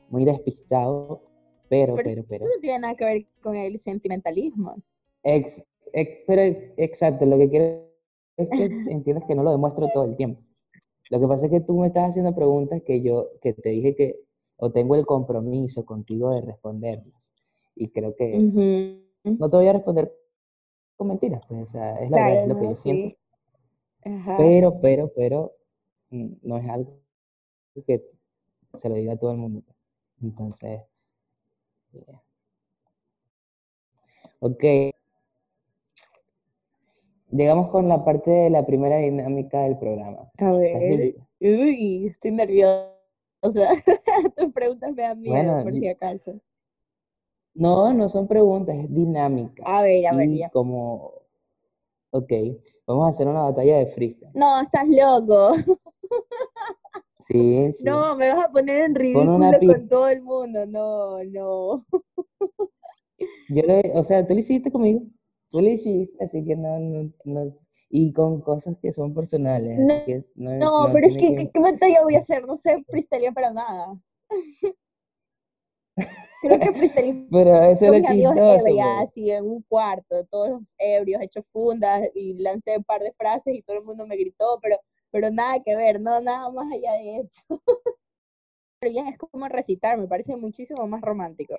muy 0.09 0.25
despistado, 0.25 1.21
pero, 1.69 1.93
Pero 1.93 2.09
pero, 2.09 2.23
pero, 2.27 2.45
Eso 2.45 2.55
no 2.55 2.61
tiene 2.61 2.79
nada 2.79 2.95
que 2.95 3.05
ver 3.05 3.25
con 3.43 3.55
el 3.55 3.77
sentimentalismo. 3.77 4.73
ex- 5.21 5.63
ex- 5.93 6.23
pero 6.25 6.41
ex- 6.41 6.73
exacto, 6.77 7.27
lo 7.27 7.37
que 7.37 7.49
quiero 7.51 7.85
es 8.37 8.47
que 8.49 8.55
entiendas 8.91 9.25
que 9.27 9.35
no 9.35 9.43
lo 9.43 9.51
demuestro 9.51 9.87
todo 9.93 10.05
el 10.05 10.15
tiempo. 10.15 10.41
Lo 11.11 11.19
que 11.19 11.27
pasa 11.27 11.45
es 11.45 11.51
que 11.51 11.59
tú 11.61 11.77
me 11.79 11.87
estás 11.87 12.09
haciendo 12.09 12.33
preguntas 12.33 12.81
que 12.83 13.03
yo, 13.03 13.29
que 13.39 13.53
te 13.53 13.69
dije 13.69 13.95
que, 13.95 14.15
o 14.57 14.71
tengo 14.71 14.95
el 14.95 15.05
compromiso 15.05 15.85
contigo 15.85 16.31
de 16.33 16.41
responderlas. 16.41 17.31
Y 17.75 17.89
creo 17.89 18.15
que 18.15 18.39
Ujú. 18.39 19.35
no 19.37 19.47
te 19.47 19.57
voy 19.57 19.67
a 19.67 19.73
responder 19.73 20.11
con 20.97 21.09
mentiras, 21.09 21.43
pues, 21.47 21.61
o 21.61 21.67
sea, 21.71 21.99
es 22.03 22.09
la 22.09 22.17
verdad, 22.17 22.33
es 22.33 22.45
Claro, 22.47 22.47
lo 22.47 22.59
que 22.59 22.69
yo 22.69 22.75
siento. 22.75 23.15
Ajá. 24.05 24.37
Pero, 24.37 24.79
pero, 24.81 25.11
pero, 25.15 25.51
mm, 26.11 26.33
no 26.43 26.57
es 26.57 26.69
algo 26.69 26.99
que 27.85 28.05
se 28.75 28.89
lo 28.89 28.95
diga 28.95 29.13
a 29.13 29.17
todo 29.17 29.31
el 29.31 29.37
mundo. 29.37 29.63
Entonces, 30.21 30.81
yeah. 31.91 32.23
ok. 34.39 34.63
Llegamos 37.31 37.69
con 37.69 37.89
la 37.89 38.05
parte 38.05 38.31
de 38.31 38.49
la 38.49 38.65
primera 38.65 38.97
dinámica 38.97 39.61
del 39.61 39.77
programa. 39.77 40.19
A 40.19 40.31
¿Estás 40.33 40.57
ver. 40.57 41.15
Uy, 41.41 42.07
estoy 42.07 42.31
nerviosa. 42.31 42.93
Tus 44.37 44.53
preguntas 44.53 44.93
me 44.93 45.01
dan 45.01 45.19
miedo, 45.19 45.35
Bueno, 45.35 45.63
por 45.63 45.73
si 45.73 45.87
acaso. 45.87 46.39
No, 47.53 47.93
no 47.93 48.09
son 48.09 48.27
preguntas, 48.27 48.75
es 48.77 48.93
dinámica. 48.93 49.63
A 49.65 49.81
ver, 49.81 50.07
a 50.07 50.15
ver, 50.15 50.29
Y 50.29 50.39
ya. 50.39 50.49
como, 50.49 51.24
ok, 52.15 52.31
vamos 52.87 53.05
a 53.05 53.09
hacer 53.09 53.27
una 53.27 53.43
batalla 53.43 53.77
de 53.77 53.87
freestyle. 53.87 54.31
No, 54.33 54.61
estás 54.61 54.85
loco. 54.87 55.53
Sí, 57.27 57.71
sí. 57.71 57.83
No, 57.83 58.15
me 58.15 58.31
vas 58.31 58.45
a 58.45 58.51
poner 58.51 58.83
en 58.85 58.93
ridículo 58.93 59.39
con 59.65 59.87
todo 59.87 60.07
el 60.09 60.21
mundo. 60.21 60.63
No, 60.67 61.23
no. 61.23 61.83
Yo 63.49 63.63
lo, 63.63 63.99
o 63.99 64.03
sea, 64.03 64.27
tú 64.27 64.35
lo 64.35 64.41
hiciste 64.41 64.71
conmigo. 64.71 65.01
Tú 65.49 65.59
lo 65.59 65.67
hiciste, 65.67 66.23
así 66.23 66.45
que 66.45 66.55
no, 66.55 66.77
no, 66.77 67.11
no. 67.23 67.57
Y 67.89 68.13
con 68.13 68.41
cosas 68.41 68.77
que 68.79 68.91
son 68.91 69.15
personales, 69.15 69.79
así 69.79 69.87
No, 69.87 70.05
que 70.05 70.25
no, 70.35 70.57
No, 70.57 70.93
pero 70.93 71.07
es 71.07 71.17
que, 71.17 71.33
¿qué, 71.33 71.49
qué 71.51 71.59
batalla 71.59 72.03
voy 72.03 72.13
a 72.13 72.19
hacer? 72.19 72.45
No 72.45 72.57
sé 72.57 72.83
freestylear 72.89 73.33
para 73.33 73.51
nada. 73.51 73.99
Creo 76.45 76.59
que 76.59 76.73
freestyleé 76.73 77.27
Pero 77.31 77.55
eso 77.63 77.85
era 77.85 78.01
chistoso, 78.01 78.33
ebrias, 78.33 78.87
pues. 78.97 79.09
así 79.09 79.31
en 79.31 79.45
un 79.45 79.61
cuarto, 79.63 80.25
todos 80.25 80.75
ebrios, 80.77 81.21
hechos 81.21 81.45
fundas, 81.51 82.01
y 82.13 82.33
lancé 82.35 82.77
un 82.77 82.83
par 82.83 83.01
de 83.01 83.13
frases 83.13 83.53
y 83.55 83.61
todo 83.61 83.77
el 83.77 83.85
mundo 83.85 84.05
me 84.07 84.15
gritó, 84.17 84.59
pero, 84.61 84.77
pero 85.11 85.31
nada 85.31 85.59
que 85.63 85.75
ver, 85.75 85.99
no, 86.01 86.21
nada 86.21 86.49
más 86.51 86.71
allá 86.71 86.93
de 86.93 87.17
eso. 87.19 87.41
Pero 88.79 88.91
bien, 88.93 89.07
es 89.07 89.17
como 89.17 89.47
recitar, 89.47 89.97
me 89.97 90.07
parece 90.07 90.35
muchísimo 90.35 90.85
más 90.87 91.01
romántico. 91.01 91.55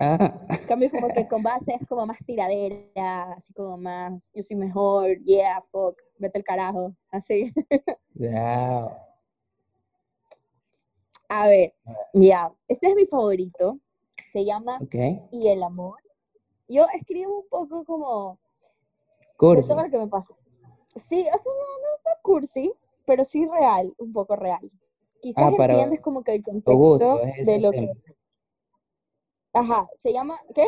Ah, 0.00 0.18
En 0.60 0.66
cambio, 0.66 0.90
como 0.90 1.12
que 1.12 1.28
con 1.28 1.42
base 1.42 1.74
es 1.80 1.86
como 1.86 2.06
más 2.06 2.18
tiradera, 2.24 3.32
así 3.36 3.52
como 3.52 3.76
más, 3.78 4.30
yo 4.34 4.42
soy 4.42 4.56
mejor, 4.56 5.18
yeah, 5.24 5.62
fuck, 5.70 5.96
vete 6.18 6.38
el 6.38 6.44
carajo, 6.44 6.94
así. 7.10 7.52
ya. 8.14 9.11
A 11.34 11.48
ver, 11.48 11.74
ya, 12.12 12.52
este 12.68 12.88
es 12.88 12.94
mi 12.94 13.06
favorito, 13.06 13.78
se 14.30 14.44
llama. 14.44 14.78
Y 15.30 15.48
el 15.48 15.62
amor. 15.62 15.98
Yo 16.68 16.84
escribo 16.94 17.38
un 17.40 17.48
poco 17.48 17.86
como 17.86 18.38
Cursi. 19.38 19.72
lo 19.74 19.90
que 19.90 19.96
me 19.96 20.08
pasa. 20.08 20.34
Sí, 20.94 21.20
o 21.22 21.38
sea, 21.38 21.52
no, 21.52 21.78
no, 21.80 21.88
no 22.04 22.10
cursi, 22.20 22.70
pero 23.06 23.24
sí 23.24 23.46
real, 23.46 23.94
un 23.96 24.12
poco 24.12 24.36
real. 24.36 24.70
Quizás 25.22 25.44
Ah, 25.46 25.52
para 25.56 25.72
entiendes 25.72 26.00
como 26.02 26.22
que 26.22 26.34
el 26.34 26.42
contexto 26.42 26.76
gusto, 26.76 27.20
de 27.46 27.60
lo 27.60 27.70
que... 27.70 27.90
Ajá, 29.54 29.88
se 29.98 30.12
llama, 30.12 30.38
¿qué? 30.54 30.66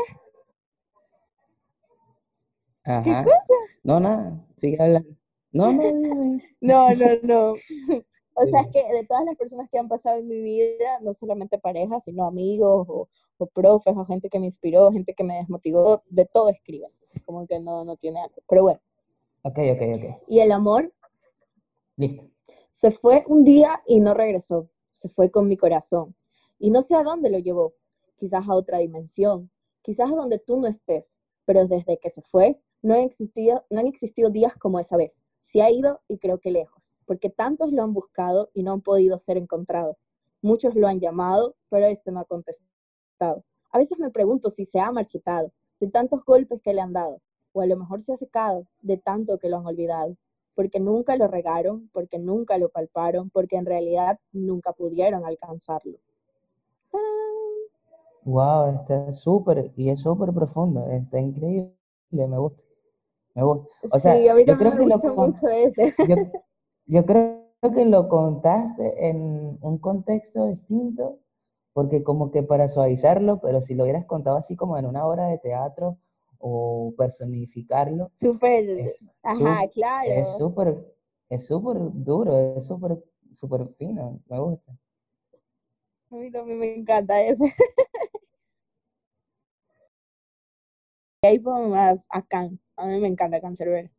¿Qué 2.85 2.91
Ajá. 2.91 3.23
cosa? 3.23 3.55
No, 3.83 4.01
nada. 4.01 4.47
Sigue 4.57 4.83
hablando. 4.83 5.11
No, 5.53 5.73
no. 5.73 5.83
No, 6.63 6.95
no, 6.95 7.07
no. 7.23 7.53
O 8.37 8.47
sea, 8.47 8.61
es 8.63 8.69
que 8.73 8.83
de 8.93 9.05
todas 9.07 9.25
las 9.25 9.37
personas 9.37 9.69
que 9.71 9.79
han 9.79 9.89
pasado 9.89 10.19
en 10.19 10.27
mi 10.29 10.41
vida, 10.41 10.99
no 11.01 11.15
solamente 11.15 11.59
parejas, 11.59 12.05
sino 12.05 12.25
amigos 12.27 12.87
o, 12.89 13.09
o 13.39 13.47
profes 13.47 13.95
o 13.97 14.05
gente 14.07 14.29
que 14.29 14.41
me 14.41 14.47
inspiró, 14.47 14.91
gente 14.93 15.15
que 15.15 15.23
me 15.25 15.37
desmotivó, 15.37 16.03
de 16.09 16.25
todo 16.27 16.49
escribo. 16.49 16.87
Entonces, 16.89 17.21
como 17.25 17.47
que 17.47 17.61
no, 17.61 17.85
no 17.85 17.97
tiene 17.97 18.21
algo. 18.21 18.35
Pero 18.49 18.63
bueno, 18.63 18.81
Ok, 19.43 19.59
ok, 19.59 19.83
ok. 19.97 20.23
y 20.29 20.41
el 20.41 20.53
amor 20.53 20.93
Listo. 21.97 22.25
se 22.71 22.91
fue 22.91 23.25
un 23.29 23.45
día 23.45 23.83
y 23.87 24.01
no 24.01 24.15
regresó. 24.15 24.69
Se 24.91 25.09
fue 25.09 25.31
con 25.31 25.49
mi 25.49 25.57
corazón. 25.57 26.17
Y 26.59 26.71
no 26.71 26.83
sé 26.83 26.95
a 26.95 27.03
dónde 27.03 27.31
lo 27.31 27.39
llevó. 27.39 27.75
Quizás 28.17 28.49
a 28.49 28.55
otra 28.55 28.79
dimensión. 28.79 29.51
Quizás 29.83 30.11
a 30.11 30.15
donde 30.15 30.39
tú 30.39 30.57
no 30.59 30.67
estés. 30.67 31.21
Pero 31.45 31.67
desde 31.67 31.99
que 31.99 32.11
se 32.11 32.23
fue, 32.23 32.59
no 32.81 32.95
han 32.95 33.01
existido, 33.01 33.65
no 33.71 33.81
han 33.81 33.87
existido 33.87 34.31
días 34.31 34.55
como 34.57 34.79
esa 34.81 34.97
vez. 34.97 35.23
Se 35.45 35.63
ha 35.63 35.71
ido 35.71 36.01
y 36.09 36.19
creo 36.19 36.39
que 36.39 36.51
lejos. 36.51 36.99
Porque 37.07 37.31
tantos 37.31 37.73
lo 37.73 37.83
han 37.83 37.93
buscado 37.93 38.51
y 38.55 38.63
no 38.63 38.73
han 38.73 38.81
podido 38.81 39.19
ser 39.19 39.37
encontrados. 39.37 39.97
Muchos 40.41 40.75
lo 40.75 40.89
han 40.89 41.01
llamado, 41.01 41.55
pero 41.69 41.87
este 41.87 42.11
no 42.11 42.21
ha 42.21 42.25
contestado. 42.25 43.45
A 43.71 43.79
veces 43.79 43.99
me 43.99 44.11
pregunto 44.11 44.51
si 44.51 44.65
se 44.65 44.81
ha 44.81 44.91
marchitado 44.91 45.53
de 45.81 45.89
tantos 45.89 46.25
golpes 46.25 46.61
que 46.63 46.73
le 46.73 46.81
han 46.81 46.93
dado. 46.93 47.21
O 47.53 47.61
a 47.61 47.67
lo 47.67 47.77
mejor 47.77 48.01
se 48.01 48.13
ha 48.13 48.17
secado 48.17 48.67
de 48.81 48.97
tanto 48.97 49.39
que 49.39 49.49
lo 49.49 49.59
han 49.59 49.67
olvidado 49.67 50.17
porque 50.55 50.81
nunca 50.81 51.17
lo 51.17 51.29
regaron, 51.29 51.91
porque 51.93 52.19
nunca 52.19 52.59
lo 52.59 52.69
palparon, 52.69 53.31
porque 53.31 53.57
en 53.57 53.67
realidad 53.67 54.19
nunca 54.33 54.73
pudieron 54.73 55.25
alcanzarlo. 55.25 55.99
¡Tarán! 56.91 57.05
Wow, 58.25 58.81
está 58.81 59.13
súper, 59.13 59.73
y 59.77 59.91
es 59.91 60.01
súper 60.01 60.33
profundo, 60.33 60.87
está 60.87 61.21
increíble, 61.21 61.75
me 62.11 62.39
gusta, 62.39 62.63
me 63.35 63.43
gusta. 63.43 63.69
O 63.91 63.99
sea, 63.99 64.15
sí, 64.15 64.29
a 64.29 64.35
mí 64.35 64.45
yo 64.47 64.57
creo 64.57 64.73
me 64.73 64.79
que 64.79 64.87
lo 64.87 65.01
gusta 65.01 65.13
mucho 65.13 65.49
ese. 65.49 65.95
yo, 66.01 66.17
yo 66.87 67.05
creo 67.07 67.43
que 67.75 67.85
lo 67.87 68.09
contaste 68.09 69.09
en 69.09 69.59
un 69.63 69.79
contexto 69.79 70.49
distinto, 70.49 71.19
porque 71.73 72.03
como 72.05 72.31
que 72.31 72.43
para 72.43 72.69
suavizarlo, 72.69 73.41
pero 73.41 73.61
si 73.63 73.75
lo 73.75 73.85
hubieras 73.85 74.07
contado 74.07 74.37
así 74.37 74.57
como 74.57 74.79
en 74.79 74.87
una 74.87 75.07
obra 75.07 75.27
de 75.29 75.39
teatro 75.39 75.99
o 76.39 76.95
personificarlo, 76.97 78.11
Súper, 78.21 78.65
ajá, 79.23 79.67
su- 79.67 79.71
claro. 79.73 80.11
es 80.11 80.37
súper, 80.37 80.85
es 81.31 81.47
súper 81.47 81.77
duro, 81.95 82.37
es 82.57 82.67
súper, 82.67 83.03
súper 83.35 83.69
fino, 83.79 84.21
me 84.29 84.39
gusta. 84.41 84.73
A 86.11 86.17
mí 86.17 86.31
también 86.31 86.59
me 86.61 86.75
encanta 86.75 87.21
ese. 87.23 87.45
ahí 91.27 91.39
pongo 91.39 91.75
a, 91.75 91.97
a 92.11 92.23
Can. 92.23 92.61
A 92.77 92.87
mí 92.87 93.01
me 93.01 93.09
encanta 93.09 93.41
Cancerbero. 93.41 93.91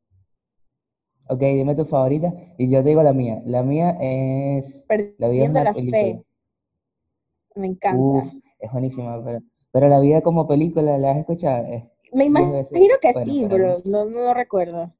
Ok, 1.27 1.39
dime 1.39 1.75
tu 1.75 1.85
favorita 1.85 2.31
y 2.57 2.69
yo 2.69 2.83
te 2.83 2.89
digo 2.89 3.01
la 3.01 3.13
mía. 3.13 3.41
La 3.45 3.63
mía 3.63 3.97
es 3.99 4.85
La 5.17 5.27
vida 5.27 5.45
es 5.45 5.49
Perdiendo 5.49 5.59
una 5.61 5.63
la 5.63 5.73
película. 5.73 6.01
fe. 6.01 6.25
Me 7.55 7.67
encanta. 7.67 7.99
Uf, 7.99 8.33
es 8.59 8.71
buenísima, 8.71 9.23
pero, 9.23 9.39
Pero 9.71 9.89
la 9.89 9.99
vida 9.99 10.21
como 10.21 10.47
película, 10.47 10.97
¿la 10.97 11.11
has 11.11 11.17
escuchado? 11.17 11.65
Es 11.65 11.83
Me 12.13 12.25
imagino 12.25 12.63
que 13.01 13.11
buena 13.13 13.25
sí, 13.25 13.45
pero 13.49 13.77
no, 13.85 14.05
no 14.05 14.33
recuerdo. 14.33 14.93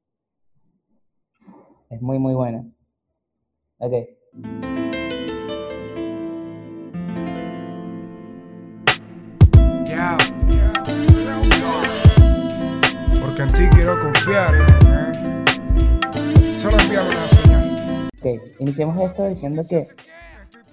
Es 1.90 2.02
muy, 2.02 2.18
muy 2.18 2.34
buena. 2.34 2.66
Ok. 3.78 3.94
En 13.46 13.52
ti 13.54 13.68
quiero 13.76 14.00
confiar, 14.00 14.54
¿eh? 14.54 15.44
Solo 16.54 16.78
envíame 16.78 17.08
una 17.08 17.28
señal. 17.28 18.08
Ok, 18.18 18.26
iniciamos 18.60 19.10
esto 19.10 19.28
diciendo 19.28 19.62
que 19.68 19.78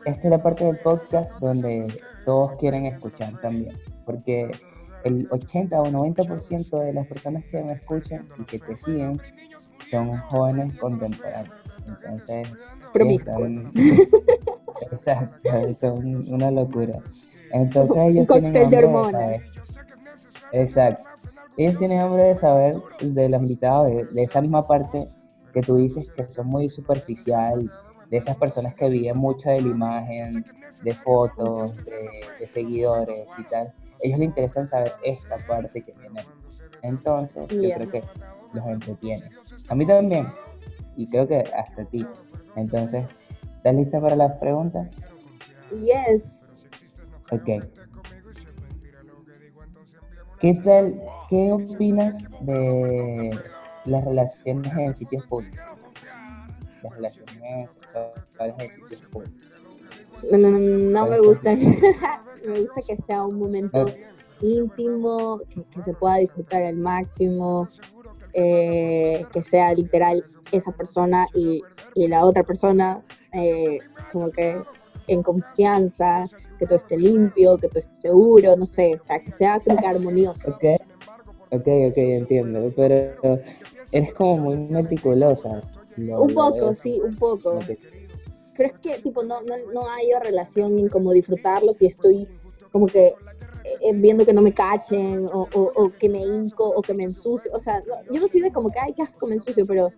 esta 0.05 0.21
es 0.23 0.29
la 0.29 0.41
parte 0.41 0.65
del 0.65 0.77
podcast 0.77 1.37
donde 1.39 1.85
todos 2.25 2.57
quieren 2.59 2.85
escuchar 2.85 3.39
también, 3.41 3.77
porque 4.05 4.49
el 5.03 5.27
80 5.29 5.81
o 5.81 5.85
90% 5.87 6.79
de 6.79 6.93
las 6.93 7.07
personas 7.07 7.43
que 7.45 7.61
me 7.63 7.73
escuchan 7.73 8.27
y 8.39 8.43
que 8.43 8.59
te 8.59 8.77
siguen 8.77 9.19
son 9.89 10.17
jóvenes 10.29 10.75
contemporáneos. 10.77 11.55
Entonces, 11.87 12.47
Promiscuos. 12.93 13.49
están- 13.49 13.73
Exacto, 14.91 15.73
son 15.73 16.31
una 16.31 16.51
locura. 16.51 16.99
Entonces 17.51 17.97
Un 17.97 18.03
ellos 18.03 18.27
tienen 18.27 18.55
hambre 18.57 18.77
de 18.79 18.85
hormonas. 18.85 19.11
saber. 19.11 19.41
Exacto. 20.53 21.03
Ellos 21.57 21.77
tienen 21.77 21.99
hambre 21.99 22.23
de 22.23 22.35
saber 22.35 22.81
de 22.99 23.29
los 23.29 23.41
invitados, 23.41 23.87
de, 23.87 24.05
de 24.05 24.23
esa 24.23 24.41
misma 24.41 24.67
parte 24.67 25.07
que 25.53 25.61
tú 25.61 25.75
dices 25.75 26.09
que 26.15 26.29
son 26.29 26.47
muy 26.47 26.67
superficial, 26.67 27.71
de 28.09 28.17
esas 28.17 28.35
personas 28.37 28.75
que 28.75 28.89
viven 28.89 29.17
mucho 29.17 29.49
de 29.49 29.61
la 29.61 29.67
imagen, 29.67 30.45
de 30.81 30.93
fotos, 30.95 31.75
de, 31.85 32.09
de 32.39 32.47
seguidores 32.47 33.31
y 33.37 33.43
tal. 33.45 33.73
ellos 34.01 34.19
les 34.19 34.29
interesa 34.29 34.65
saber 34.65 34.93
esta 35.03 35.37
parte 35.47 35.81
que 35.81 35.93
tienen. 35.93 36.25
Entonces, 36.81 37.47
yo 37.49 37.73
creo 37.75 37.89
que 37.89 38.03
los 38.53 38.65
entretiene. 38.67 39.31
A 39.69 39.75
mí 39.75 39.87
también, 39.87 40.27
y 40.97 41.07
creo 41.07 41.27
que 41.27 41.37
hasta 41.37 41.83
a 41.83 41.85
ti. 41.85 42.05
Entonces, 42.55 43.05
¿estás 43.57 43.75
lista 43.75 44.01
para 44.01 44.15
las 44.15 44.33
preguntas? 44.33 44.91
Yes. 45.71 46.49
Ok. 47.31 47.63
¿Qué 50.43 50.53
tal, 50.55 51.01
qué 51.29 51.53
opinas 51.53 52.27
de 52.41 53.29
las 53.85 54.03
relaciones 54.03 54.73
en 54.77 54.93
sitios 54.93 55.23
públicos? 55.27 55.57
Las 56.83 56.93
relaciones 56.95 57.71
sexuales 57.71 58.55
en 58.59 58.69
sitios 58.71 59.01
públicos. 59.03 59.37
No, 60.29 60.37
no, 60.37 60.49
no, 60.49 61.07
me 61.07 61.15
Por 61.15 61.27
gusta. 61.27 61.55
me 62.45 62.59
gusta 62.59 62.81
que 62.85 62.97
sea 62.97 63.23
un 63.23 63.39
momento 63.39 63.83
Ok. 63.83 63.93
íntimo, 64.41 65.39
que, 65.49 65.63
que 65.63 65.81
se 65.81 65.93
pueda 65.93 66.15
disfrutar 66.17 66.61
al 66.63 66.75
máximo, 66.75 67.69
eh, 68.33 69.25
que 69.31 69.43
sea 69.43 69.73
literal 69.73 70.25
esa 70.51 70.73
persona 70.73 71.25
y, 71.33 71.63
y 71.95 72.09
la 72.09 72.25
otra 72.25 72.43
persona 72.43 73.01
eh, 73.31 73.79
como 74.11 74.29
que 74.29 74.61
en 75.07 75.23
confianza, 75.23 76.25
que 76.59 76.65
todo 76.65 76.75
esté 76.75 76.97
limpio, 76.97 77.57
que 77.57 77.67
todo 77.67 77.79
esté 77.79 77.93
seguro, 77.93 78.55
no 78.55 78.65
sé, 78.65 78.95
o 78.95 79.01
sea, 79.01 79.19
que 79.19 79.31
sea 79.31 79.59
como 79.59 79.77
que 79.77 79.87
armonioso. 79.87 80.49
Ok, 80.51 80.63
ok, 81.51 81.67
ok, 81.89 81.97
entiendo. 81.97 82.71
Pero 82.75 83.39
eres 83.91 84.13
como 84.13 84.37
muy 84.37 84.57
meticulosa. 84.57 85.61
lo- 85.97 86.23
Un 86.23 86.33
poco, 86.33 86.73
sí, 86.73 86.99
un 87.03 87.15
poco. 87.17 87.51
como 87.51 87.65
que- 87.65 87.77
pero 88.55 88.69
es 88.69 88.79
que 88.79 89.01
tipo 89.01 89.23
no, 89.23 89.41
no, 89.41 89.55
no 89.73 89.89
hay 89.89 90.09
relación 90.21 90.77
en 90.79 90.87
cómo 90.89 91.11
disfrutarlo 91.11 91.73
si 91.73 91.85
estoy 91.87 92.27
como 92.71 92.85
que 92.87 93.15
eh, 93.65 93.93
viendo 93.93 94.25
que 94.25 94.33
no 94.33 94.41
me 94.41 94.53
cachen 94.53 95.25
o, 95.25 95.47
o, 95.53 95.71
o 95.75 95.91
que 95.97 96.09
me 96.09 96.19
hinco 96.19 96.67
o 96.67 96.81
que 96.81 96.93
me 96.93 97.03
ensucio, 97.05 97.49
o 97.53 97.59
sea, 97.59 97.79
no- 97.87 97.95
yo 98.13 98.19
no 98.21 98.27
soy 98.27 98.41
de 98.41 98.51
como 98.51 98.69
que, 98.69 98.79
ay, 98.79 98.93
qué 98.93 99.03
asco, 99.03 99.25
me 99.25 99.35
ensucio, 99.35 99.65
pero, 99.65 99.93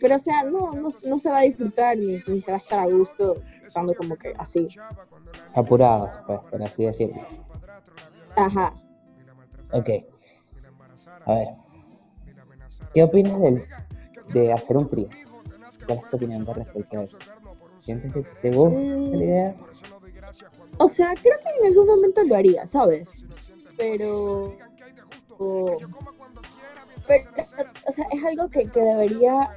pero 0.00 0.16
o 0.16 0.18
sea, 0.18 0.42
no, 0.44 0.72
no, 0.72 0.88
no 1.04 1.18
se 1.18 1.30
va 1.30 1.38
a 1.38 1.42
disfrutar 1.42 1.96
ni, 1.96 2.18
ni 2.26 2.40
se 2.40 2.50
va 2.50 2.56
a 2.56 2.60
estar 2.60 2.78
a 2.80 2.86
gusto 2.86 3.40
estando 3.62 3.94
como 3.94 4.16
que 4.16 4.32
así. 4.38 4.68
apurados, 5.54 6.10
pues, 6.26 6.40
por 6.50 6.62
así 6.62 6.84
decirlo. 6.84 7.20
Ajá. 8.36 8.74
Ok. 9.72 9.88
A 11.26 11.34
ver. 11.34 11.48
¿Qué 12.94 13.02
opinas 13.04 13.40
del, 13.40 13.64
de 14.32 14.52
hacer 14.52 14.76
un 14.76 14.88
trío? 14.88 15.08
¿Cuál 15.86 15.98
es 15.98 16.06
tu 16.08 16.16
opinión 16.16 16.44
con 16.44 16.54
respecto 16.56 16.98
a 16.98 17.02
eso? 17.04 17.18
¿Sientes 17.78 18.12
que 18.12 18.22
te 18.42 18.50
gusta 18.50 18.78
Mm. 18.78 19.10
la 19.12 19.24
idea? 19.24 19.56
O 20.78 20.88
sea, 20.88 21.12
creo 21.20 21.38
que 21.40 21.48
en 21.60 21.66
algún 21.72 21.86
momento 21.86 22.22
lo 22.24 22.34
haría, 22.36 22.66
¿sabes? 22.66 23.10
Pero... 23.76 24.56
o- 25.38 25.76
pero, 27.06 27.30
o 27.88 27.92
sea, 27.92 28.06
es 28.12 28.24
algo 28.24 28.48
que, 28.48 28.66
que 28.70 28.80
debería... 28.80 29.50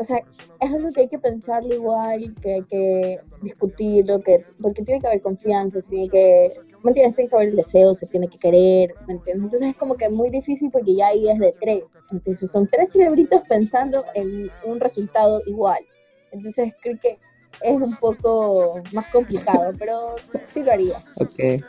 O 0.00 0.04
sea, 0.04 0.16
es 0.60 0.70
algo 0.70 0.90
que 0.92 1.02
hay 1.02 1.08
que 1.08 1.18
pensarlo 1.18 1.74
igual, 1.74 2.34
que 2.40 2.54
hay 2.54 2.62
que 2.62 3.20
discutirlo, 3.42 4.20
que, 4.20 4.42
porque 4.60 4.82
tiene 4.82 4.98
que 4.98 5.06
haber 5.06 5.20
confianza, 5.20 5.78
tiene 5.88 6.08
que... 6.08 6.52
¿Me 6.82 6.92
entiendes? 6.92 7.16
Tiene 7.16 7.28
que 7.28 7.36
haber 7.36 7.48
el 7.48 7.56
deseo, 7.56 7.94
se 7.94 8.06
tiene 8.06 8.26
que 8.26 8.38
querer, 8.38 8.94
¿me 9.06 9.12
entiendes? 9.12 9.44
Entonces 9.44 9.68
es 9.68 9.76
como 9.76 9.96
que 9.96 10.08
muy 10.08 10.30
difícil 10.30 10.70
porque 10.70 10.94
ya 10.94 11.08
ahí 11.08 11.28
es 11.28 11.38
de 11.38 11.54
tres. 11.60 12.06
Entonces 12.10 12.50
son 12.50 12.66
tres 12.66 12.92
cerebritos 12.92 13.42
pensando 13.46 14.06
en 14.14 14.50
un 14.64 14.80
resultado 14.80 15.42
igual. 15.44 15.84
Entonces 16.32 16.72
creo 16.80 16.98
que 16.98 17.18
es 17.60 17.72
un 17.72 17.94
poco 17.98 18.80
más 18.92 19.06
complicado, 19.08 19.72
pero 19.78 20.14
sí 20.46 20.62
lo 20.62 20.72
haría. 20.72 21.04
Ok, 21.16 21.62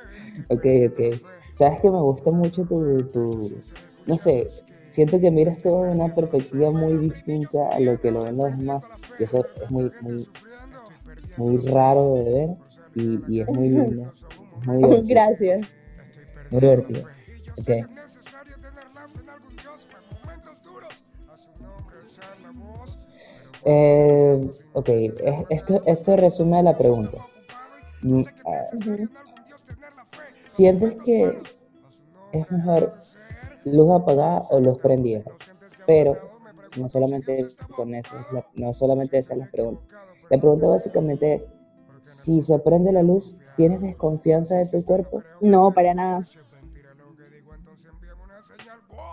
ok, 0.47 0.65
ok. 0.91 1.21
Sabes 1.51 1.81
que 1.81 1.91
me 1.91 1.99
gusta 1.99 2.31
mucho 2.31 2.63
tu, 2.63 3.03
tu, 3.09 3.51
no 4.05 4.15
sé, 4.17 4.47
siento 4.91 5.19
que 5.19 5.31
miras 5.31 5.59
todo 5.59 5.85
de 5.85 5.91
una 5.91 6.13
perspectiva 6.13 6.69
muy 6.71 6.97
distinta 6.97 7.69
a 7.69 7.79
lo 7.79 7.99
que 7.99 8.11
lo 8.11 8.23
ven 8.23 8.37
los 8.37 8.57
demás. 8.57 8.83
Y 9.17 9.23
eso 9.23 9.45
es 9.63 9.71
muy, 9.71 9.91
muy, 9.99 10.27
muy 11.37 11.57
raro 11.67 12.15
de 12.15 12.23
ver 12.23 12.49
y, 12.95 13.23
y 13.27 13.41
es 13.41 13.47
muy 13.47 13.69
lindo. 13.77 14.05
Es 14.59 14.65
muy 14.67 14.77
divertido. 14.77 15.03
Gracias. 15.07 15.67
Muy 16.49 16.61
divertido. 16.61 17.01
Ok. 17.57 17.69
Eh, 23.63 24.49
ok, 24.73 24.89
es- 24.89 25.45
esto, 25.49 25.81
esto 25.85 26.15
resume 26.17 26.63
la 26.63 26.77
pregunta. 26.77 27.25
Mm, 28.01 28.21
ah, 28.45 28.63
Ujú. 28.73 29.09
¿Sientes 30.43 30.95
que 31.05 31.37
es 32.33 32.51
mejor 32.51 32.93
luz 33.63 33.91
apagada 33.91 34.45
o 34.49 34.59
luz 34.59 34.79
prendida? 34.79 35.23
Pero 35.85 36.17
no 36.77 36.89
solamente 36.89 37.47
con 37.75 37.93
eso, 37.95 38.15
no 38.55 38.73
solamente 38.73 39.17
esa 39.17 39.33
es 39.33 39.39
la 39.39 39.45
pregunta. 39.47 39.81
La 40.29 40.39
pregunta 40.39 40.67
básicamente 40.67 41.33
es, 41.35 41.47
si 41.99 42.41
se 42.41 42.57
prende 42.59 42.91
la 42.91 43.03
luz, 43.03 43.37
¿tienes 43.55 43.81
desconfianza 43.81 44.55
de 44.57 44.65
tu 44.67 44.83
cuerpo? 44.85 45.23
No, 45.41 45.73
para 45.73 45.93
nada. 45.93 46.23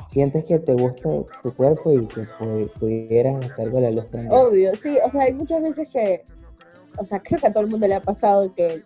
¿Sientes 0.06 0.44
que 0.46 0.58
te 0.58 0.74
gusta 0.74 1.08
tu 1.42 1.54
cuerpo 1.54 1.92
y 1.92 2.06
que 2.06 2.22
pu- 2.38 2.70
pudieras 2.78 3.44
estar 3.44 3.70
con 3.70 3.82
la 3.82 3.90
luz 3.90 4.04
prendida? 4.06 4.40
Obvio, 4.40 4.74
sí. 4.76 4.98
O 5.04 5.10
sea, 5.10 5.22
hay 5.24 5.34
muchas 5.34 5.60
veces 5.62 5.88
que, 5.92 6.24
o 6.98 7.04
sea, 7.04 7.20
creo 7.20 7.40
que 7.40 7.48
a 7.48 7.52
todo 7.52 7.64
el 7.64 7.70
mundo 7.70 7.86
le 7.86 7.94
ha 7.94 8.00
pasado 8.00 8.52
que 8.54 8.82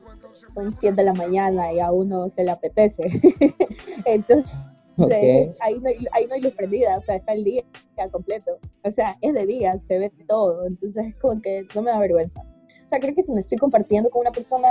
son 0.52 0.72
7 0.72 0.96
de 0.96 1.04
la 1.04 1.14
mañana 1.14 1.72
y 1.72 1.78
a 1.80 1.92
uno 1.92 2.28
se 2.28 2.44
le 2.44 2.50
apetece. 2.50 3.04
Entonces, 4.04 4.50
Ok, 4.98 5.10
ahí, 5.60 5.80
no 5.80 5.88
hay, 6.12 6.26
no 6.26 6.36
luz 6.38 6.52
prendida, 6.54 6.98
o 6.98 7.02
sea, 7.02 7.16
está 7.16 7.32
el 7.32 7.44
día 7.44 7.62
completo. 8.10 8.58
O 8.84 8.90
sea, 8.90 9.16
es 9.20 9.32
de 9.34 9.46
día, 9.46 9.80
se 9.80 9.98
ve 9.98 10.12
todo. 10.28 10.66
Entonces, 10.66 11.06
es 11.06 11.16
como 11.16 11.40
que 11.40 11.66
no 11.74 11.82
me 11.82 11.90
da 11.90 11.98
vergüenza. 11.98 12.40
O 12.40 12.88
sea, 12.88 12.98
creo 13.00 13.14
que 13.14 13.22
si 13.22 13.32
me 13.32 13.40
estoy 13.40 13.58
compartiendo 13.58 14.10
con 14.10 14.20
una 14.20 14.32
persona 14.32 14.68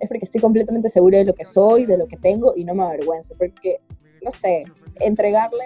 es 0.00 0.08
porque 0.08 0.24
estoy 0.24 0.40
completamente 0.40 0.88
segura 0.88 1.18
de 1.18 1.24
lo 1.24 1.34
que 1.34 1.44
soy, 1.44 1.86
de 1.86 1.96
lo 1.96 2.06
que 2.08 2.16
tengo 2.16 2.52
y 2.56 2.64
no 2.64 2.74
me 2.74 2.82
avergüenza. 2.82 3.34
Porque, 3.38 3.80
no 4.22 4.30
sé, 4.32 4.64
entregarle 5.00 5.64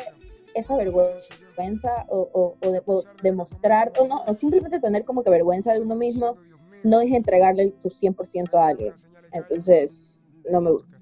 esa 0.55 0.76
vergüenza 0.76 2.07
o, 2.09 2.28
o, 2.32 2.57
o 2.66 2.70
de- 2.70 2.82
o 2.86 3.03
demostrar, 3.22 3.92
o 3.99 4.07
no, 4.07 4.22
o 4.26 4.34
simplemente 4.34 4.78
tener 4.80 5.05
como 5.05 5.22
que 5.24 5.30
vergüenza 5.30 5.72
de 5.72 5.80
uno 5.80 5.94
mismo, 5.96 6.36
no 6.84 7.01
es 7.01 7.12
entregarle 7.12 7.70
tu 7.80 7.88
100% 7.90 8.55
a 8.55 8.68
alguien. 8.68 8.94
Entonces, 9.32 10.28
no 10.51 10.61
me 10.61 10.70
gusta. 10.70 10.99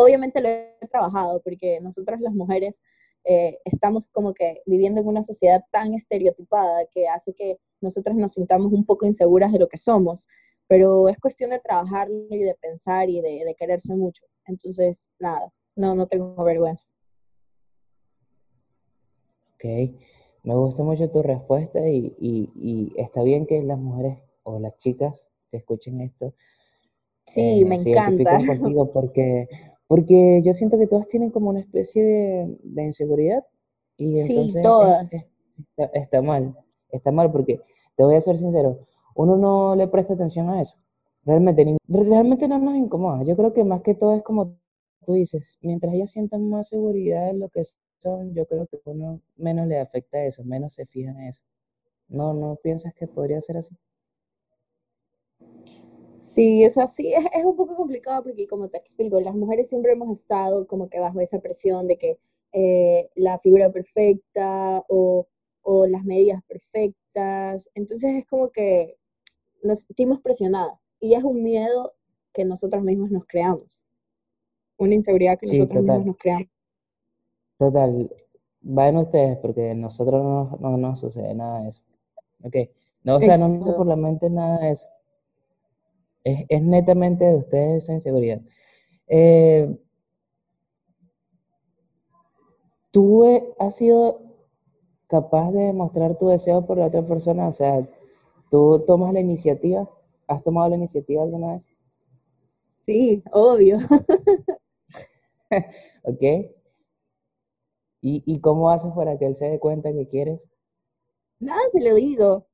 Obviamente 0.00 0.40
lo 0.40 0.48
he 0.48 0.76
trabajado 0.90 1.40
porque 1.42 1.80
nosotras 1.80 2.20
las 2.20 2.32
mujeres 2.32 2.80
eh, 3.24 3.58
estamos 3.64 4.06
como 4.08 4.32
que 4.32 4.62
viviendo 4.64 5.00
en 5.00 5.08
una 5.08 5.24
sociedad 5.24 5.60
tan 5.72 5.92
estereotipada 5.92 6.86
que 6.92 7.08
hace 7.08 7.34
que 7.34 7.58
nosotras 7.80 8.14
nos 8.16 8.32
sintamos 8.34 8.72
un 8.72 8.84
poco 8.86 9.06
inseguras 9.06 9.52
de 9.52 9.58
lo 9.58 9.68
que 9.68 9.76
somos, 9.76 10.28
pero 10.68 11.08
es 11.08 11.18
cuestión 11.18 11.50
de 11.50 11.58
trabajarlo 11.58 12.28
y 12.30 12.38
de 12.44 12.54
pensar 12.54 13.10
y 13.10 13.20
de, 13.20 13.42
de 13.44 13.54
quererse 13.56 13.92
mucho. 13.96 14.24
Entonces, 14.46 15.10
nada, 15.18 15.52
no, 15.74 15.96
no 15.96 16.06
tengo 16.06 16.44
vergüenza. 16.44 16.86
ok. 19.54 19.64
Me 20.44 20.54
gusta 20.54 20.84
mucho 20.84 21.10
tu 21.10 21.22
respuesta 21.22 21.88
y, 21.88 22.14
y- 22.20 22.50
y 22.54 22.92
está 23.00 23.22
bien 23.24 23.46
que 23.46 23.62
las 23.64 23.78
mujeres 23.78 24.18
o 24.44 24.60
las 24.60 24.76
chicas 24.76 25.26
que 25.50 25.56
escuchen 25.58 26.00
esto 26.00 26.34
Sí, 27.26 27.62
eh, 27.62 27.64
me 27.64 27.74
encanta. 27.74 28.38
contigo 28.46 28.90
porque, 28.92 29.48
Porque 29.88 30.42
yo 30.44 30.54
siento 30.54 30.78
que 30.78 30.86
todas 30.86 31.08
tienen 31.08 31.30
como 31.30 31.50
una 31.50 31.60
especie 31.60 32.04
de, 32.04 32.58
de 32.62 32.84
inseguridad 32.84 33.44
y 33.96 34.18
Sí, 34.18 34.20
entonces 34.20 34.76
es- 34.78 34.98
todas. 35.08 35.08
es- 35.10 35.28
está, 35.58 35.84
está 35.98 36.22
mal, 36.22 36.56
está 36.90 37.10
mal 37.12 37.32
porque 37.32 37.60
te 37.96 38.04
voy 38.04 38.14
a 38.16 38.20
ser 38.20 38.36
sincero, 38.36 38.86
uno 39.14 39.36
no 39.36 39.74
le 39.76 39.88
presta 39.88 40.14
atención 40.14 40.50
a 40.50 40.60
eso. 40.60 40.76
Realmente, 41.24 41.64
nin- 41.66 41.78
realmente 41.88 42.48
no 42.48 42.58
nos 42.58 42.76
incomoda. 42.76 43.24
Yo 43.24 43.36
creo 43.36 43.52
que 43.52 43.64
más 43.64 43.82
que 43.82 43.94
todo 43.94 44.14
es 44.16 44.22
como 44.22 44.56
tú 45.06 45.14
dices, 45.14 45.58
mientras 45.62 45.94
ellas 45.94 46.10
sientan 46.12 46.48
más 46.48 46.68
seguridad 46.68 47.30
en 47.30 47.40
lo 47.40 47.48
que 47.48 47.62
son, 47.98 48.34
yo 48.34 48.46
creo 48.46 48.66
que 48.66 48.80
uno 48.84 49.20
menos 49.36 49.66
le 49.66 49.78
afecta 49.80 50.24
eso, 50.24 50.44
menos 50.44 50.74
se 50.74 50.86
fija 50.86 51.10
en 51.12 51.20
eso. 51.22 51.42
No, 52.08 52.34
¿no 52.34 52.56
piensas 52.62 52.94
que 52.94 53.06
podría 53.08 53.40
ser 53.42 53.58
así? 53.58 53.76
Sí, 56.28 56.62
es 56.64 56.76
así, 56.78 57.12
es, 57.12 57.24
es 57.34 57.44
un 57.44 57.56
poco 57.56 57.74
complicado 57.76 58.22
porque 58.22 58.46
como 58.46 58.68
te 58.68 58.76
explico, 58.78 59.20
las 59.20 59.34
mujeres 59.34 59.68
siempre 59.68 59.92
hemos 59.92 60.10
estado 60.18 60.66
como 60.66 60.88
que 60.90 61.00
bajo 61.00 61.20
esa 61.20 61.38
presión 61.40 61.86
de 61.88 61.96
que 61.96 62.18
eh, 62.52 63.08
la 63.14 63.38
figura 63.38 63.70
perfecta 63.70 64.84
o, 64.88 65.26
o 65.62 65.86
las 65.86 66.04
medidas 66.04 66.42
perfectas, 66.44 67.70
entonces 67.74 68.14
es 68.14 68.26
como 68.26 68.50
que 68.50 68.96
nos 69.62 69.80
sentimos 69.80 70.20
presionadas 70.20 70.78
y 71.00 71.14
es 71.14 71.24
un 71.24 71.42
miedo 71.42 71.94
que 72.32 72.44
nosotros 72.44 72.82
mismos 72.82 73.10
nos 73.10 73.24
creamos, 73.26 73.84
una 74.76 74.94
inseguridad 74.94 75.38
que 75.38 75.46
Sí, 75.46 75.58
nosotros 75.58 75.82
mismos 75.82 75.96
total. 75.96 76.06
nos 76.06 76.16
creamos. 76.18 76.48
Total, 77.58 78.10
vayan 78.60 78.96
ustedes 78.98 79.38
porque 79.38 79.74
nosotros 79.74 80.22
no, 80.22 80.58
no 80.60 80.76
nos 80.76 81.00
sucede 81.00 81.34
nada 81.34 81.62
de 81.62 81.70
eso. 81.70 81.82
¿Ok? 82.44 82.56
No, 83.02 83.16
o 83.16 83.20
sea, 83.20 83.36
no 83.36 83.48
nos 83.48 83.58
pasa 83.58 83.76
por 83.76 83.86
la 83.86 83.96
mente 83.96 84.28
nada 84.30 84.58
de 84.60 84.70
eso. 84.72 84.86
Es, 86.24 86.44
es 86.48 86.62
netamente 86.62 87.24
de 87.24 87.36
ustedes 87.36 87.84
esa 87.84 87.94
inseguridad. 87.94 88.40
Eh, 89.08 89.76
¿tú 92.90 93.24
has 93.58 93.76
sido 93.76 94.20
capaz 95.08 95.50
de 95.52 95.62
demostrar 95.64 96.18
tu 96.18 96.28
deseo 96.28 96.66
por 96.66 96.78
la 96.78 96.86
otra 96.86 97.06
persona? 97.06 97.48
O 97.48 97.52
sea, 97.52 97.86
¿tú 98.50 98.84
tomas 98.86 99.12
la 99.14 99.20
iniciativa? 99.20 99.88
¿Has 100.28 100.42
tomado 100.42 100.68
la 100.70 100.76
iniciativa 100.76 101.22
alguna 101.22 101.54
vez? 101.54 101.68
Sí, 102.86 103.22
obvio. 103.32 103.78
¿Ok? 106.02 106.22
¿Y, 108.02 108.24
y 108.26 108.40
cómo 108.40 108.72
haces 108.72 108.90
para 108.92 109.16
que 109.18 109.26
él 109.26 109.36
se 109.36 109.48
dé 109.50 109.60
cuenta 109.60 109.92
que 109.92 110.08
quieres? 110.08 110.48
Nada 111.40 111.60
se 111.72 111.80
lo 111.80 111.94
digo. 111.96 112.46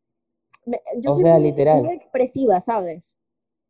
Me- 0.67 0.83
yo 1.01 1.13
O 1.13 1.13
soy 1.13 1.19
sea, 1.19 1.27
muy, 1.27 1.39
literal. 1.39 1.71
muy 1.71 1.95
expresiva, 1.95 2.61
¿sabes? 2.61 3.15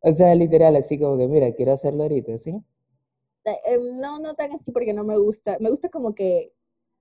O 0.07 0.11
sea, 0.11 0.35
literal, 0.35 0.75
así 0.75 0.99
como 0.99 1.17
que, 1.17 1.27
mira, 1.27 1.51
quiero 1.53 1.73
hacerlo 1.73 2.03
ahorita, 2.03 2.37
¿sí? 2.37 2.51
Eh, 3.43 3.59
eh, 3.65 3.79
no, 3.95 4.19
no 4.19 4.35
tan 4.35 4.51
así 4.51 4.71
porque 4.71 4.93
no 4.93 5.03
me 5.03 5.17
gusta. 5.17 5.57
Me 5.59 5.71
gusta 5.71 5.89
como 5.89 6.13
que 6.13 6.53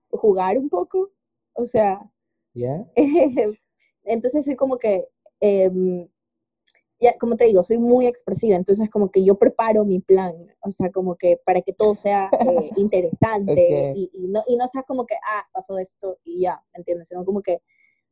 jugar 0.08 0.56
un 0.56 0.70
poco. 0.70 1.10
O 1.52 1.66
sea, 1.66 2.10
¿Ya? 2.54 2.86
entonces 4.04 4.46
soy 4.46 4.56
como 4.56 4.78
que, 4.78 5.06
em, 5.40 6.08
ya, 6.98 7.18
como 7.18 7.36
te 7.36 7.44
digo, 7.44 7.62
soy 7.62 7.76
muy 7.76 8.06
expresiva. 8.06 8.56
Entonces 8.56 8.88
como 8.88 9.10
que 9.10 9.22
yo 9.22 9.34
preparo 9.34 9.84
mi 9.84 10.00
plan. 10.00 10.34
O 10.62 10.72
sea, 10.72 10.90
como 10.90 11.16
que 11.16 11.38
para 11.44 11.60
que 11.60 11.74
todo 11.74 11.94
sea 11.94 12.30
eh, 12.40 12.70
interesante 12.78 13.92
y 13.94 14.10
no, 14.28 14.42
y 14.46 14.56
no 14.56 14.66
sea 14.66 14.82
como 14.84 15.04
que, 15.04 15.16
ah, 15.16 15.46
pasó 15.52 15.76
esto 15.76 16.16
y 16.24 16.40
ya, 16.40 16.64
¿me 16.72 16.78
entiendes? 16.78 17.08
Sino 17.08 17.22
como 17.26 17.42
que, 17.42 17.60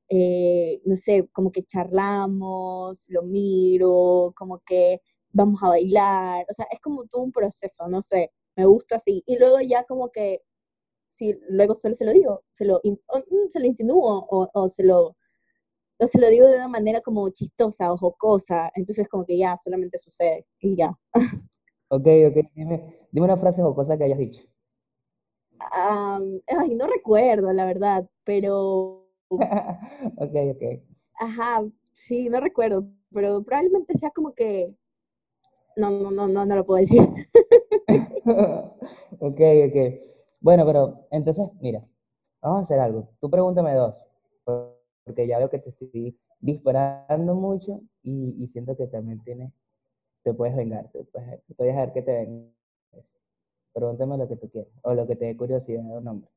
eh, 0.08 0.80
no 0.84 0.96
sé, 0.96 1.28
como 1.32 1.52
que 1.52 1.64
charlamos, 1.64 3.04
lo 3.08 3.22
miro, 3.22 4.32
como 4.36 4.60
que 4.60 5.00
vamos 5.32 5.62
a 5.62 5.68
bailar. 5.68 6.44
O 6.50 6.54
sea, 6.54 6.66
es 6.70 6.80
como 6.80 7.06
todo 7.06 7.22
un 7.22 7.32
proceso, 7.32 7.88
no 7.88 8.02
sé, 8.02 8.32
me 8.56 8.66
gusta 8.66 8.96
así. 8.96 9.22
Y 9.26 9.38
luego 9.38 9.60
ya 9.60 9.84
como 9.84 10.10
que 10.10 10.42
si 11.08 11.38
luego 11.50 11.74
solo 11.74 11.94
se 11.94 12.04
lo 12.04 12.12
digo, 12.12 12.44
se 12.52 12.64
lo, 12.66 12.80
in- 12.84 13.00
o, 13.08 13.18
mm, 13.18 13.50
se 13.50 13.60
lo 13.60 13.66
insinúo 13.66 14.26
o, 14.30 14.48
o 14.54 14.68
se 14.68 14.84
lo, 14.84 15.16
o 15.98 16.06
se 16.06 16.18
lo 16.20 16.28
digo 16.28 16.48
de 16.48 16.56
una 16.56 16.68
manera 16.68 17.00
como 17.02 17.28
chistosa 17.30 17.92
o 17.92 17.96
jocosa, 17.96 18.70
entonces 18.74 19.08
como 19.08 19.24
que 19.26 19.38
ya 19.38 19.56
solamente 19.56 19.98
sucede 19.98 20.46
y 20.60 20.76
ya. 20.76 20.98
Ok, 21.88 22.06
ok, 22.28 22.36
dime, 22.54 23.06
dime 23.12 23.26
una 23.26 23.36
frase 23.36 23.62
jocosa 23.62 23.96
que 23.96 24.04
hayas 24.04 24.18
dicho. 24.18 24.42
Am, 25.72 26.40
ay, 26.48 26.74
no 26.74 26.86
recuerdo, 26.86 27.52
la 27.52 27.64
verdad, 27.66 28.08
pero, 28.24 29.01
Ok, 30.16 30.34
ok. 30.54 30.62
ajá, 31.18 31.62
sí, 31.92 32.28
no 32.28 32.38
recuerdo, 32.40 32.84
pero 33.12 33.42
probablemente 33.42 33.94
sea 33.94 34.10
como 34.10 34.34
que, 34.34 34.74
no, 35.76 35.90
no, 35.90 36.10
no, 36.10 36.28
no, 36.28 36.44
no 36.46 36.56
lo 36.56 36.64
puedo 36.66 36.80
decir. 36.80 37.02
Ok, 39.20 39.40
ok. 39.68 39.76
Bueno, 40.40 40.66
pero 40.66 41.06
entonces, 41.10 41.48
mira, 41.60 41.84
vamos 42.42 42.58
a 42.60 42.62
hacer 42.62 42.80
algo. 42.80 43.08
Tú 43.20 43.30
pregúntame 43.30 43.74
dos, 43.74 43.94
por- 44.44 44.78
porque 45.04 45.26
ya 45.26 45.38
veo 45.38 45.50
que 45.50 45.58
te 45.58 45.70
estoy 45.70 46.18
disparando 46.40 47.34
mucho 47.34 47.80
y, 48.02 48.36
y 48.42 48.48
siento 48.48 48.76
que 48.76 48.86
también 48.86 49.22
tienes, 49.24 49.52
te 50.24 50.34
puedes 50.34 50.56
vengar, 50.56 50.90
te, 50.92 51.04
puedes- 51.04 51.42
te 51.46 51.54
voy 51.58 51.68
a 51.68 51.72
dejar 51.72 51.92
que 51.94 52.02
te 52.02 52.12
vengues. 52.12 52.52
Pregúntame 53.74 54.16
lo 54.16 54.26
que 54.28 54.36
tú 54.36 54.48
quieras, 54.50 54.72
o 54.82 54.94
lo 54.94 55.06
que 55.06 55.14
te 55.14 55.26
dé 55.26 55.36
curiosidad 55.36 55.82
de 55.82 55.98
un 55.98 56.08
hombre. 56.08 56.30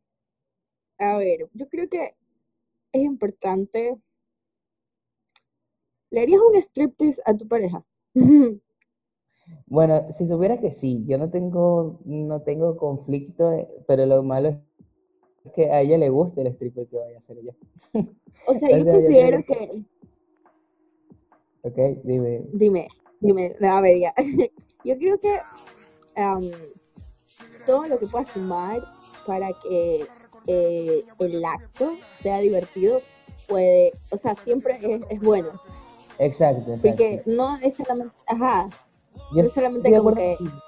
A 0.99 1.17
ver, 1.17 1.49
yo 1.53 1.69
creo 1.69 1.87
que 1.89 2.15
es 2.95 3.03
importante, 3.03 3.97
¿le 6.11 6.21
harías 6.21 6.41
un 6.41 6.55
striptease 6.55 7.21
a 7.25 7.35
tu 7.35 7.47
pareja? 7.47 7.83
Bueno, 9.67 10.11
si 10.11 10.25
supieras 10.25 10.59
que 10.59 10.71
sí, 10.71 11.03
yo 11.05 11.19
no 11.19 11.29
tengo, 11.29 11.99
no 12.05 12.41
tengo 12.41 12.77
conflicto, 12.77 13.83
pero 13.87 14.07
lo 14.07 14.23
malo 14.23 14.49
es 14.49 15.51
que 15.53 15.69
a 15.69 15.81
ella 15.81 15.99
le 15.99 16.09
gusta 16.09 16.41
el 16.41 16.47
stripper 16.47 16.87
que 16.87 16.97
vaya 16.97 17.15
a 17.15 17.19
hacer 17.19 17.37
yo. 17.43 17.51
O 18.47 18.55
sea, 18.55 18.69
O 18.69 18.77
yo 18.77 18.83
sea, 18.83 18.93
considero 18.93 19.43
que, 19.43 19.85
ok, 21.61 21.77
dime, 22.03 22.43
dime, 22.53 22.87
dime, 23.19 23.55
a 23.61 23.81
ver, 23.81 23.99
ya, 23.99 24.15
yo 24.83 24.97
creo 24.97 25.19
que 25.19 25.39
am, 26.15 26.43
todo 27.67 27.87
lo 27.87 27.99
que 27.99 28.07
pueda 28.07 28.25
sumar 28.25 28.83
para 29.27 29.49
que 29.61 30.07
eh, 30.47 31.03
el 31.19 31.45
acto 31.45 31.97
sea 32.21 32.39
divertido 32.39 33.01
puede, 33.47 33.91
o 34.11 34.17
sea, 34.17 34.35
siempre 34.35 34.77
es, 34.81 35.01
es 35.09 35.19
bueno, 35.21 35.49
exacto, 36.19 36.73
exacto. 36.73 36.81
porque 36.89 37.21
no 37.25 37.57
es 37.57 37.75
solamente, 37.75 38.13
ajá, 38.27 38.69
Yo 39.35 39.41
no 39.41 39.47
es 39.47 39.51
solamente 39.53 39.89
de 39.89 39.97
como 39.97 40.09
acuerdo 40.09 40.29
que, 40.31 40.35
contigo, 40.37 40.61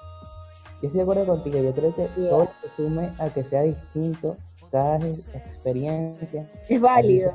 yo 0.80 0.86
estoy 0.86 0.90
de 0.98 1.02
acuerdo 1.02 1.26
contigo, 1.26 1.58
yo 1.58 1.72
creo 1.74 1.94
que 1.94 2.04
todo 2.28 2.46
que 2.46 2.68
sume 2.76 3.12
a 3.18 3.30
que 3.32 3.44
sea 3.44 3.62
distinto, 3.62 4.36
cada 4.70 4.98
ex- 4.98 5.28
experiencia, 5.34 6.46
es 6.68 6.80
válido, 6.80 7.32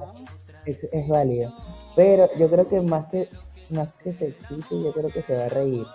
es, 0.65 0.77
es 0.91 1.07
válido. 1.07 1.51
Pero 1.95 2.29
yo 2.37 2.49
creo 2.49 2.67
que 2.67 2.79
más 2.81 3.07
que, 3.07 3.27
más 3.71 3.91
que 4.01 4.13
se 4.13 4.27
excite, 4.27 4.81
yo 4.81 4.93
creo 4.93 5.09
que 5.11 5.21
se 5.23 5.35
va 5.35 5.45
a 5.45 5.49
reír, 5.49 5.85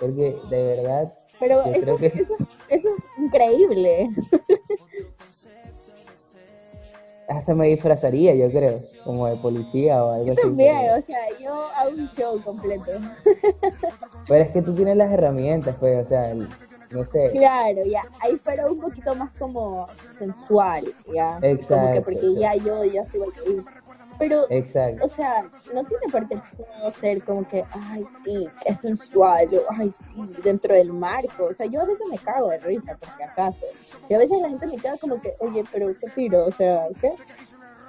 porque 0.00 0.36
de 0.50 0.62
verdad, 0.64 1.12
pero 1.38 1.64
eso, 1.64 1.96
que 1.98 2.06
eso, 2.06 2.34
eso 2.68 2.88
es 2.88 3.24
increíble, 3.24 4.08
hasta 7.28 7.54
me 7.54 7.66
disfrazaría, 7.66 8.34
yo 8.34 8.50
creo, 8.50 8.78
como 9.04 9.26
de 9.26 9.36
policía 9.36 10.02
o 10.04 10.12
algo 10.12 10.26
yo 10.26 10.32
así, 10.32 10.42
también, 10.42 10.90
o 10.96 11.02
sea, 11.02 11.18
yo 11.40 11.54
hago 11.76 11.90
un 11.90 12.08
show 12.08 12.40
completo, 12.42 12.90
Pero 14.28 14.44
es 14.44 14.50
que 14.50 14.62
tú 14.62 14.74
tienes 14.74 14.96
las 14.96 15.12
herramientas, 15.12 15.76
pues, 15.78 16.04
o 16.04 16.08
sea, 16.08 16.34
no 16.90 17.04
sé, 17.04 17.30
claro, 17.32 17.84
ya, 17.84 18.02
ahí 18.20 18.36
fuera 18.36 18.70
un 18.70 18.80
poquito 18.80 19.14
más 19.14 19.30
como 19.38 19.86
sensual, 20.16 20.84
ya, 21.12 21.30
como 21.30 21.40
que 21.40 21.50
exacto, 21.50 22.02
porque 22.02 22.26
exacto, 22.26 22.40
ya 22.40 22.54
yo 22.54 22.84
ya 22.84 23.04
soy 23.04 23.20
pero 24.18 24.46
exacto, 24.50 25.04
o 25.04 25.08
sea, 25.08 25.42
no 25.74 25.84
tiene 25.84 26.06
por 26.10 26.28
qué 26.28 26.38
ser 27.00 27.22
como 27.24 27.46
que, 27.48 27.64
ay, 27.70 28.04
sí, 28.24 28.46
qué 28.64 28.74
sensual, 28.74 29.48
o 29.54 29.60
ay, 29.76 29.90
sí, 29.90 30.16
dentro 30.42 30.74
del 30.74 30.92
marco. 30.92 31.44
O 31.50 31.54
sea, 31.54 31.66
yo 31.66 31.80
a 31.80 31.84
veces 31.84 32.06
me 32.10 32.18
cago 32.18 32.48
de 32.48 32.58
risa, 32.58 32.96
por 32.96 33.08
si 33.16 33.22
acaso. 33.22 33.64
Y 34.08 34.14
a 34.14 34.18
veces 34.18 34.40
la 34.40 34.48
gente 34.48 34.66
me 34.66 34.76
queda 34.76 34.96
como 34.98 35.20
que, 35.20 35.34
oye, 35.40 35.64
pero 35.72 35.88
qué 35.98 36.08
tiro, 36.14 36.46
o 36.46 36.52
sea, 36.52 36.86
¿qué? 37.00 37.10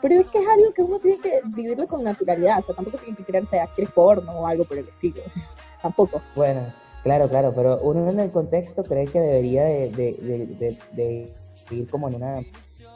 Pero 0.01 0.15
es 0.21 0.27
que 0.29 0.37
es 0.39 0.47
algo 0.47 0.71
que 0.73 0.81
uno 0.83 0.99
tiene 0.99 1.19
que 1.19 1.41
vivirlo 1.45 1.87
con 1.87 2.03
naturalidad, 2.03 2.59
o 2.59 2.63
sea, 2.63 2.75
tampoco 2.75 2.97
tiene 2.99 3.15
que 3.17 3.23
creerse 3.23 3.59
actriz 3.59 3.89
porno 3.91 4.31
o 4.31 4.45
algo 4.47 4.63
por 4.63 4.77
el 4.77 4.87
estilo, 4.87 5.21
o 5.25 5.29
sea, 5.29 5.43
tampoco. 5.81 6.21
Bueno, 6.35 6.71
claro, 7.03 7.27
claro, 7.27 7.51
pero 7.55 7.79
uno 7.81 8.09
en 8.09 8.19
el 8.19 8.31
contexto 8.31 8.83
cree 8.83 9.05
que 9.05 9.19
debería 9.19 9.63
de, 9.63 9.89
de, 9.89 10.13
de, 10.13 10.45
de- 10.91 11.33
de 11.69 11.75
ir 11.75 11.89
como 11.89 12.07
en 12.09 12.15
una, 12.15 12.41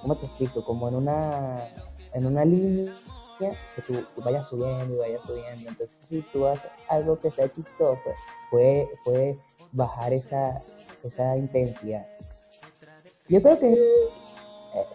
¿cómo 0.02 0.16
te 0.18 0.28
explico? 0.28 0.64
Como 0.64 0.88
en 0.88 0.96
una, 0.96 1.68
en 2.14 2.26
una 2.28 2.46
línea 2.46 2.94
que 3.76 3.82
tú, 3.82 4.06
vayas 4.24 4.48
subiendo 4.48 4.96
y 4.96 4.98
vayas 4.98 5.22
subiendo. 5.24 5.70
Entonces, 5.70 5.98
si 6.08 6.22
tú 6.34 6.46
haces 6.46 6.72
algo 6.90 7.20
que 7.20 7.32
sea 7.32 7.52
chistoso, 7.52 8.10
puede, 8.50 8.88
puede 9.04 9.38
bajar 9.72 10.14
esa, 10.14 10.62
esa 11.04 11.38
intensidad. 11.38 12.06
Yo 13.28 13.42
creo 13.42 13.58
que 13.60 13.74
eh, 13.74 14.86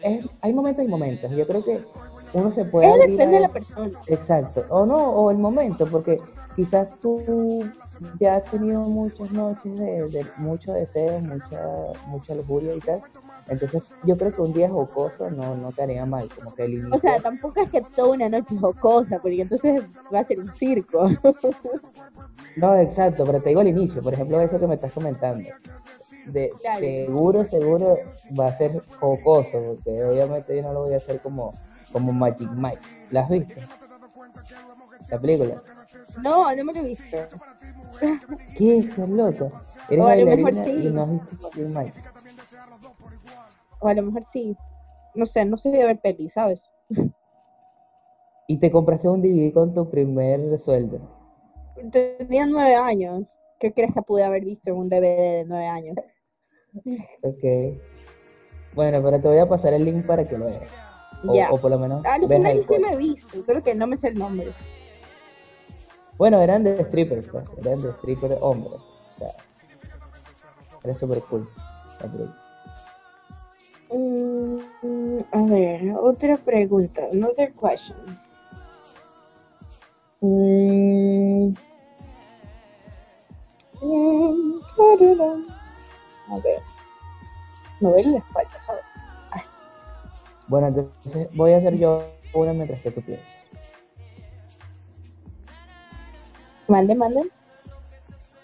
es- 0.00 0.26
hay 0.40 0.52
momentos 0.52 0.84
y 0.84 0.88
momentos. 0.88 1.30
Yo 1.32 1.46
creo 1.46 1.64
que 1.64 1.84
uno 2.32 2.50
se 2.50 2.64
puede 2.64 2.86
abrir 2.88 3.10
depende 3.10 3.36
de 3.36 3.42
la 3.42 3.48
persona. 3.48 3.90
Exacto, 4.08 4.64
o 4.70 4.84
no, 4.86 5.10
o 5.10 5.30
el 5.30 5.38
momento, 5.38 5.86
porque 5.86 6.20
quizás 6.56 6.88
tú 7.00 7.64
ya 8.18 8.36
has 8.36 8.44
tenido 8.44 8.80
muchas 8.80 9.30
noches 9.32 9.78
de, 9.78 10.08
de 10.08 10.26
mucho 10.36 10.72
deseo, 10.72 11.20
mucha, 11.20 11.60
mucha 12.08 12.34
lujuria 12.34 12.74
y 12.74 12.80
tal. 12.80 13.02
Entonces, 13.48 13.82
yo 14.04 14.16
creo 14.16 14.32
que 14.32 14.40
un 14.40 14.52
día 14.52 14.70
jocoso 14.70 15.30
no, 15.30 15.54
no 15.56 15.70
te 15.70 15.82
haría 15.82 16.06
mal, 16.06 16.28
como 16.34 16.54
que 16.54 16.64
el 16.64 16.74
inicio... 16.74 16.94
O 16.94 16.98
sea, 16.98 17.20
tampoco 17.20 17.60
es 17.60 17.70
que 17.70 17.82
toda 17.82 18.14
una 18.14 18.28
noche 18.28 18.56
jocosa, 18.56 19.18
porque 19.18 19.42
entonces 19.42 19.84
va 20.12 20.20
a 20.20 20.24
ser 20.24 20.40
un 20.40 20.50
circo. 20.50 21.08
No, 22.56 22.76
exacto, 22.76 23.24
pero 23.24 23.40
te 23.40 23.48
digo 23.48 23.60
al 23.60 23.68
inicio, 23.68 24.00
por 24.00 24.14
ejemplo, 24.14 24.40
eso 24.40 24.58
que 24.58 24.66
me 24.66 24.76
estás 24.76 24.92
comentando. 24.92 25.48
De, 26.26 26.52
Claro. 26.60 26.80
Seguro, 26.80 27.44
seguro 27.44 27.98
va 28.38 28.46
a 28.46 28.52
ser 28.52 28.80
jocoso, 29.00 29.60
porque 29.60 30.04
obviamente 30.04 30.56
yo 30.56 30.62
no 30.62 30.72
lo 30.72 30.82
voy 30.84 30.94
a 30.94 30.98
hacer 30.98 31.20
como, 31.20 31.52
como 31.92 32.12
Magic 32.12 32.48
Mike. 32.50 32.78
¿La 33.10 33.22
has 33.22 33.28
visto? 33.28 33.54
La 35.10 35.20
película. 35.20 35.62
No, 36.22 36.54
no 36.54 36.64
me 36.64 36.72
lo 36.72 36.80
he 36.80 36.84
visto. 36.84 37.16
¿Qué? 38.56 38.78
¿Estás 38.78 39.08
loca? 39.08 39.50
Eres 39.90 40.04
O 40.04 40.08
a 40.08 40.16
lo 40.16 40.26
mejor 40.26 40.54
sí. 40.64 40.70
y 40.70 40.90
no 40.90 41.02
has 41.02 41.10
visto 41.10 41.36
Magic 41.42 41.76
Mike. 41.76 42.13
O 43.80 43.88
a 43.88 43.94
lo 43.94 44.02
mejor 44.02 44.22
sí. 44.24 44.56
No 45.14 45.26
sé, 45.26 45.44
no 45.44 45.56
sé 45.56 45.70
de 45.70 45.84
ver 45.84 46.00
peli, 46.00 46.28
¿sabes? 46.28 46.72
Y 48.46 48.58
te 48.58 48.70
compraste 48.70 49.08
un 49.08 49.22
DVD 49.22 49.54
con 49.54 49.72
tu 49.72 49.88
primer 49.90 50.58
sueldo. 50.58 50.98
Tenía 51.90 52.44
nueve 52.46 52.74
años. 52.74 53.38
¿Qué 53.58 53.72
crees 53.72 53.94
que 53.94 54.02
pude 54.02 54.22
haber 54.22 54.44
visto 54.44 54.68
en 54.68 54.76
un 54.76 54.88
DVD 54.90 55.38
de 55.38 55.44
nueve 55.46 55.66
años? 55.66 55.96
Ok. 57.22 57.78
Bueno, 58.74 59.00
pero 59.02 59.20
te 59.20 59.28
voy 59.28 59.38
a 59.38 59.46
pasar 59.48 59.72
el 59.72 59.84
link 59.84 60.04
para 60.04 60.28
que 60.28 60.36
lo 60.36 60.44
veas. 60.46 60.60
O, 61.26 61.34
Ya. 61.34 61.50
o 61.52 61.58
por 61.58 61.70
lo 61.70 61.78
menos 61.78 62.04
A 62.04 62.18
los 62.18 62.28
veas 62.28 62.40
finales 62.42 62.68
el 62.70 62.76
sí 62.76 62.82
lo 62.82 62.88
he 62.90 62.96
visto, 62.96 63.44
solo 63.44 63.62
que 63.62 63.74
no 63.74 63.86
me 63.86 63.96
sé 63.96 64.08
el 64.08 64.18
nombre. 64.18 64.52
Bueno, 66.18 66.42
eran 66.42 66.64
de 66.64 66.84
strippers, 66.84 67.26
pues. 67.28 67.44
Eran 67.64 67.80
de 67.80 67.92
strippers 67.92 68.36
hombres. 68.42 68.74
O 68.74 69.18
sea, 69.20 69.28
era 70.82 70.94
súper 70.96 71.20
cool. 71.22 71.48
la 72.00 72.10
película. 72.12 72.43
Mm, 73.94 75.18
a 75.30 75.42
ver, 75.44 75.94
otra 75.96 76.36
pregunta, 76.36 77.02
another 77.12 77.52
question. 77.54 77.96
Mm, 80.20 81.54
mm. 83.80 84.54
A 86.30 86.38
ver, 86.38 86.60
me 87.80 87.90
duele 87.90 88.10
la 88.10 88.18
espalda, 88.18 88.60
¿sabes? 88.60 88.84
Bueno, 90.48 90.66
entonces 90.66 91.28
voy 91.36 91.52
a 91.52 91.58
hacer 91.58 91.78
yo 91.78 92.02
una 92.32 92.52
mientras 92.52 92.82
que 92.82 92.90
tú 92.90 93.00
piensas. 93.00 93.32
Mande, 96.66 96.96
mande. 96.96 97.30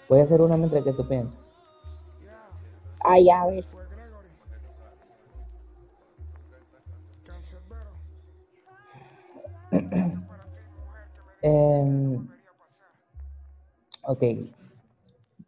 Voy 0.07 0.21
a 0.21 0.23
hacer 0.23 0.41
una 0.41 0.55
mientras 0.55 0.83
que 0.85 0.93
tú 0.93 1.05
piensas. 1.05 1.51
Ya, 3.25 3.41
a 3.41 3.47
ver. 3.47 3.80
Em, 11.43 12.27
ok. 14.03 14.23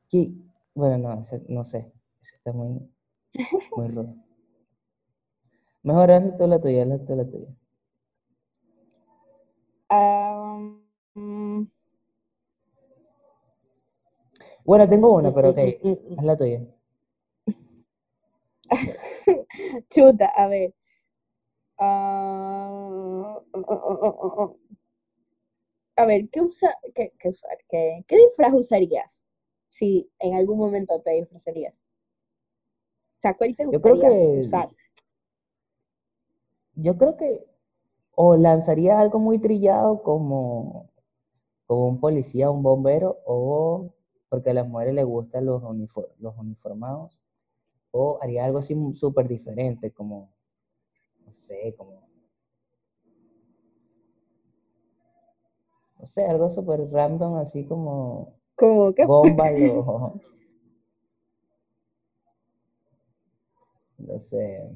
¿Qué- 0.09 0.31
Bueno, 0.75 0.97
no, 0.97 1.23
no 1.49 1.65
sé. 1.65 1.91
Ese 2.21 2.35
está 2.37 2.53
muy, 2.53 2.79
muy 3.75 3.87
rudo. 3.89 4.15
Mejor 5.83 6.11
hazle 6.11 6.31
tú 6.31 6.47
la 6.47 6.59
tuya, 6.59 6.81
hazle 6.83 6.99
tú 6.99 7.15
la 7.15 7.25
tuya. 7.25 7.47
Mm, 11.15 11.67
Bueno, 14.65 14.89
tengo 14.89 15.13
una, 15.13 15.33
pero 15.33 15.49
ok. 15.51 15.57
mm, 15.83 15.89
mm. 15.89 16.19
Haz 16.19 16.25
la 16.25 16.37
tuya. 16.37 16.61
Chuta, 19.89 20.27
a 20.35 20.47
ver. 20.47 20.73
Mm, 21.79 23.37
mm, 23.53 23.63
mm. 24.41 24.55
A 25.95 26.05
ver, 26.05 26.29
¿qué 26.29 26.41
usa, 26.41 26.75
qué, 26.95 27.13
qué 27.19 27.29
usar? 27.29 27.57
¿Qué, 27.69 28.03
qué 28.07 28.17
disfraz 28.17 28.53
usarías? 28.53 29.21
Si 29.69 30.09
en 30.19 30.35
algún 30.35 30.57
momento 30.57 31.01
te 31.01 31.11
disfrazarías. 31.11 31.85
O 33.15 33.19
sea, 33.23 33.33
¿cuál 33.35 33.55
te 33.55 33.63
Yo 33.71 33.81
creo 33.81 33.95
gustaría 33.95 34.17
que- 34.17 34.39
usar? 34.41 34.69
Yo 36.75 36.97
creo 36.97 37.17
que 37.17 37.45
o 38.15 38.35
lanzaría 38.35 38.99
algo 38.99 39.19
muy 39.19 39.39
trillado 39.39 40.03
como, 40.03 40.89
como 41.65 41.87
un 41.87 41.99
policía, 41.99 42.51
un 42.51 42.63
bombero, 42.63 43.19
o 43.25 43.93
porque 44.29 44.51
a 44.51 44.53
las 44.53 44.67
mujeres 44.67 44.95
les 44.95 45.05
gustan 45.05 45.45
los, 45.45 45.61
unifor- 45.63 46.09
los 46.19 46.35
uniformados, 46.37 47.19
o 47.91 48.19
haría 48.21 48.45
algo 48.45 48.59
así 48.59 48.75
súper 48.95 49.27
diferente, 49.27 49.91
como, 49.91 50.31
no 51.25 51.33
sé, 51.33 51.73
como, 51.77 52.07
no 56.03 56.07
sé, 56.07 56.25
algo 56.25 56.49
súper 56.49 56.81
random, 56.91 57.37
así 57.37 57.63
como 57.63 58.37
Como 58.57 58.93
que 58.93 59.05
Gumball 59.05 59.69
o, 59.69 60.19
no 63.99 64.19
sé, 64.19 64.69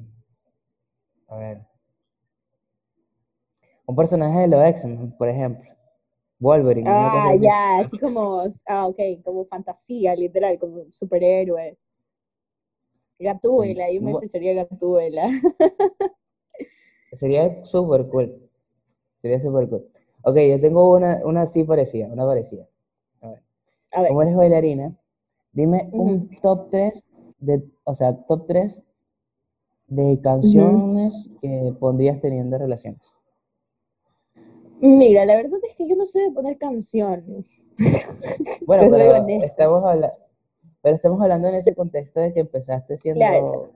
a 1.28 1.36
ver, 1.36 1.58
un 3.84 3.94
personaje 3.94 4.40
de 4.40 4.48
los 4.48 4.64
X-Men, 4.64 5.14
por 5.18 5.28
ejemplo, 5.28 5.70
Wolverine, 6.38 6.88
Ah, 6.88 7.34
ya, 7.38 7.80
así 7.80 7.98
como, 7.98 8.42
ah, 8.66 8.86
ok, 8.86 8.98
como 9.22 9.44
fantasía, 9.44 10.16
literal, 10.16 10.58
como 10.58 10.90
superhéroes. 10.92 11.90
Gatúbela, 13.18 13.92
yo 13.92 14.00
me 14.00 14.12
disfrazaría 14.12 14.64
Gatúbela. 14.64 15.28
Sería 17.12 17.64
súper 17.66 18.08
cool. 18.08 18.48
Sería 19.20 19.42
súper 19.42 19.68
cool. 19.68 19.90
Ok, 20.22 20.36
yo 20.36 20.60
tengo 20.60 20.94
una, 20.96 21.20
una 21.24 21.42
así 21.42 21.64
parecida, 21.64 22.08
una 22.08 22.26
parecida. 22.26 22.68
A 23.20 23.28
ver. 23.28 23.42
A 23.92 24.02
ver, 24.02 24.08
Como 24.08 24.22
eres 24.22 24.36
bailarina, 24.36 24.96
dime 25.52 25.88
un 25.92 26.30
top 26.42 26.70
3 26.70 27.04
de, 27.38 27.62
o 27.84 27.94
sea, 27.94 28.14
top 28.26 28.46
3 28.46 28.82
de 29.86 30.20
canciones 30.20 31.30
que 31.40 31.74
pondrías 31.78 32.20
teniendo 32.20 32.58
relaciones. 32.58 33.14
mira, 34.80 35.24
la 35.24 35.36
verdad 35.36 35.58
es 35.66 35.74
que 35.74 35.88
yo 35.88 35.96
no 35.96 36.06
sé 36.06 36.20
de 36.20 36.30
poner 36.30 36.58
canciones. 36.58 37.64
Bueno, 38.66 38.84
pero 38.90 39.26
estamos 39.42 39.82
hablando, 39.82 40.16
pero 40.82 40.94
estamos 40.94 41.20
hablando 41.22 41.48
en 41.48 41.54
ese 41.54 41.74
contexto 41.74 42.20
de 42.20 42.34
que 42.34 42.40
empezaste 42.40 42.98
siendo 42.98 43.20
Claro. 43.20 43.72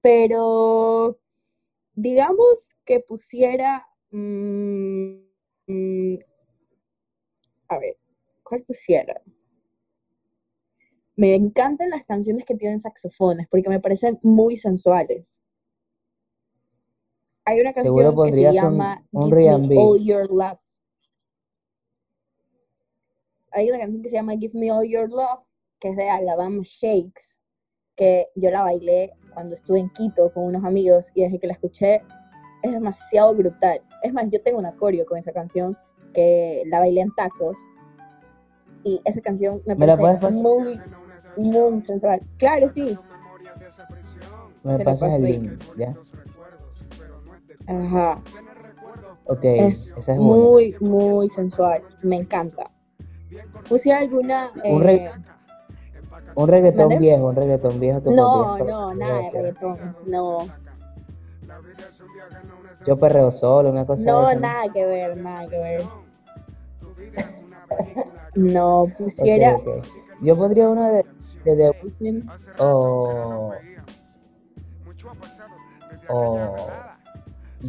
Pero 0.00 1.18
digamos 1.94 2.68
que 2.84 3.00
pusiera, 3.00 3.88
mm, 4.16 5.26
mm, 5.66 6.18
a 7.68 7.78
ver, 7.78 7.96
¿cuál 8.42 8.62
pusiera? 8.62 9.20
Me 11.16 11.34
encantan 11.34 11.90
las 11.90 12.04
canciones 12.04 12.44
que 12.44 12.54
tienen 12.54 12.78
saxofones 12.78 13.46
porque 13.48 13.68
me 13.68 13.80
parecen 13.80 14.18
muy 14.22 14.56
sensuales. 14.56 15.40
Hay 17.44 17.60
una 17.60 17.72
canción 17.72 17.94
que 18.24 18.32
se 18.32 18.48
un- 18.48 18.54
llama 18.54 19.06
un 19.12 19.22
Give 19.24 19.58
Me. 19.68 19.76
All 19.78 20.04
Your 20.04 20.30
Love. 20.30 20.58
Hay 23.52 23.70
una 23.70 23.78
canción 23.78 24.02
que 24.02 24.08
se 24.08 24.16
llama 24.16 24.36
Give 24.36 24.58
Me 24.58 24.70
All 24.70 24.86
Your 24.88 25.08
Love, 25.08 25.46
que 25.78 25.88
es 25.90 25.96
de 25.96 26.08
Alabama 26.10 26.62
Shakes, 26.64 27.38
que 27.94 28.28
yo 28.34 28.50
la 28.50 28.62
bailé 28.62 29.12
cuando 29.32 29.54
estuve 29.54 29.78
en 29.80 29.90
Quito 29.90 30.32
con 30.32 30.44
unos 30.44 30.64
amigos 30.64 31.10
y 31.14 31.22
desde 31.22 31.38
que 31.38 31.46
la 31.46 31.52
escuché 31.54 32.02
es 32.62 32.72
demasiado 32.72 33.34
brutal. 33.34 33.80
Es 34.06 34.12
más, 34.12 34.26
yo 34.30 34.40
tengo 34.40 34.58
una 34.58 34.72
coreo 34.76 35.04
con 35.04 35.18
esa 35.18 35.32
canción 35.32 35.76
que 36.14 36.62
la 36.66 36.78
bailé 36.78 37.00
en 37.00 37.12
tacos 37.14 37.58
y 38.84 39.00
esa 39.04 39.20
canción 39.20 39.60
me 39.66 39.74
¿Me 39.74 39.96
parece 39.96 40.30
muy, 40.30 40.80
muy 41.36 41.80
sensual. 41.80 42.20
Claro, 42.38 42.68
sí. 42.68 42.96
Me 44.62 44.78
pasas 44.78 45.14
el 45.14 45.22
link, 45.24 45.60
¿ya? 45.76 45.92
Ajá. 47.66 48.22
Ok, 49.24 49.40
Es 49.42 49.88
esa 49.96 50.12
es 50.12 50.18
una. 50.18 50.20
muy, 50.20 50.76
muy 50.78 51.28
sensual. 51.28 51.82
Me 52.02 52.16
encanta. 52.16 52.70
Puse 53.68 53.92
alguna. 53.92 54.52
Un 54.64 54.88
eh, 54.88 55.10
Un 56.36 56.46
reggaetón 56.48 56.98
viejo, 57.00 57.26
un 57.26 57.34
reggaetón 57.34 57.80
viejo. 57.80 58.00
no, 58.04 58.56
no, 58.58 58.94
nada 58.94 59.18
de 59.20 59.30
reggaetón. 59.32 59.96
No, 60.06 60.46
Yo 62.86 62.96
perreo 62.96 63.32
solo, 63.32 63.70
una 63.70 63.84
cosa 63.84 64.04
no, 64.04 64.28
de 64.28 64.36
nada 64.36 64.72
que 64.72 64.86
ver, 64.86 65.16
nada 65.16 65.48
que 65.48 65.58
ver. 65.58 65.82
No, 68.36 68.92
pusiera. 68.98 69.58
Yo 70.20 70.36
pondría 70.36 70.68
una 70.68 70.90
de, 70.90 71.06
de 71.44 71.56
The 71.56 71.70
Weeknd 71.82 72.30
o, 72.58 73.54
o 76.08 76.56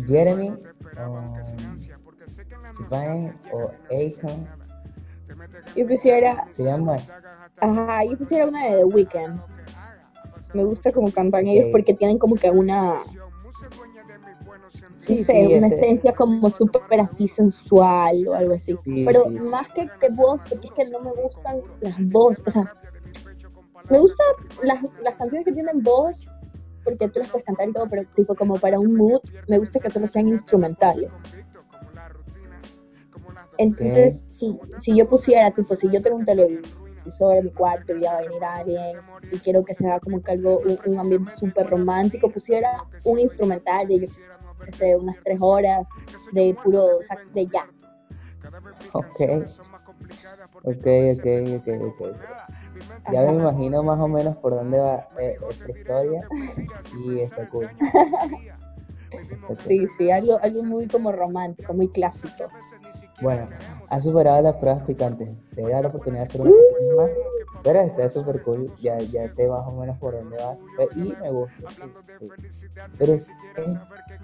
Jeremy 0.05 0.53
o 0.97 1.35
o 3.53 3.71
Akon. 3.85 4.47
Yo 5.75 5.87
pusiera, 5.87 6.47
Se 6.53 6.63
llama 6.63 6.97
ajá, 7.59 8.03
yo 8.03 8.17
pusiera 8.17 8.45
una 8.45 8.65
de 8.65 8.77
The 8.77 8.85
Weeknd. 8.85 9.39
Me 10.53 10.63
gusta 10.63 10.91
como 10.91 11.11
cantan 11.11 11.47
ellos 11.47 11.67
porque 11.71 11.93
tienen 11.93 12.17
como 12.17 12.35
que 12.35 12.49
una, 12.49 13.01
Sí, 15.07 15.23
sé, 15.23 15.33
sí, 15.33 15.53
una 15.55 15.67
ese- 15.67 15.77
esencia 15.85 16.13
como 16.13 16.49
súper 16.49 16.99
así 16.99 17.27
sensual 17.27 18.27
o 18.27 18.33
algo 18.35 18.53
así. 18.55 18.75
Sí, 18.83 19.05
Pero 19.05 19.29
más 19.29 19.67
que, 19.73 19.89
que 19.99 20.09
voz, 20.09 20.41
porque 20.49 20.67
es 20.67 20.73
que 20.73 20.85
no 20.89 20.99
me 21.01 21.11
gustan 21.13 21.61
las 21.79 21.95
voces, 21.99 22.43
o 22.45 22.49
sea, 22.51 22.73
me 23.89 23.99
gustan 23.99 24.27
las, 24.63 24.83
las 25.01 25.15
canciones 25.15 25.45
que 25.45 25.53
tienen 25.53 25.81
voz, 25.81 26.27
porque 26.83 27.07
tú 27.09 27.19
las 27.19 27.29
puedes 27.29 27.45
cantar 27.45 27.69
y 27.69 27.73
todo, 27.73 27.87
pero 27.89 28.03
tipo 28.15 28.35
como 28.35 28.59
para 28.59 28.79
un 28.79 28.95
mood, 28.95 29.21
me 29.47 29.57
gusta 29.59 29.79
que 29.79 29.89
solo 29.89 30.07
sean 30.07 30.27
instrumentales. 30.27 31.11
Entonces, 33.57 34.25
si, 34.29 34.59
si 34.77 34.95
yo 34.95 35.07
pusiera, 35.07 35.49
tipo, 35.51 35.75
si 35.75 35.89
yo 35.89 36.01
tengo 36.01 36.17
un 36.17 36.25
televisor 36.25 37.37
en 37.37 37.45
mi 37.45 37.51
cuarto 37.51 37.95
y 37.95 38.01
va 38.01 38.17
a 38.17 38.21
venir 38.21 38.43
alguien 38.43 38.97
y 39.31 39.39
quiero 39.39 39.63
que 39.65 39.73
sea 39.73 39.99
como 39.99 40.21
que 40.21 40.31
algo, 40.33 40.59
un, 40.59 40.79
un 40.85 40.99
ambiente 40.99 41.31
súper 41.37 41.67
romántico, 41.67 42.29
pusiera 42.29 42.83
un 43.03 43.19
instrumental 43.19 43.87
de, 43.87 44.07
qué 44.63 44.71
sé, 44.71 44.95
unas 44.95 45.21
tres 45.23 45.39
horas 45.41 45.87
de 46.31 46.55
puro 46.63 47.01
sax 47.01 47.33
de 47.33 47.47
jazz. 47.47 47.91
Ok. 48.93 49.21
Ok, 50.63 50.87
ok, 51.13 51.25
ok, 51.57 51.67
ok. 51.81 52.17
Ya 53.11 53.21
me 53.21 53.35
imagino 53.35 53.83
más 53.83 53.99
o 53.99 54.07
menos 54.07 54.35
por 54.37 54.53
dónde 54.53 54.79
va 54.79 55.07
eh, 55.19 55.37
esa 55.49 55.71
historia 55.71 56.27
y 56.93 57.21
está 57.21 57.47
cool. 57.49 57.69
Sí, 59.67 59.87
sí, 59.97 60.11
algo, 60.11 60.39
algo 60.41 60.63
muy 60.63 60.87
como 60.87 61.11
romántico, 61.11 61.73
muy 61.73 61.87
clásico. 61.89 62.45
Bueno, 63.21 63.47
has 63.89 64.03
superado 64.03 64.41
las 64.41 64.55
pruebas 64.57 64.83
picantes. 64.83 65.29
Te 65.55 65.61
voy 65.61 65.71
a 65.71 65.75
dar 65.75 65.83
la 65.83 65.89
oportunidad 65.89 66.23
de 66.23 66.29
hacer 66.29 66.41
una 66.41 66.51
pequeña 66.51 66.95
más. 66.95 67.09
Pero 67.63 67.79
está 67.81 68.09
súper 68.09 68.41
cool. 68.43 68.73
Ya, 68.81 68.97
ya 68.99 69.29
sé 69.29 69.47
más 69.47 69.65
o 69.67 69.71
menos 69.71 69.97
por 69.97 70.13
dónde 70.13 70.37
vas. 70.37 70.59
Y 70.95 71.13
me 71.19 71.31
gusta. 71.31 71.69
sí, 72.19 72.29
sí. 72.51 72.67
Pero 72.97 73.13
es- 73.13 73.29
es- 73.57 73.77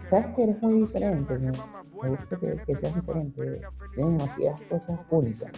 sabes 0.10 0.28
que 0.36 0.44
eres 0.44 0.62
muy 0.62 0.82
diferente. 0.82 1.34
Me, 1.40 1.52
me 1.52 2.10
gusta 2.10 2.38
que, 2.38 2.58
que 2.66 2.76
seas 2.76 2.96
diferente. 2.96 3.62
Tienes 3.96 4.12
demasiadas 4.20 4.62
cosas 4.70 5.00
únicas. 5.10 5.52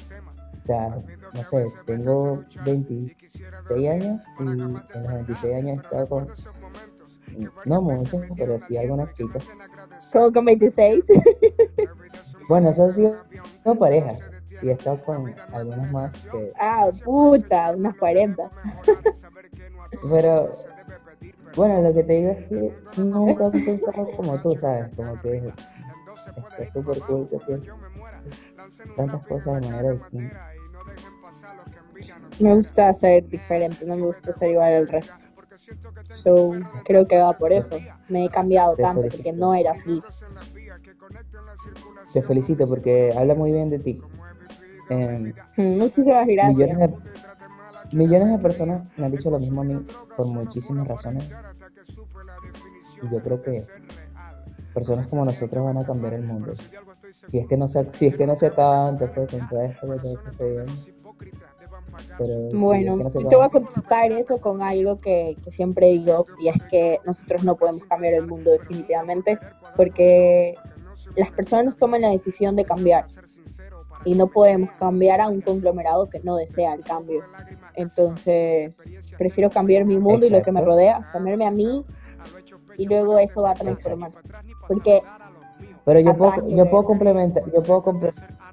O 0.62 0.66
sea, 0.66 0.98
no 1.34 1.44
sé, 1.44 1.66
tengo 1.86 2.44
26 2.64 3.90
años 3.90 4.22
y 4.40 4.44
en 4.44 4.74
los 4.74 5.14
26 5.14 5.56
años 5.56 5.78
he 5.78 5.82
estado 5.82 6.08
con. 6.10 6.28
No 7.66 7.82
muchas, 7.82 8.22
pero 8.36 8.60
sí 8.60 8.78
algunas 8.78 9.14
chicas. 9.14 9.48
Como 10.12 10.32
con 10.32 10.46
26. 10.46 11.06
Bueno, 12.48 12.70
eso 12.70 12.86
ha 12.86 12.92
sido 12.92 13.16
no 13.66 13.76
parejas. 13.76 14.22
Y 14.62 14.70
he 14.70 14.74
estado 14.74 15.04
con 15.04 15.34
algunas 15.52 15.92
más 15.92 16.26
que. 16.26 16.52
ah, 16.60 16.92
puta, 17.04 17.72
unas 17.76 17.96
40. 17.96 18.52
Pero, 20.10 20.54
bueno, 21.56 21.82
lo 21.82 21.94
que 21.94 22.04
te 22.04 22.14
digo 22.14 22.32
es 22.32 22.48
que 22.48 23.02
nunca 23.02 23.48
he 23.48 23.52
pensado 23.66 24.08
como 24.16 24.40
tú, 24.42 24.56
¿sabes? 24.60 24.96
Como 24.96 25.20
que 25.22 25.54
está 26.16 26.72
súper 26.72 27.00
cool 27.02 27.28
que 27.30 27.40
pienses 27.40 27.74
tantas 28.96 29.28
cosas 29.28 29.62
de 29.62 29.70
manera 29.70 29.92
distinta. 29.94 30.52
Me 32.40 32.56
gusta 32.56 32.94
ser 32.94 33.28
diferente, 33.28 33.86
no 33.86 33.96
me 33.96 34.06
gusta 34.06 34.32
ser 34.32 34.52
igual 34.52 34.74
al 34.74 34.88
resto. 34.88 35.35
So, 36.10 36.54
creo 36.86 37.08
que 37.08 37.18
va 37.18 37.34
por 37.34 37.52
eso. 37.52 37.78
Me 38.10 38.26
he 38.26 38.30
cambiado 38.30 38.76
Te 38.76 38.84
tanto 38.84 39.02
felicito. 39.02 39.24
porque 39.24 39.38
no 39.38 39.54
era 39.56 39.72
así. 39.72 40.02
Te 42.14 42.22
felicito 42.22 42.68
porque 42.68 43.14
habla 43.18 43.36
muy 43.36 43.52
bien 43.52 43.70
de 43.70 43.80
ti. 43.80 44.02
Em, 44.90 45.34
Mm, 45.58 45.78
Muchísimas 45.80 46.28
gracias. 46.28 46.58
millones, 46.58 46.78
de, 46.78 47.98
millones 47.98 48.30
de 48.34 48.38
personas 48.40 48.84
me 48.98 49.06
han 49.06 49.12
dicho 49.12 49.30
lo 49.32 49.40
mismo 49.40 49.62
a 49.62 49.64
mí 49.64 49.86
por 50.16 50.28
muchísimas 50.28 50.88
razones. 50.88 51.28
Y 53.02 53.10
yo 53.12 53.20
creo 53.22 53.42
que 53.42 53.64
personas 54.74 55.08
como 55.08 55.26
nosotros 55.26 55.64
van 55.66 55.78
a 55.78 55.86
cambiar 55.86 56.14
el 56.14 56.24
mundo. 56.24 56.54
Si 57.30 57.40
es 57.40 57.48
que 57.48 57.58
no 57.58 57.68
se, 57.68 57.88
si 57.94 58.08
es 58.08 58.16
que 58.16 58.28
no 58.28 58.36
se 58.36 58.48
acaba 58.48 58.90
antes 58.90 59.10
pues, 59.16 59.32
con 59.32 59.48
todo 59.50 59.62
esto 59.62 59.88
que 59.88 59.96
está 59.96 60.32
sucediendo. 60.32 60.74
Pero 62.18 62.50
Bueno, 62.54 62.96
no 62.98 63.10
te 63.10 63.36
voy 63.36 63.46
a 63.46 63.50
contestar 63.50 64.12
eso 64.12 64.38
con 64.38 64.62
algo 64.62 65.00
que, 65.00 65.38
que 65.44 65.52
siempre 65.52 65.88
digo, 65.88 66.26
y 66.40 66.50
es 66.50 66.56
que 66.70 67.00
nosotros 67.06 67.44
no 67.44 67.56
podemos 67.56 67.84
cambiar 67.84 68.14
el 68.14 68.28
mundo 68.28 68.52
definitivamente, 68.52 69.40
porque 69.76 70.56
las 71.16 71.32
personas 71.32 71.78
toman 71.78 72.02
la 72.02 72.10
decisión 72.10 72.56
de 72.56 72.66
cambiar 72.66 73.08
y 74.06 74.14
no 74.14 74.28
podemos 74.28 74.72
cambiar 74.74 75.20
a 75.20 75.28
un 75.28 75.42
conglomerado 75.42 76.10
que 76.10 76.20
no 76.20 76.36
desea 76.36 76.74
el 76.74 76.84
cambio. 76.84 77.24
Entonces, 77.74 78.80
prefiero 79.18 79.50
cambiar 79.50 79.86
mi 79.86 79.98
mundo 79.98 80.26
y 80.26 80.30
lo 80.30 80.42
que 80.42 80.52
me 80.52 80.62
rodea, 80.62 81.10
cambiarme 81.12 81.46
a 81.46 81.52
mí 81.52 81.84
y 82.78 82.86
luego 82.86 83.20
eso 83.20 83.42
va 83.42 83.52
a 83.52 83.56
transformarse. 83.56 84.30
Porque 84.68 85.02
Pero 85.84 86.00
yo 86.00 86.16
puedo, 86.16 86.32
ataque. 86.32 86.56
yo 86.56 86.70
puedo 86.70 86.86
complementar, 86.86 87.44
yo 87.52 87.64
puedo 87.64 87.84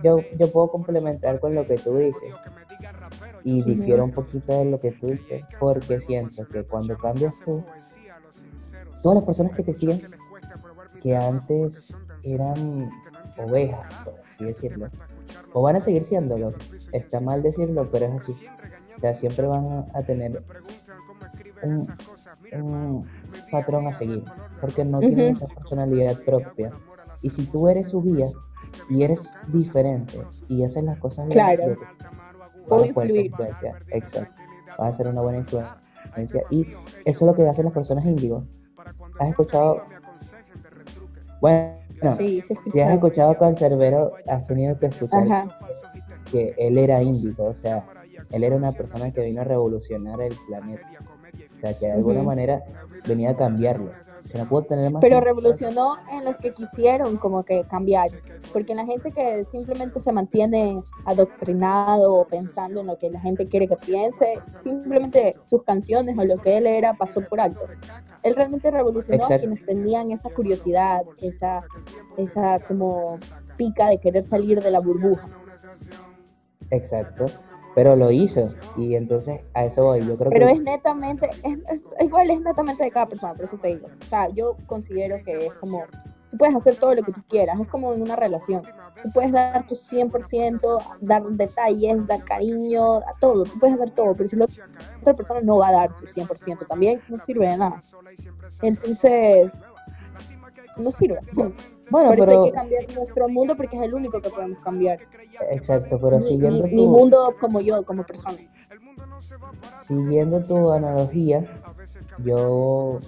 yo, 0.03 0.19
yo 0.39 0.51
puedo 0.51 0.71
complementar 0.71 1.39
con 1.39 1.55
lo 1.55 1.67
que 1.67 1.77
tú 1.77 1.97
dices. 1.97 2.33
Y 3.45 3.63
difiero 3.63 4.05
un 4.05 4.13
poquito 4.13 4.53
de 4.59 4.65
lo 4.67 4.81
que 4.81 4.93
tú 4.93 5.09
dices, 5.09 5.45
porque 5.59 6.01
siento 6.01 6.47
que 6.47 6.65
cuando 6.65 6.97
cambias 6.97 7.41
tú, 7.41 7.65
todas 9.03 9.17
las 9.17 9.25
personas 9.25 9.53
que 9.57 9.63
te 9.65 9.75
siguen, 9.75 10.01
que 11.01 11.17
antes 11.17 11.93
eran 12.23 12.91
ovejas, 13.37 13.85
por 14.05 14.15
así 14.21 14.45
decirlo, 14.45 14.89
o 15.53 15.63
van 15.63 15.77
a 15.77 15.81
seguir 15.81 16.05
siéndolo, 16.05 16.55
está 16.93 17.21
mal 17.21 17.43
decirlo, 17.43 17.89
pero 17.91 18.07
es 18.07 18.13
así. 18.13 18.47
O 18.97 19.01
sea, 19.01 19.15
siempre 19.15 19.47
van 19.47 19.87
a 19.93 20.03
tener 20.03 20.45
un, 21.63 21.89
un 22.53 23.07
patrón 23.51 23.87
a 23.89 23.95
seguir, 23.95 24.25
porque 24.61 24.85
no 24.85 25.01
tienen 25.01 25.33
Ujú. 25.35 25.45
esa 25.45 25.55
personalidad 25.55 26.17
propia. 26.25 26.73
Y 27.23 27.31
si 27.31 27.47
tú 27.47 27.69
eres 27.69 27.91
su 27.91 28.03
guía 28.03 28.29
y 28.89 29.03
eres 29.03 29.29
diferente 29.49 30.23
y 30.49 30.63
haces 30.65 30.85
las 30.85 30.99
cosas 30.99 31.27
bien, 31.29 31.45
Claro. 31.45 31.77
Puedo 32.69 32.87
influir. 32.87 33.27
influencia. 33.27 33.79
Exacto. 33.89 34.33
Vas 34.79 34.95
a 34.95 34.97
ser 34.97 35.09
una 35.09 35.21
buena 35.21 35.39
influencia. 35.39 36.43
Y 36.51 36.63
eso 36.63 36.77
es 37.05 37.23
lo 37.23 37.35
que 37.35 37.49
hacen 37.49 37.65
las 37.65 37.75
personas 37.75 38.05
índigo. 38.05 38.45
¿Has 39.19 39.29
escuchado? 39.31 39.83
Bueno, 41.41 41.77
sí, 42.17 42.41
sí, 42.43 42.55
si 42.67 42.81
has 42.81 42.95
escuchado 42.95 43.37
Cancerbero, 43.37 44.13
has 44.29 44.47
tenido 44.47 44.79
que 44.79 44.87
escuchar 44.87 45.23
Ajá. 45.23 45.59
que 46.31 46.55
él 46.57 46.79
era 46.79 47.03
índigo, 47.03 47.47
o 47.47 47.55
sea, 47.55 47.85
él 48.31 48.45
era 48.45 48.55
una 48.57 48.73
persona 48.73 49.11
que 49.13 49.23
vino 49.23 49.41
a 49.41 49.45
revolucionar 49.45 50.21
el 50.21 50.35
planeta. 50.47 50.89
O 51.57 51.61
sea, 51.61 51.75
que 51.79 51.87
de 51.87 51.93
alguna 51.93 52.23
manera 52.23 52.63
venía 53.07 53.31
a 53.31 53.37
cambiarlo. 53.37 53.93
Tener 54.33 54.91
más 54.91 55.01
Pero 55.03 55.21
revolucionó 55.21 55.97
en 56.11 56.25
los 56.25 56.37
que 56.39 56.53
quisieron 56.53 57.19
como 57.19 57.43
que 57.43 57.65
cambiar, 57.65 58.11
porque 58.53 58.73
en 58.73 58.79
la 58.79 58.87
gente 58.87 59.13
que 59.13 59.45
simplemente 59.45 60.01
se 60.01 60.11
mantiene 60.11 60.83
adoctrinado 61.05 62.15
o 62.15 62.27
pensando 62.27 62.81
en 62.81 62.87
lo 62.87 62.99
que 62.99 63.11
la 63.11 63.21
gente 63.21 63.47
quiere 63.47 63.69
que 63.69 63.77
piense, 63.77 64.41
simplemente 64.59 65.37
sus 65.45 65.63
canciones 65.65 66.19
o 66.19 66.25
lo 66.25 66.39
que 66.39 66.57
él 66.57 66.67
era 66.67 66.95
pasó 66.95 67.21
por 67.21 67.41
alto. 67.41 67.61
Él 68.23 68.35
realmente 68.35 68.71
revolucionó 68.71 69.25
a 69.25 69.27
Exacto. 69.27 69.41
quienes 69.47 69.67
tenían 69.67 70.11
esa 70.13 70.31
curiosidad, 70.31 71.03
esa, 71.19 71.63
esa 72.17 72.59
como 72.61 73.19
pica 73.59 73.89
de 73.89 73.99
querer 73.99 74.23
salir 74.23 74.63
de 74.63 74.71
la 74.71 74.81
burbuja. 74.81 75.27
Exacto. 76.71 77.27
Pero 77.75 77.97
lo 77.97 78.11
hizo. 78.11 78.53
Y 78.77 78.95
entonces 78.97 79.41
a 79.55 79.65
eso 79.65 79.85
voy. 79.85 80.01
Yo 80.07 80.17
creo 80.17 80.31
Pero 80.31 80.47
que 80.47 80.53
es 80.53 80.61
netamente, 80.63 81.31
es, 81.43 81.59
es- 81.71 81.95
igual 82.01 82.31
es 82.31 82.41
netamente 82.41 82.85
de 82.85 82.91
cada 82.91 83.07
persona, 83.07 83.35
por 83.35 83.45
eso 83.45 83.57
te 83.59 83.69
digo. 83.69 83.89
O 84.01 84.05
sea, 84.05 84.29
yo 84.29 84.57
considero 84.67 85.17
que 85.25 85.47
es 85.47 85.55
como, 85.55 85.83
tú 86.31 86.37
puedes 86.39 86.55
hacer 86.55 86.77
todo 86.77 86.95
lo 86.95 87.03
que 87.03 87.13
tú 87.13 87.21
quieras, 87.29 87.59
es 87.61 87.69
como 87.69 87.93
en 87.95 88.03
una 88.03 88.17
relación. 88.17 88.63
Tú 89.03 89.11
puedes 89.13 89.33
dar 89.33 89.67
tu 89.67 89.75
100%, 89.75 90.79
dar 91.01 91.23
detalles, 91.25 92.07
dar 92.07 92.23
cariño, 92.25 92.99
a 92.99 93.15
todo, 93.19 93.45
tú 93.45 93.59
puedes 93.59 93.75
hacer 93.75 93.91
todo, 93.91 94.15
pero 94.15 94.29
si 94.29 94.37
la 94.37 94.47
otra 95.01 95.15
persona 95.15 95.41
no 95.41 95.57
va 95.59 95.69
a 95.69 95.73
dar 95.73 95.95
su 95.95 96.07
100%, 96.07 96.67
también 96.67 97.01
no 97.09 97.19
sirve 97.19 97.49
de 97.49 97.57
nada. 97.57 97.83
Entonces, 98.61 99.53
no 100.77 100.91
sirve. 100.93 101.19
Bueno, 101.93 102.09
Por 102.09 102.19
eso 102.21 102.27
pero 102.27 102.43
hay 102.43 102.51
que 102.51 102.55
cambiar 102.57 102.85
nuestro 102.95 103.29
mundo 103.29 103.55
porque 103.55 103.77
es 103.77 103.83
el 103.83 103.93
único 103.93 104.19
que 104.23 104.31
podemos 104.31 104.59
cambiar. 104.61 104.99
exacto, 105.51 106.01
pero 106.01 106.17
Mi, 106.17 106.23
siguiendo 106.25 106.65
mi- 106.65 106.71
mi 106.71 106.77
tu, 106.87 106.89
mundo 106.89 107.37
como 107.39 107.61
yo, 107.61 107.85
como 107.85 108.03
persona. 108.03 108.39
siguiendo 109.87 110.41
tu 110.43 110.73
analogía, 110.73 111.45
yo 112.25 112.99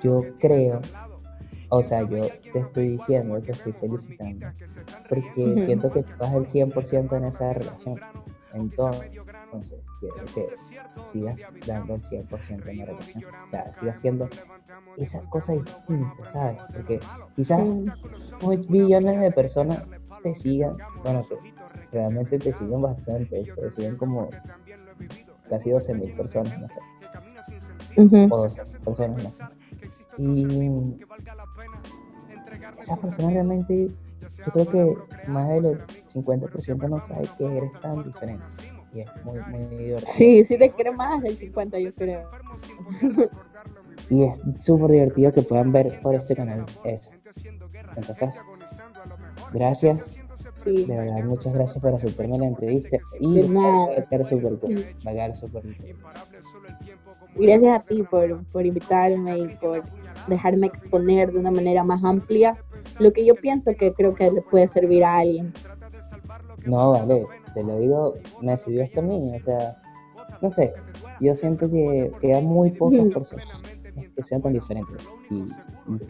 yo 0.00 0.24
creo, 0.38 0.80
o 1.70 1.82
sea, 1.82 2.02
yo 2.02 2.28
te 2.52 2.60
estoy 2.60 2.88
diciendo, 2.90 3.40
te 3.42 3.50
estoy 3.52 3.72
felicitando, 3.72 4.46
porque 5.08 5.56
siento 5.58 5.90
que 5.90 6.04
tú 6.04 6.12
das 6.20 6.34
el 6.34 6.46
100% 6.46 7.16
en 7.16 7.24
esa 7.24 7.52
relación. 7.52 7.98
Entonces, 8.54 9.10
quiero 10.00 10.16
que 10.34 10.46
sigas 11.12 11.36
dando 11.66 11.94
el 11.96 12.02
100% 12.02 12.68
en 12.68 12.78
la 12.78 12.84
relación. 12.86 13.24
O 13.46 13.50
sea, 13.50 13.72
sigas 13.74 13.96
haciendo 13.96 14.28
esas 14.96 15.24
cosas 15.24 15.56
distintas, 15.64 16.32
¿sabes? 16.32 16.58
Porque 16.74 17.00
quizás 17.36 17.60
muchos 18.40 18.70
millones 18.70 19.20
de 19.20 19.32
personas 19.32 19.84
te 20.22 20.34
sigan, 20.34 20.76
bueno, 21.02 21.24
que 21.28 21.36
realmente 21.92 22.38
te 22.38 22.52
siguen 22.52 22.82
bastante, 22.82 23.44
te 23.44 23.70
siguen 23.76 23.96
como 23.96 24.28
casi 25.48 25.70
12 25.70 25.94
mil 25.94 26.12
personas, 26.14 26.58
no 26.60 26.68
sé. 26.68 26.80
O 28.30 28.36
12 28.38 28.78
personas, 28.84 29.22
no 29.22 29.30
sé. 29.30 29.44
Y 30.18 30.96
esas 32.80 32.98
personas 32.98 33.32
realmente, 33.32 33.88
yo 34.38 34.52
creo 34.52 34.68
que 34.70 35.28
más 35.28 35.48
del 35.48 35.78
50% 36.12 36.88
no 36.88 37.00
sabe 37.06 37.28
que 37.36 37.44
eres 37.44 37.72
tan 37.80 38.04
diferente. 38.04 38.44
Y 38.94 39.00
es 39.00 39.08
muy, 39.24 39.38
muy 39.40 39.76
divertido. 39.76 40.12
Sí, 40.14 40.44
sí 40.44 40.58
te 40.58 40.70
creo 40.70 40.92
más 40.92 41.22
del 41.22 41.36
50, 41.36 41.78
yo 41.78 41.90
creo. 41.92 42.30
y 44.10 44.24
es 44.24 44.40
súper 44.56 44.90
divertido 44.90 45.32
que 45.32 45.42
puedan 45.42 45.72
ver 45.72 46.00
por 46.00 46.14
este 46.14 46.34
canal 46.34 46.64
eso. 46.84 47.10
Entonces, 47.96 48.34
gracias. 49.52 50.18
Sí. 50.64 50.84
De 50.86 50.96
verdad, 50.96 51.24
muchas 51.24 51.52
gracias 51.52 51.82
por 51.82 51.94
aceptarme 51.94 52.38
la 52.38 52.46
entrevista. 52.46 52.96
Y 53.20 53.42
va 53.42 54.24
súper 54.24 54.58
cool. 54.58 54.84
Va 55.06 55.10
a 55.10 55.14
quedar 55.14 55.36
súper. 55.36 55.62
Gracias 57.34 57.80
a 57.80 57.82
ti 57.82 58.02
por, 58.02 58.44
por 58.46 58.64
invitarme 58.64 59.38
y 59.38 59.48
por 59.48 59.82
dejarme 60.26 60.66
exponer 60.66 61.32
de 61.32 61.38
una 61.38 61.50
manera 61.50 61.84
más 61.84 62.02
amplia 62.04 62.58
lo 62.98 63.12
que 63.12 63.24
yo 63.24 63.36
pienso 63.36 63.72
que 63.78 63.92
creo 63.92 64.14
que 64.14 64.30
le 64.30 64.42
puede 64.42 64.68
servir 64.68 65.04
a 65.04 65.18
alguien. 65.18 65.52
No, 66.64 66.92
vale, 66.92 67.26
te 67.54 67.62
lo 67.62 67.78
digo, 67.78 68.14
me 68.40 68.56
sirvió 68.56 68.82
esto 68.82 69.00
a 69.00 69.04
mí, 69.04 69.32
o 69.34 69.40
sea, 69.40 69.80
no 70.40 70.50
sé, 70.50 70.74
yo 71.20 71.34
siento 71.34 71.70
que, 71.70 72.12
que 72.20 72.34
hay 72.34 72.44
muy 72.44 72.70
pocas 72.70 73.00
Ujú. 73.00 73.10
personas 73.10 73.62
que 74.14 74.22
sean 74.22 74.42
tan 74.42 74.52
diferentes 74.52 74.96
y, 75.30 75.36
y 75.42 76.00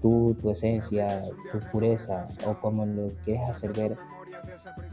tú, 0.00 0.36
tu 0.40 0.50
esencia, 0.50 1.22
tu 1.50 1.58
pureza 1.70 2.26
o 2.46 2.54
como 2.54 2.84
lo 2.84 3.10
quieres 3.24 3.48
hacer 3.48 3.72
ver 3.72 3.96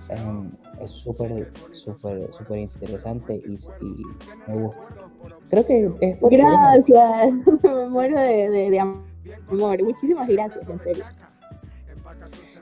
em, 0.10 0.50
es 0.82 0.92
súper, 0.92 1.48
súper, 1.74 2.32
súper 2.34 2.60
interesante 2.60 3.36
y, 3.46 3.56
y 3.86 4.06
me 4.48 4.56
gusta. 4.56 4.82
Creo 5.50 5.66
que 5.66 5.92
es 6.02 6.18
porque 6.18 6.38
Gracias, 6.38 7.34
me 7.64 7.90
muero 7.90 8.18
de, 8.20 8.50
de- 8.50 8.70
de 8.70 8.80
amor. 8.80 9.84
Muchísimas 9.84 10.28
gracias, 10.28 10.68
en 10.70 10.80
serio. 10.80 11.04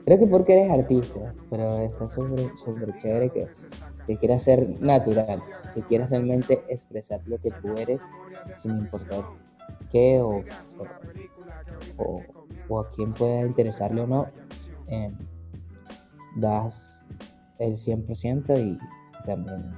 Creo 0.04 0.18
que 0.18 0.26
porque 0.26 0.58
eres 0.60 0.72
artista, 0.72 1.20
pero 1.50 1.76
está 1.78 2.08
súper 2.08 2.94
chévere 3.00 3.30
que, 3.30 3.48
que 4.06 4.16
quieras 4.16 4.42
ser 4.42 4.80
natural, 4.80 5.40
que 5.74 5.82
quieras 5.82 6.10
realmente 6.10 6.64
expresar 6.68 7.20
lo 7.26 7.38
que 7.38 7.50
tú 7.52 7.76
eres 7.76 8.00
sin 8.56 8.72
importar 8.78 9.22
qué 9.92 10.20
o, 10.20 10.42
o, 11.98 12.04
o- 12.04 12.24
o 12.68 12.80
a 12.80 12.90
quién 12.92 13.12
pueda 13.12 13.42
interesarle 13.42 14.00
o 14.02 14.06
no. 14.06 14.28
eh, 14.88 15.12
das 16.36 17.04
el 17.58 17.76
100% 17.76 18.56
y 18.58 18.78
también 19.26 19.72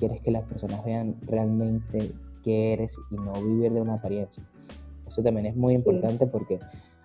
quieres 0.00 0.20
que 0.22 0.32
las 0.32 0.42
personas 0.44 0.84
vean 0.84 1.14
realmente 1.22 2.10
qué 2.42 2.72
eres 2.72 2.98
y 3.12 3.14
no 3.14 3.32
vivir 3.34 3.72
de 3.72 3.80
una 3.80 3.94
apariencia. 3.94 4.42
Eso 5.06 5.22
también 5.22 5.46
es 5.46 5.54
muy 5.56 5.74
Sí. 5.74 5.78
importante 5.78 6.26
porque 6.26 6.58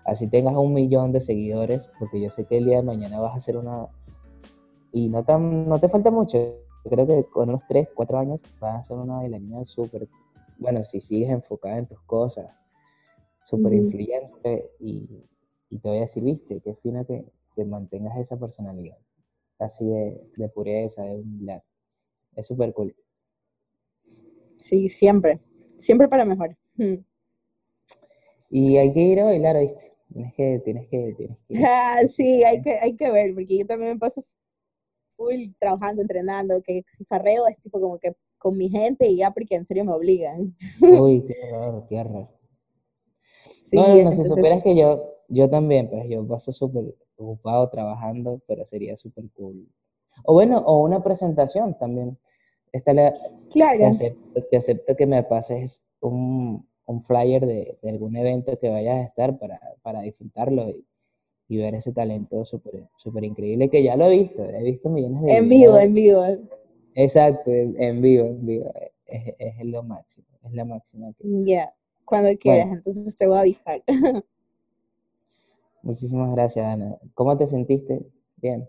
así 0.04 0.26
tengas 0.28 0.56
un 0.56 0.72
millón 0.72 1.12
de 1.12 1.20
seguidores, 1.20 1.88
porque 1.98 2.20
yo 2.20 2.30
sé 2.30 2.46
que 2.46 2.58
el 2.58 2.64
día 2.64 2.78
de 2.78 2.82
mañana 2.82 3.20
vas 3.20 3.34
a 3.34 3.36
hacer 3.36 3.56
una... 3.56 3.86
Y 4.92 5.08
no, 5.08 5.22
tan, 5.24 5.68
no 5.68 5.78
te 5.78 5.88
falta 5.88 6.10
mucho, 6.10 6.38
creo 6.84 7.06
que 7.06 7.24
con 7.24 7.50
unos 7.50 7.62
3, 7.68 7.88
4 7.94 8.18
años 8.18 8.42
vas 8.60 8.80
a 8.80 8.82
ser 8.82 8.96
una 8.98 9.16
bailarina 9.16 9.64
súper... 9.64 10.08
Bueno, 10.58 10.82
si 10.84 11.00
sigues 11.00 11.30
enfocada 11.30 11.78
en 11.78 11.86
tus 11.86 12.00
cosas, 12.02 12.46
súper 13.42 13.74
influyente 13.74 14.70
y, 14.80 15.06
y 15.70 15.78
te 15.78 15.88
voy 15.88 15.98
a 15.98 16.02
decir, 16.02 16.24
viste, 16.24 16.60
qué 16.60 16.74
fino 16.76 17.04
que, 17.04 17.26
que 17.54 17.64
mantengas 17.64 18.16
esa 18.18 18.38
personalidad, 18.38 18.96
así 19.58 19.86
de, 19.86 20.20
de 20.36 20.48
pureza, 20.48 21.02
de 21.02 21.16
humildad. 21.16 21.62
Es 22.36 22.46
súper 22.46 22.72
cool. 22.74 22.94
Sí, 24.58 24.88
siempre. 24.88 25.40
Siempre 25.78 26.08
para 26.08 26.24
mejor. 26.24 26.56
Mm. 26.74 26.96
Y 28.50 28.76
hay 28.76 28.92
que 28.92 29.00
ir 29.00 29.20
a 29.20 29.24
bailar, 29.24 29.58
¿viste? 29.58 29.92
Tienes 30.12 30.34
que, 30.34 30.60
tienes 30.64 30.88
que, 30.88 31.14
tienes 31.16 31.38
que 31.40 31.54
ir. 31.54 31.60
Ah, 31.66 32.00
sí, 32.08 32.44
hay 32.44 32.62
que, 32.62 32.78
hay 32.78 32.94
que 32.94 33.10
ver, 33.10 33.34
porque 33.34 33.58
yo 33.58 33.66
también 33.66 33.92
me 33.94 33.98
paso 33.98 34.24
full 35.16 35.52
trabajando, 35.58 36.02
entrenando, 36.02 36.62
que 36.62 36.84
si 36.88 37.04
farreo 37.04 37.46
es 37.48 37.58
tipo 37.60 37.80
como 37.80 37.98
que 37.98 38.14
con 38.38 38.56
mi 38.56 38.68
gente 38.68 39.08
y 39.08 39.16
ya 39.16 39.30
porque 39.30 39.56
en 39.56 39.64
serio 39.64 39.84
me 39.84 39.92
obligan. 39.92 40.54
Uy, 41.00 41.24
qué 41.26 41.34
raro, 41.50 41.86
qué 41.88 42.04
raro. 42.04 42.28
Sí, 43.22 43.76
No, 43.76 43.88
no, 43.88 44.02
no, 44.04 44.12
si 44.12 44.24
supieras 44.24 44.62
que 44.62 44.76
yo, 44.76 45.02
yo 45.28 45.50
también, 45.50 45.88
pues 45.88 46.08
yo 46.08 46.26
paso 46.26 46.52
súper 46.52 46.94
ocupado 47.16 47.68
trabajando, 47.70 48.40
pero 48.46 48.64
sería 48.64 48.96
súper 48.96 49.24
cool. 49.32 49.68
O 50.24 50.34
bueno, 50.34 50.58
o 50.58 50.80
una 50.84 51.02
presentación 51.02 51.78
también. 51.78 52.18
Esta 52.72 52.92
la, 52.94 53.14
te 53.78 53.86
claro, 53.86 53.86
acepto, 53.86 54.42
te 54.50 54.56
acepto 54.56 54.96
que 54.96 55.06
me 55.06 55.22
pases 55.24 55.82
un, 56.00 56.66
un 56.86 57.04
flyer 57.04 57.46
de, 57.46 57.78
de 57.82 57.90
algún 57.90 58.16
evento 58.16 58.58
que 58.58 58.68
vayas 58.70 58.96
a 58.96 59.02
estar 59.04 59.38
para, 59.38 59.60
para 59.82 60.00
disfrutarlo 60.02 60.68
y, 60.70 60.86
y 61.48 61.58
ver 61.58 61.74
ese 61.76 61.92
talento 61.92 62.44
súper 62.44 62.88
súper 62.96 63.24
increíble 63.24 63.70
que 63.70 63.82
ya 63.82 63.96
lo 63.96 64.06
he 64.06 64.10
visto, 64.10 64.44
he 64.44 64.62
visto 64.64 64.90
millones 64.90 65.22
de 65.22 65.36
en 65.36 65.48
vivo, 65.48 65.76
en 65.78 65.94
vivo. 65.94 66.22
Exacto, 66.94 67.50
en, 67.52 68.00
vivo, 68.02 68.26
en 68.26 68.44
vivo. 68.46 68.72
Es, 69.06 69.34
es 69.38 69.64
lo 69.66 69.82
máximo, 69.84 70.26
es 70.42 70.52
la 70.52 70.64
máxima. 70.64 71.12
que- 71.12 71.26
Ya, 71.46 71.74
cuando 72.06 72.36
quieras, 72.38 72.68
entonces 72.72 73.16
te 73.18 73.26
voy 73.26 73.36
a 73.36 73.40
avisar. 73.40 73.82
Muchísimas 75.82 76.32
gracias, 76.32 76.66
Ana. 76.66 76.98
¿Cómo 77.14 77.34
te 77.38 77.46
sentiste? 77.46 78.04
Bien. 78.36 78.68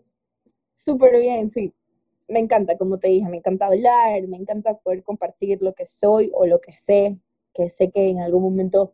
Súper 0.87 1.19
bien, 1.19 1.51
sí. 1.51 1.73
Me 2.29 2.39
encanta, 2.39 2.77
como 2.77 2.97
te 2.97 3.09
dije, 3.09 3.27
me 3.27 3.37
encanta 3.37 3.65
hablar, 3.65 4.25
me 4.29 4.37
encanta 4.37 4.77
poder 4.77 5.03
compartir 5.03 5.61
lo 5.61 5.73
que 5.73 5.85
soy 5.85 6.31
o 6.33 6.45
lo 6.45 6.61
que 6.61 6.71
sé, 6.73 7.17
que 7.53 7.69
sé 7.69 7.91
que 7.91 8.07
en 8.09 8.19
algún 8.19 8.43
momento 8.43 8.93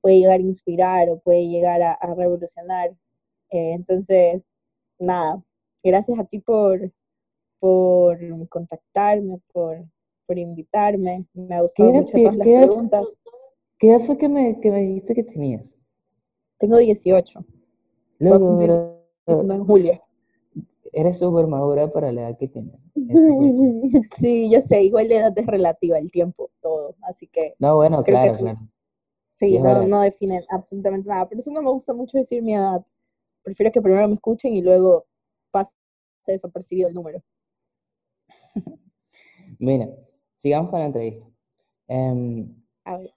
puede 0.00 0.18
llegar 0.18 0.40
a 0.40 0.42
inspirar 0.42 1.08
o 1.10 1.20
puede 1.20 1.46
llegar 1.46 1.80
a, 1.82 1.92
a 1.92 2.12
revolucionar. 2.16 2.90
Eh, 3.50 3.72
entonces, 3.74 4.50
nada, 4.98 5.40
gracias 5.84 6.18
a 6.18 6.24
ti 6.24 6.40
por, 6.40 6.90
por 7.60 8.18
contactarme, 8.48 9.38
por, 9.52 9.84
por 10.26 10.38
invitarme. 10.38 11.24
Me 11.34 11.54
ha 11.54 11.60
gustado 11.62 11.92
¿Qué, 11.92 11.98
mucho 12.00 12.18
todas 12.18 12.36
las 12.36 12.46
qué- 12.48 12.66
preguntas. 12.66 13.18
qué 13.78 13.90
edad 13.90 14.00
fue 14.00 14.18
que 14.18 14.28
me, 14.28 14.58
que 14.60 14.72
me 14.72 14.80
dijiste 14.80 15.14
que 15.14 15.22
tenías? 15.22 15.72
Tengo 16.58 16.78
18, 16.78 17.44
voy 18.18 18.28
a 18.28 18.30
Loco, 18.32 18.46
cumplir 18.48 18.68
pero 18.70 19.04
19 19.28 19.60
en 19.62 19.66
julio. 19.68 20.07
Eres 20.92 21.18
súper 21.18 21.46
madura 21.46 21.92
para 21.92 22.12
la 22.12 22.22
edad 22.28 22.38
que 22.38 22.48
tienes. 22.48 22.74
Sí, 24.18 24.50
yo 24.50 24.60
sé, 24.60 24.82
igual 24.82 25.08
la 25.08 25.14
edad 25.16 25.38
es 25.38 25.46
relativa, 25.46 25.98
el 25.98 26.10
tiempo, 26.10 26.50
todo, 26.60 26.94
así 27.02 27.26
que 27.28 27.54
No, 27.58 27.76
bueno, 27.76 28.02
que 28.04 28.12
claro, 28.12 28.32
sí. 28.34 28.38
claro. 28.38 28.58
sí, 29.38 29.58
no, 29.58 29.86
no 29.86 30.00
definen 30.02 30.42
absolutamente 30.50 31.08
nada. 31.08 31.28
Por 31.28 31.38
eso 31.38 31.50
no 31.52 31.62
me 31.62 31.70
gusta 31.70 31.92
mucho 31.94 32.18
decir 32.18 32.42
mi 32.42 32.54
edad. 32.54 32.84
Prefiero 33.42 33.72
que 33.72 33.80
primero 33.82 34.06
me 34.08 34.14
escuchen 34.14 34.54
y 34.56 34.62
luego 34.62 35.06
pase 35.50 35.72
desapercibido 36.26 36.88
el 36.88 36.94
número. 36.94 37.22
Mira, 39.58 39.88
sigamos 40.36 40.70
con 40.70 40.80
la 40.80 40.86
entrevista. 40.86 41.26
Em, 41.88 42.54
A 42.84 42.96
ver, 42.98 43.12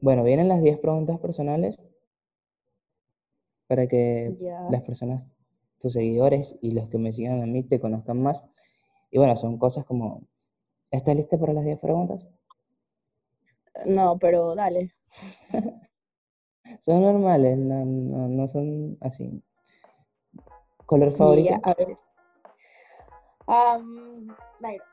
bueno, 0.00 0.24
vienen 0.24 0.48
las 0.48 0.60
10 0.62 0.78
preguntas 0.78 1.18
personales 1.20 1.78
para 3.68 3.86
que 3.86 4.36
las 4.70 4.82
personas, 4.82 5.24
tus 5.82 5.94
seguidores 5.94 6.56
y 6.62 6.70
los 6.70 6.88
que 6.88 6.96
me 6.96 7.12
sigan 7.12 7.42
a 7.42 7.46
mí 7.46 7.64
te 7.64 7.80
conozcan 7.80 8.22
más. 8.22 8.40
Y 9.10 9.18
bueno, 9.18 9.36
son 9.36 9.58
cosas 9.58 9.84
como, 9.84 10.22
¿estás 10.90 11.16
lista 11.16 11.36
para 11.36 11.52
las 11.52 11.64
10 11.64 11.80
preguntas? 11.80 12.26
No, 13.84 14.16
pero 14.18 14.54
dale. 14.54 14.94
Son 16.80 17.02
normales, 17.02 17.58
no, 17.58 17.84
no, 17.84 18.28
no 18.28 18.48
son 18.48 18.96
así. 19.00 19.42
¿Color 20.86 21.10
favorito? 21.10 21.50
Ya, 21.50 21.60
a 21.62 21.74
ver. 21.74 21.98
Am, 23.46 24.28
negro. 24.60 24.84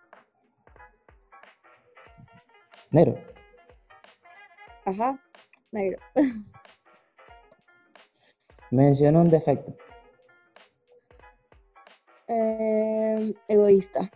Negro. 2.92 3.16
Ajá, 4.86 5.24
negro. 5.72 6.00
Menciona 8.72 9.22
un 9.22 9.30
defecto. 9.30 9.78
Em, 12.30 13.34
egoísta. 13.48 14.12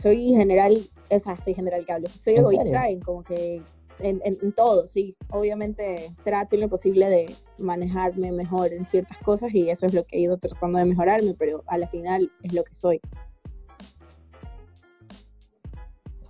Soy 0.00 0.28
general, 0.28 0.76
esa, 1.08 1.38
soy 1.40 1.54
general 1.54 1.84
que 1.86 1.92
hablo. 1.92 2.08
Soy 2.10 2.34
¿En 2.34 2.40
egoísta 2.40 2.64
serio? 2.64 2.80
en 2.98 3.00
como 3.00 3.24
que 3.24 3.62
en, 3.98 4.20
en- 4.24 4.38
en 4.42 4.52
todo, 4.52 4.86
sí. 4.86 5.16
Obviamente 5.30 6.14
trato 6.22 6.54
en 6.54 6.60
lo 6.60 6.68
posible 6.68 7.08
de, 7.08 7.34
manejarme 7.58 8.30
mejor 8.32 8.74
en 8.74 8.84
ciertas 8.84 9.16
cosas 9.18 9.54
y 9.54 9.70
eso 9.70 9.86
es 9.86 9.94
lo 9.94 10.04
que 10.04 10.16
he 10.18 10.20
ido 10.20 10.36
tratando 10.36 10.78
de 10.78 10.84
mejorarme, 10.84 11.34
pero 11.34 11.64
a 11.66 11.78
la 11.78 11.88
final 11.88 12.30
es 12.42 12.52
lo 12.52 12.62
que 12.64 12.74
soy. 12.74 13.00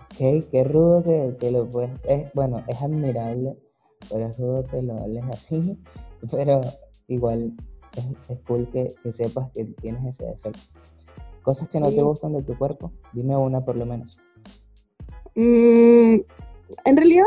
Ok, 0.05 0.49
qué 0.51 0.65
rudo 0.65 1.03
que, 1.03 1.37
que 1.41 1.51
lo 1.51 1.69
puedes. 1.69 1.91
Es, 2.05 2.33
bueno, 2.35 2.63
es 2.69 2.81
admirable, 2.81 3.57
pero 4.09 4.27
es 4.29 4.39
rudo 4.39 4.65
que 4.67 4.81
lo 4.83 4.95
hables 5.03 5.25
así, 5.31 5.77
pero 6.31 6.61
igual 7.09 7.53
es, 7.97 8.31
es 8.31 8.41
cool 8.47 8.69
que, 8.71 8.95
que 9.03 9.13
sepas 9.13 9.51
que 9.53 9.65
tienes 9.65 10.05
ese 10.07 10.25
defecto. 10.25 10.61
Cosas 11.43 11.69
que 11.69 11.81
no 11.81 11.91
te 11.91 12.03
gustan 12.03 12.33
de 12.33 12.43
tu 12.43 12.59
cuerpo, 12.59 12.93
dime 13.13 13.37
una 13.37 13.65
por 13.65 13.77
lo 13.77 13.87
menos. 13.87 14.19
Mm, 15.35 16.21
en 16.85 16.97
realidad 16.97 17.27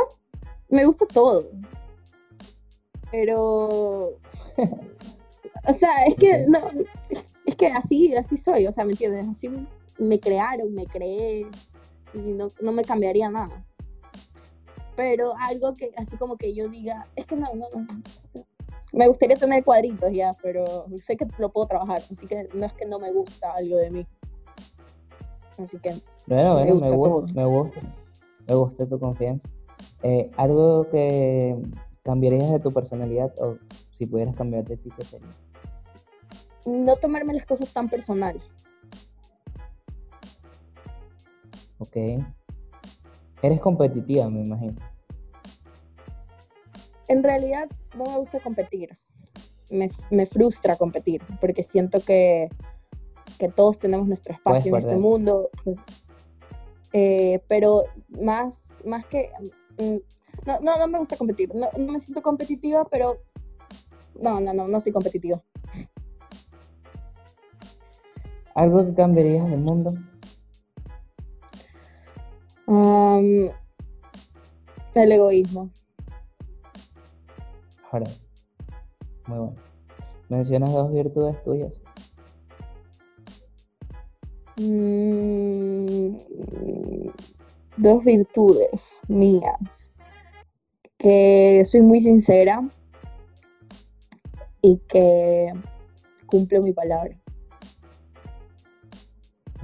me 0.68 0.86
gusta 0.86 1.06
todo, 1.06 1.50
pero, 3.12 4.20
o 5.68 5.74
sea, 5.76 6.06
es 6.06 6.16
que 6.16 6.46
no, 6.48 6.60
es 7.46 7.56
que 7.56 7.68
así, 7.68 8.16
así 8.16 8.38
soy, 8.38 8.68
o 8.68 8.72
sea, 8.72 8.86
¿me 8.86 8.92
entiendes? 8.92 9.28
Así 9.28 9.50
me 9.98 10.20
crearon, 10.20 10.74
me 10.74 10.86
creé 10.86 11.48
y 12.14 12.18
no, 12.18 12.50
no 12.62 12.72
me 12.72 12.84
cambiaría 12.84 13.30
nada. 13.30 13.66
Pero 14.96 15.34
algo 15.40 15.74
que 15.76 15.92
así 15.96 16.18
como 16.18 16.38
que 16.38 16.54
yo 16.54 16.68
diga, 16.68 17.08
es 17.16 17.26
que 17.26 17.36
no, 17.36 17.48
no, 17.56 17.68
no. 17.74 17.88
Me 18.92 19.08
gustaría 19.08 19.36
tener 19.36 19.64
cuadritos 19.64 20.12
ya, 20.12 20.36
pero 20.42 20.86
sé 21.04 21.16
que 21.16 21.28
lo 21.38 21.52
puedo 21.52 21.68
trabajar, 21.68 22.02
así 22.12 22.26
que 22.26 22.50
no 22.54 22.66
es 22.66 22.74
que 22.74 22.86
no 22.86 23.00
me 23.00 23.12
gusta 23.12 23.54
algo 23.54 23.78
de 23.78 23.92
mí. 23.92 24.08
Así 25.58 25.78
que 25.80 26.02
Bueno, 26.26 26.54
bueno, 26.54 26.76
me 26.76 26.90
gusta 26.90 27.34
me 27.34 27.46
gusta, 27.46 27.82
me 28.48 28.56
gusta 28.56 28.88
tu 28.88 29.00
confianza. 29.00 29.48
Eh, 30.04 30.32
algo 30.38 30.90
que 30.90 31.58
cambiarías 32.04 32.50
de 32.50 32.60
tu 32.60 32.72
personalidad 32.72 33.34
o 33.40 33.58
si 33.92 34.06
pudieras 34.06 34.36
cambiar 34.36 34.64
de 34.66 34.78
ti, 34.78 34.90
¿qué 34.96 35.04
sería? 35.04 35.30
no 36.66 36.96
tomarme 36.96 37.34
las 37.34 37.46
cosas 37.46 37.72
tan 37.72 37.90
personal. 37.90 38.40
Ok. 41.80 41.96
Eres 43.42 43.62
competitiva, 43.62 44.30
me 44.30 44.42
imagino. 44.42 44.76
En 47.10 47.24
realidad 47.24 47.68
no 47.98 48.06
me 48.06 48.18
gusta 48.18 48.40
competir. 48.40 48.98
Me, 49.70 49.90
me 50.10 50.26
frustra 50.26 50.78
competir 50.78 51.22
porque 51.42 51.62
siento 51.62 52.00
que, 52.00 52.50
que 53.38 53.50
todos 53.50 53.78
tenemos 53.78 54.08
nuestro 54.08 54.34
espacio 54.34 54.74
en 54.74 54.80
este 54.80 54.96
mundo. 54.96 55.50
Eh, 56.94 57.44
pero 57.48 57.84
más, 58.10 58.70
más 58.86 59.06
que... 59.06 59.30
mm, 59.78 59.98
No, 60.46 60.60
no, 60.62 60.80
no 60.80 60.88
me 60.88 61.00
gusta 61.00 61.18
competir. 61.18 61.54
No, 61.54 61.68
no 61.78 61.92
me 61.94 62.00
siento 62.00 62.22
competitiva, 62.22 62.88
pero... 62.90 63.18
No, 64.20 64.40
no, 64.40 64.54
no, 64.54 64.68
no 64.68 64.80
soy 64.80 64.92
competitiva. 64.92 65.44
Algo 68.56 68.86
que 68.86 68.94
cambiarías 68.94 69.50
del 69.50 69.60
mundo. 69.62 69.94
Am, 72.68 73.50
el 74.96 75.12
egoísmo. 75.12 75.70
Muy 77.92 79.38
bueno. 79.38 79.56
Mencionas 80.30 80.72
dos 80.72 80.92
virtudes 80.92 81.44
tuyas. 81.44 81.74
Mm, 84.58 86.18
dos 87.78 88.04
virtudes 88.04 89.00
mías. 89.08 89.90
Que 90.98 91.64
soy 91.66 91.82
muy 91.82 92.02
sincera 92.02 92.68
y 94.62 94.78
que 94.80 95.54
cumplo 96.26 96.62
mi 96.62 96.74
palabra. 96.74 97.18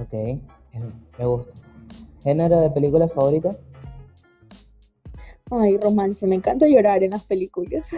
Ok, 0.00 0.12
eh, 0.12 0.40
me 1.18 1.26
gusta. 1.26 1.52
¿Género 2.22 2.60
de 2.60 2.70
película 2.70 3.06
favorita? 3.06 3.56
Ay, 5.50 5.78
romance, 5.78 6.26
me 6.26 6.34
encanta 6.34 6.66
llorar 6.66 7.02
en 7.04 7.12
las 7.12 7.24
películas. 7.24 7.86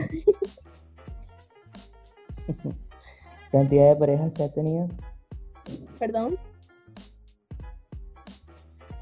¿Cantidad 3.53 3.89
de 3.89 3.97
parejas 3.97 4.33
que 4.33 4.45
has 4.45 4.53
tenido? 4.53 4.89
Perdón. 5.99 6.37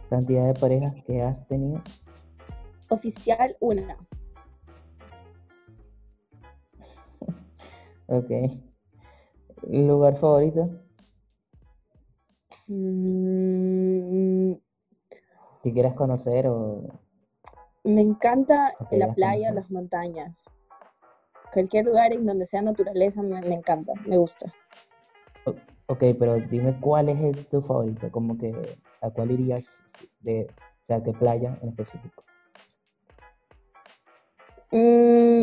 ¿Cantidad 0.09 0.47
de 0.47 0.55
parejas 0.61 0.94
que 1.05 1.20
has 1.22 1.47
tenido? 1.49 1.82
Oficial, 2.88 3.57
una. 3.61 3.97
Ok. 8.09 8.30
¿Lugar 9.68 10.14
favorito? 10.16 10.70
Mm, 12.68 14.53
Que 15.64 15.72
quieras 15.72 15.94
conocer 15.94 16.47
o... 16.47 16.84
me 17.87 18.03
encanta 18.03 18.74
la 18.91 19.07
ya 19.07 19.14
playa, 19.14 19.53
las 19.53 19.70
montañas. 19.70 20.45
Cualquier 21.53 21.87
lugar 21.87 22.12
en 22.12 22.26
donde 22.26 22.45
sea 22.45 22.61
naturaleza 22.62 23.22
me, 23.22 23.41
me 23.43 23.55
encanta, 23.55 23.93
me 24.07 24.18
gusta. 24.18 24.53
Ok, 25.87 26.03
pero 26.18 26.34
dime 26.41 26.76
cuál 26.80 27.09
es 27.09 27.20
el- 27.20 27.47
tu 27.47 27.62
favorito, 27.62 28.11
como 28.11 28.37
que 28.37 28.53
a 29.01 29.11
cuál 29.11 29.30
irías 29.30 29.80
de, 30.20 30.49
o 30.51 30.84
sea, 30.84 31.03
qué 31.03 31.12
playa 31.12 31.57
en 31.62 31.68
específico. 31.68 32.24
Mm, 34.72 35.41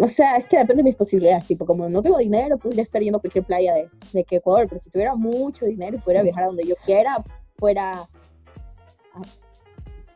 o 0.00 0.06
sea, 0.08 0.36
es 0.36 0.46
que 0.46 0.56
depende 0.56 0.82
de 0.82 0.88
mis 0.88 0.96
posibilidades. 0.96 1.46
Tipo, 1.48 1.66
como 1.66 1.88
no 1.88 2.00
tengo 2.00 2.16
dinero, 2.18 2.58
podría 2.58 2.84
estar 2.84 3.02
yendo 3.02 3.18
a 3.18 3.20
cualquier 3.20 3.44
playa 3.44 3.74
de, 3.74 3.90
de 4.12 4.24
Ecuador. 4.30 4.66
Pero 4.68 4.80
si 4.80 4.88
tuviera 4.88 5.14
mucho 5.16 5.66
dinero 5.66 5.96
y 5.96 6.00
pudiera 6.00 6.22
viajar 6.22 6.44
a 6.44 6.46
donde 6.46 6.64
yo 6.64 6.76
quiera, 6.84 7.16
fuera 7.58 8.02
a, 8.02 8.08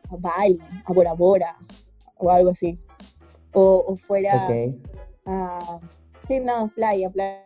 a 0.09 0.15
Bali, 0.17 0.59
a 0.85 0.93
Bora 0.93 1.13
Bora 1.13 1.57
o 2.17 2.29
algo 2.31 2.51
así. 2.51 2.77
O, 3.53 3.83
o 3.87 3.95
fuera 3.95 4.47
a. 5.25 5.79
Sí, 6.27 6.39
no, 6.39 6.69
playa, 6.75 7.09
playa, 7.09 7.43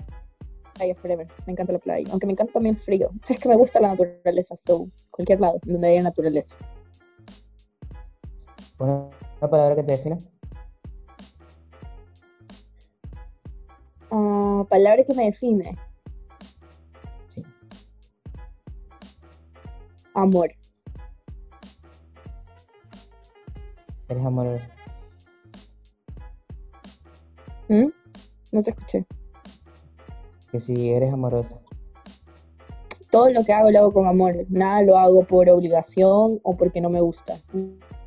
playa 0.74 0.96
forever. 0.96 1.28
Me 1.46 1.54
encanta 1.54 1.74
la 1.74 1.80
playa. 1.80 2.08
Aunque 2.12 2.26
me 2.26 2.34
encanta 2.34 2.54
también 2.54 2.76
el 2.76 2.82
frío. 2.82 3.10
O 3.10 3.14
sea, 3.26 3.36
es 3.36 3.42
que 3.42 3.50
me 3.50 3.56
gusta 3.56 3.80
la 3.80 3.90
naturaleza. 3.90 4.56
So, 4.56 4.90
cualquier 5.12 5.40
lado 5.42 5.60
donde 5.64 5.90
haya 5.90 6.02
naturaleza. 6.04 6.56
una, 8.80 9.10
una 9.42 9.50
palabra 9.50 9.76
que 9.76 9.84
te 9.84 9.92
defina. 9.92 10.18
Ah, 14.12 14.66
palabra 14.70 15.04
que 15.04 15.14
me 15.14 15.26
define: 15.26 15.78
Sí. 17.28 17.44
amor. 20.14 20.59
Eres 24.10 24.26
amoroso. 24.26 24.66
¿Mm? 27.68 27.88
No 28.52 28.64
te 28.64 28.72
escuché. 28.72 29.06
Que 30.52 30.60
si 30.60 30.90
eres 30.92 31.14
amorosa. 31.14 31.60
todo 33.12 33.30
lo 33.30 33.44
que 33.44 33.54
hago 33.54 33.72
lo 33.72 33.80
hago 33.80 33.92
con 33.94 34.08
amor, 34.08 34.46
nada 34.50 34.84
lo 34.84 34.96
hago 34.98 35.24
por 35.24 35.50
obligación 35.50 36.40
o 36.44 36.56
porque 36.58 36.80
no 36.82 36.90
me 36.92 37.02
gusta. 37.02 37.38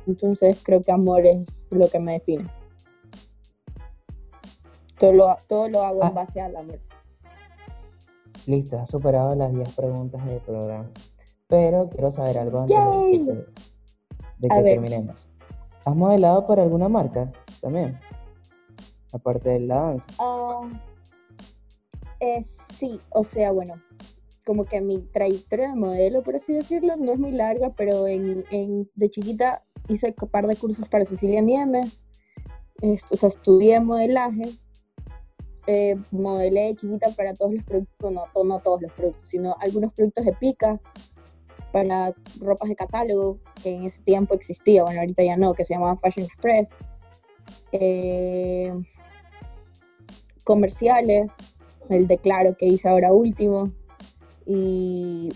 Entonces 0.07 0.61
creo 0.63 0.81
que 0.81 0.91
amor 0.93 1.25
es 1.25 1.67
lo 1.71 1.89
que 1.89 1.99
me 1.99 2.13
define. 2.13 2.49
Todo 4.99 5.11
lo, 5.13 5.37
todo 5.47 5.67
lo 5.69 5.81
hago 5.81 6.03
Ah. 6.03 6.07
en 6.07 6.13
base 6.13 6.39
al 6.41 6.55
amor. 6.55 6.79
Listo, 8.45 8.77
has 8.79 8.89
superado 8.89 9.35
las 9.35 9.53
10 9.53 9.73
preguntas 9.73 10.25
del 10.25 10.39
programa. 10.39 10.89
Pero 11.47 11.89
quiero 11.89 12.11
saber 12.11 12.37
algo 12.37 12.59
antes 12.61 12.77
de 12.77 13.25
que, 13.25 13.45
de 14.39 14.63
terminemos. 14.63 15.27
¿Has 15.85 15.95
modelado 15.95 16.45
por 16.47 16.59
alguna 16.59 16.87
marca 16.89 17.31
también? 17.61 17.99
Aparte 19.11 19.49
de 19.49 19.59
la 19.61 19.75
danza. 19.81 20.07
Ah, 20.19 20.61
eh, 22.19 22.41
sí, 22.73 22.99
o 23.11 23.23
sea, 23.23 23.51
bueno, 23.51 23.75
como 24.45 24.65
que 24.65 24.81
mi 24.81 24.99
trayectoria 24.99 25.69
de 25.69 25.75
modelo, 25.75 26.23
por 26.23 26.35
así 26.35 26.53
decirlo, 26.53 26.95
no 26.97 27.11
es 27.11 27.19
muy 27.19 27.31
larga, 27.31 27.73
pero 27.75 28.07
en, 28.07 28.45
en- 28.49 28.89
de 28.95 29.09
chiquita 29.09 29.63
hice 29.89 30.15
un 30.19 30.27
par 30.29 30.47
de 30.47 30.55
cursos 30.55 30.87
para 30.87 31.05
Cecilia 31.05 31.41
Niemes, 31.41 32.03
esto, 32.81 33.13
o 33.13 33.17
sea, 33.17 33.29
estudié 33.29 33.79
modelaje, 33.79 34.57
eh, 35.67 35.97
modelé 36.11 36.61
de 36.67 36.75
chiquita 36.75 37.09
para 37.15 37.33
todos 37.35 37.53
los 37.53 37.63
productos, 37.63 38.11
no, 38.11 38.23
to- 38.33 38.43
no 38.43 38.59
todos 38.59 38.81
los 38.81 38.91
productos, 38.93 39.25
sino 39.27 39.55
algunos 39.59 39.93
productos 39.93 40.25
de 40.25 40.33
pica, 40.33 40.79
para 41.73 42.13
ropas 42.39 42.69
de 42.69 42.75
catálogo, 42.75 43.39
que 43.61 43.75
en 43.75 43.83
ese 43.83 44.01
tiempo 44.03 44.35
existía, 44.35 44.83
bueno, 44.83 45.01
ahorita 45.01 45.23
ya 45.23 45.35
no, 45.35 45.53
que 45.55 45.65
se 45.65 45.73
llamaba 45.73 45.97
Fashion 45.97 46.25
Express. 46.27 46.69
Eh, 47.73 48.71
comerciales, 50.45 51.33
el 51.89 52.07
declaro 52.07 52.55
que 52.55 52.67
hice 52.67 52.87
ahora 52.87 53.11
último, 53.11 53.71
y, 54.45 55.33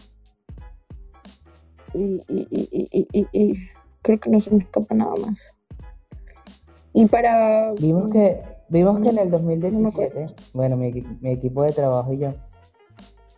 y, 1.93 2.22
y- 2.30 2.47
y- 2.51 2.69
y- 2.72 2.89
y- 2.91 3.07
y- 3.11 3.27
y 3.51 3.51
creo 4.01 4.19
que 4.19 4.30
no 4.30 4.39
se 4.39 4.51
me 4.51 4.59
escapa 4.59 4.93
nada 4.93 5.15
más. 5.15 5.55
Y 6.93 7.05
para... 7.07 7.73
Vimos 7.73 8.11
que 8.11 8.41
Vimos 8.69 8.99
que 8.99 9.09
en 9.09 9.18
el 9.18 9.31
2017, 9.31 10.26
bueno, 10.53 10.76
mi, 10.76 10.91
mi 11.22 11.31
equipo 11.31 11.64
de 11.64 11.72
trabajo 11.72 12.11
y 12.11 12.18
yo, 12.18 12.34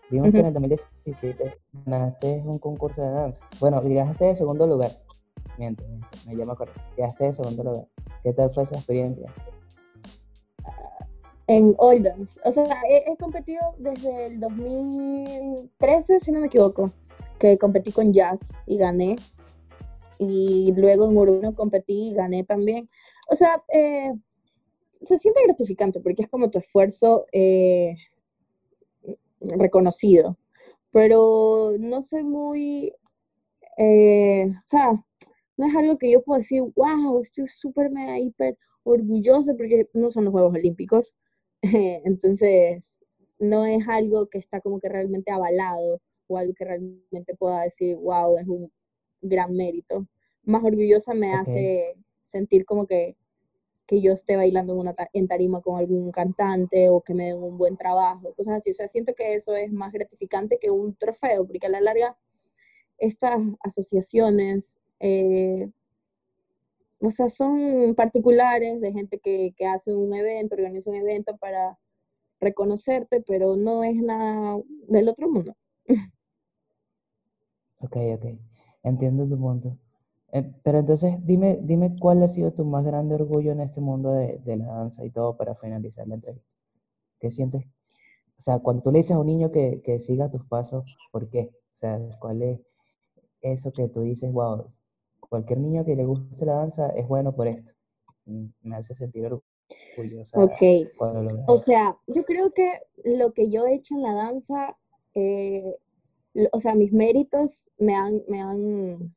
vimos 0.10 0.32
que 0.32 0.40
en 0.40 0.46
el 0.48 0.54
2017 0.54 1.58
ganaste 1.86 2.42
un 2.46 2.60
concurso 2.60 3.02
de 3.02 3.12
danza. 3.12 3.48
Bueno, 3.60 3.82
llegaste 3.82 4.26
de 4.26 4.36
segundo 4.36 4.68
lugar. 4.68 4.92
Miento, 5.58 5.84
me 6.26 6.36
llamo 6.36 6.54
acuerdo. 6.54 6.74
Llegaste 6.96 7.26
de 7.26 7.34
segundo 7.34 7.64
lugar. 7.64 7.88
¿Qué 8.24 8.34
tal 8.34 8.54
fue 8.54 8.64
esa 8.64 8.76
experiencia? 8.76 9.34
En 11.48 11.76
All 11.78 12.04
Dance. 12.04 12.40
O 12.46 12.52
sea, 12.52 12.66
he, 12.90 13.12
he, 13.12 13.18
competido 13.18 13.62
desde 13.78 14.28
el 14.28 14.40
2013, 14.40 16.20
si 16.20 16.32
no 16.32 16.42
me 16.42 16.48
equivoco, 16.48 16.92
que 17.40 17.58
competí 17.58 17.92
con 17.92 18.14
jazz 18.14 18.54
y 18.66 18.78
gané. 18.78 19.16
Y 20.20 20.74
luego 20.76 21.10
en 21.10 21.18
Urbano 21.18 21.56
competí 21.56 22.10
y 22.10 22.14
gané 22.14 22.44
también. 22.44 22.90
O 23.30 23.36
sea, 23.36 23.64
eh, 23.74 24.14
se 24.92 25.18
siente 25.18 25.44
gratificante 25.44 26.00
porque 26.00 26.24
es 26.24 26.28
como 26.28 26.50
tu 26.50 26.60
esfuerzo 26.60 27.26
eh, 27.32 27.96
reconocido. 29.42 30.38
Pero 30.92 31.74
no 31.80 32.02
soy 32.02 32.24
muy, 32.24 32.94
eh, 33.78 34.48
o 34.50 34.68
sea, 34.68 35.06
no 35.58 35.68
es 35.68 35.76
algo 35.76 35.98
que 35.98 36.12
yo 36.12 36.24
puedo 36.24 36.40
decir, 36.40 36.64
wow, 36.76 37.20
estoy 37.22 37.48
súper, 37.50 37.92
mega, 37.92 38.18
hiper 38.20 38.58
orgullosa 38.84 39.54
porque 39.56 39.88
no 39.94 40.10
son 40.10 40.26
los 40.26 40.32
Juegos 40.32 40.56
Olímpicos. 40.56 41.16
Entonces, 41.62 43.00
no 43.40 43.66
es 43.66 43.88
algo 43.88 44.28
que 44.28 44.38
está 44.38 44.62
como 44.62 44.80
que 44.80 44.90
realmente 44.90 45.32
avalado 45.32 46.02
o 46.28 46.38
algo 46.38 46.54
que 46.54 46.66
realmente 46.66 47.36
pueda 47.38 47.64
decir, 47.64 47.96
wow, 47.98 48.38
es 48.38 48.48
un 48.48 48.72
gran 49.22 49.56
mérito. 49.56 50.08
Más 50.44 50.64
orgullosa 50.64 51.14
me 51.14 51.34
hace 51.34 51.96
sentir 52.22 52.66
como 52.66 52.86
que, 52.88 53.16
que 53.90 54.02
yo 54.02 54.14
esté 54.14 54.36
bailando 54.36 54.74
en, 54.74 54.80
una 54.80 54.94
en 55.14 55.28
tarima 55.28 55.62
con 55.62 55.80
algún 55.80 56.12
cantante 56.12 56.90
o 56.90 57.02
que 57.02 57.16
me 57.16 57.26
den 57.26 57.42
un 57.42 57.58
buen 57.58 57.76
trabajo, 57.76 58.36
cosas 58.36 58.58
así. 58.58 58.70
O 58.70 58.74
sea, 58.74 58.88
siento 58.88 59.16
que 59.16 59.34
eso 59.34 59.56
es 59.56 59.72
más 59.72 59.92
gratificante 59.92 60.60
que 60.60 60.70
un 60.70 60.94
trofeo, 60.94 61.48
porque 61.48 61.66
a 61.66 61.70
la 61.72 61.82
larga 61.82 62.16
estas 63.00 63.40
asociaciones, 63.62 64.78
eh, 65.00 65.72
o 67.02 67.10
sea, 67.10 67.30
son 67.30 67.96
particulares 67.96 68.80
de 68.80 68.92
gente 68.94 69.18
que, 69.18 69.56
que 69.58 69.66
hace 69.66 69.92
un 69.96 70.14
evento, 70.14 70.54
organiza 70.54 70.92
un 70.92 70.98
evento 70.98 71.36
para 71.38 71.80
reconocerte, 72.40 73.22
pero 73.26 73.56
no 73.56 73.84
es 73.84 73.96
nada 73.96 74.60
del 74.88 75.10
otro 75.10 75.32
mundo. 75.32 75.56
Ok, 77.80 77.96
ok. 78.14 78.26
Entiendo 78.84 79.28
tu 79.28 79.40
punto. 79.40 79.76
Eh, 80.32 80.52
pero 80.64 80.80
entonces, 80.80 81.16
dime, 81.26 81.60
dime 81.62 81.96
cuál 82.00 82.24
ha 82.24 82.28
sido 82.28 82.52
tu 82.54 82.66
más 82.66 82.86
grande 82.86 83.16
orgullo 83.16 83.52
en 83.52 83.62
este 83.62 83.82
mundo 83.82 84.14
de, 84.14 84.40
de 84.40 84.58
la 84.58 84.68
danza 84.68 85.06
y 85.06 85.12
todo 85.12 85.38
para 85.38 85.56
finalizar 85.56 86.08
la 86.08 86.16
entrevista. 86.16 86.48
¿Qué 87.20 87.32
sientes? 87.32 87.66
O 87.66 88.42
sea, 88.42 88.60
cuando 88.60 88.82
tú 88.84 88.92
le 88.92 89.00
dices 89.00 89.16
a 89.16 89.20
un 89.20 89.28
niño 89.28 89.52
que, 89.52 89.82
que 89.84 90.00
siga 90.00 90.32
tus 90.32 90.46
pasos, 90.46 90.86
¿por 91.12 91.30
qué? 91.30 91.52
O 91.54 91.78
sea, 91.78 92.00
¿cuál 92.20 92.42
es 92.42 92.60
eso 93.42 93.72
que 93.72 93.88
tú 93.90 94.02
dices, 94.02 94.32
wow, 94.32 94.72
cualquier 95.20 95.60
niño 95.60 95.86
que 95.86 95.96
le 95.96 96.06
guste 96.06 96.46
la 96.46 96.56
danza 96.56 96.90
es 96.90 97.08
bueno 97.08 97.36
por 97.36 97.48
esto? 97.48 97.74
Mm, 98.26 98.46
Me 98.62 98.76
hace 98.78 98.94
sentir 98.94 99.26
orgullosa 99.26 100.40
Ok, 100.42 100.62
cuando 100.98 101.24
lo 101.24 101.44
o 101.48 101.58
sea, 101.58 101.98
yo 102.08 102.24
creo 102.24 102.52
que 102.54 102.72
lo 103.04 103.34
que 103.34 103.50
yo 103.50 103.66
he 103.66 103.76
hecho 103.76 103.96
en 103.96 104.02
la 104.04 104.14
danza, 104.14 104.78
eh, 105.16 105.76
o 106.52 106.60
sea, 106.60 106.76
mis 106.76 106.94
méritos 106.94 107.70
me 107.78 107.96
han, 107.96 108.22
me 108.28 108.42
han, 108.42 109.16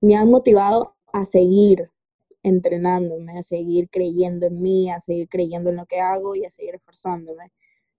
me 0.00 0.16
han 0.16 0.30
motivado 0.30 0.96
a 1.12 1.24
seguir 1.24 1.90
entrenándome, 2.42 3.38
a 3.38 3.42
seguir 3.42 3.88
creyendo 3.90 4.46
en 4.46 4.60
mí, 4.60 4.90
a 4.90 5.00
seguir 5.00 5.28
creyendo 5.28 5.70
en 5.70 5.76
lo 5.76 5.86
que 5.86 6.00
hago 6.00 6.34
y 6.34 6.44
a 6.44 6.50
seguir 6.50 6.74
esforzándome. 6.74 7.52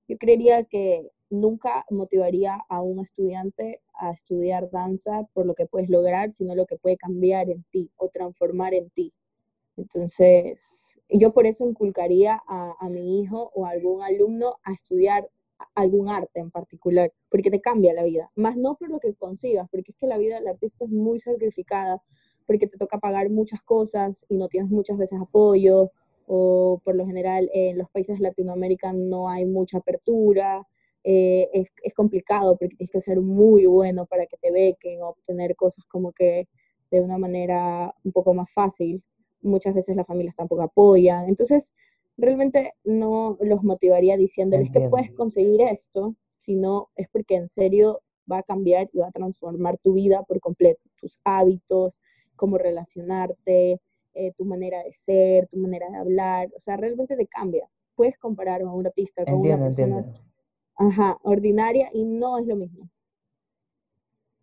Yo 0.07 0.17
creería 0.17 0.63
que 0.63 1.11
nunca 1.29 1.85
motivaría 1.89 2.57
a 2.67 2.81
un 2.81 2.99
estudiante 2.99 3.81
a 3.93 4.11
estudiar 4.11 4.69
danza 4.71 5.27
por 5.33 5.45
lo 5.45 5.53
que 5.53 5.67
puedes 5.67 5.89
lograr, 5.89 6.31
sino 6.31 6.55
lo 6.55 6.65
que 6.65 6.77
puede 6.77 6.97
cambiar 6.97 7.49
en 7.49 7.63
ti 7.71 7.91
o 7.97 8.09
transformar 8.09 8.73
en 8.73 8.89
ti. 8.89 9.13
Entonces, 9.77 10.99
yo 11.07 11.33
por 11.33 11.45
eso 11.45 11.67
inculcaría 11.67 12.41
a, 12.47 12.75
a 12.79 12.89
mi 12.89 13.21
hijo 13.21 13.51
o 13.55 13.65
algún 13.65 14.01
alumno 14.01 14.57
a 14.63 14.73
estudiar 14.73 15.29
algún 15.75 16.09
arte 16.09 16.39
en 16.39 16.51
particular, 16.51 17.11
porque 17.29 17.51
te 17.51 17.61
cambia 17.61 17.93
la 17.93 18.03
vida, 18.03 18.31
más 18.35 18.57
no 18.57 18.75
por 18.75 18.89
lo 18.89 18.99
que 18.99 19.13
consigas, 19.13 19.67
porque 19.71 19.91
es 19.91 19.97
que 19.97 20.07
la 20.07 20.17
vida 20.17 20.35
del 20.35 20.47
artista 20.47 20.85
es 20.85 20.91
muy 20.91 21.19
sacrificada, 21.19 22.01
porque 22.45 22.67
te 22.67 22.77
toca 22.77 22.99
pagar 22.99 23.29
muchas 23.29 23.61
cosas 23.61 24.25
y 24.29 24.37
no 24.37 24.47
tienes 24.47 24.69
muchas 24.69 24.97
veces 24.97 25.19
apoyo, 25.21 25.91
o 26.27 26.81
por 26.83 26.95
lo 26.95 27.05
general 27.05 27.49
en 27.53 27.77
los 27.77 27.89
países 27.89 28.17
de 28.17 28.23
Latinoamérica 28.23 28.93
no 28.93 29.29
hay 29.29 29.45
mucha 29.45 29.79
apertura, 29.79 30.67
eh, 31.03 31.49
es, 31.53 31.93
complicado 31.95 32.57
porque 32.57 32.75
tienes 32.75 32.91
que 32.91 33.01
ser 33.01 33.19
muy 33.21 33.65
bueno 33.65 34.05
para 34.05 34.27
que 34.27 34.37
te 34.37 34.51
bequen 34.51 35.01
o 35.01 35.09
obtener 35.09 35.55
cosas 35.55 35.85
como 35.85 36.11
que 36.11 36.47
de 36.91 37.01
una 37.01 37.17
manera 37.17 37.93
un 38.03 38.11
poco 38.11 38.33
más 38.33 38.51
fácil. 38.51 39.03
Muchas 39.41 39.73
veces 39.73 39.95
las 39.95 40.05
familias 40.05 40.35
tampoco 40.35 40.61
apoyan. 40.61 41.27
Entonces, 41.27 41.73
realmente 42.17 42.73
no 42.85 43.37
los 43.41 43.63
motivaría 43.63 44.17
diciéndoles 44.17 44.69
que 44.71 44.81
puedes 44.81 45.09
Entiendo. 45.09 45.13
conseguir 45.13 45.61
esto, 45.61 46.15
sino 46.37 46.89
es 46.95 47.07
porque 47.09 47.35
en 47.35 47.47
serio 47.47 48.01
va 48.31 48.39
a 48.39 48.43
cambiar 48.43 48.89
y 48.93 48.99
va 48.99 49.07
a 49.07 49.11
transformar 49.11 49.77
tu 49.77 49.93
vida 49.93 50.23
por 50.23 50.39
completo, 50.39 50.81
tus 50.97 51.19
hábitos, 51.23 51.99
cómo 52.35 52.57
relacionarte, 52.57 53.79
eh, 54.13 54.31
tu 54.37 54.45
manera 54.45 54.83
de 54.83 54.93
ser, 54.93 55.47
tu 55.47 55.57
manera 55.57 55.89
de 55.89 55.97
hablar, 55.97 56.49
o 56.55 56.59
sea, 56.59 56.77
realmente 56.77 57.15
te 57.15 57.27
cambia. 57.27 57.69
Puedes 57.95 58.17
comparar 58.17 58.61
a 58.61 58.71
un 58.71 58.85
artista 58.85 59.25
con 59.27 59.41
una 59.41 59.57
Entiendo, 59.57 59.59
persona, 59.59 60.05
entiendo. 60.05 60.13
ajá, 60.75 61.17
ordinaria 61.23 61.89
y 61.93 62.05
no 62.05 62.39
es 62.39 62.47
lo 62.47 62.55
mismo. 62.57 62.89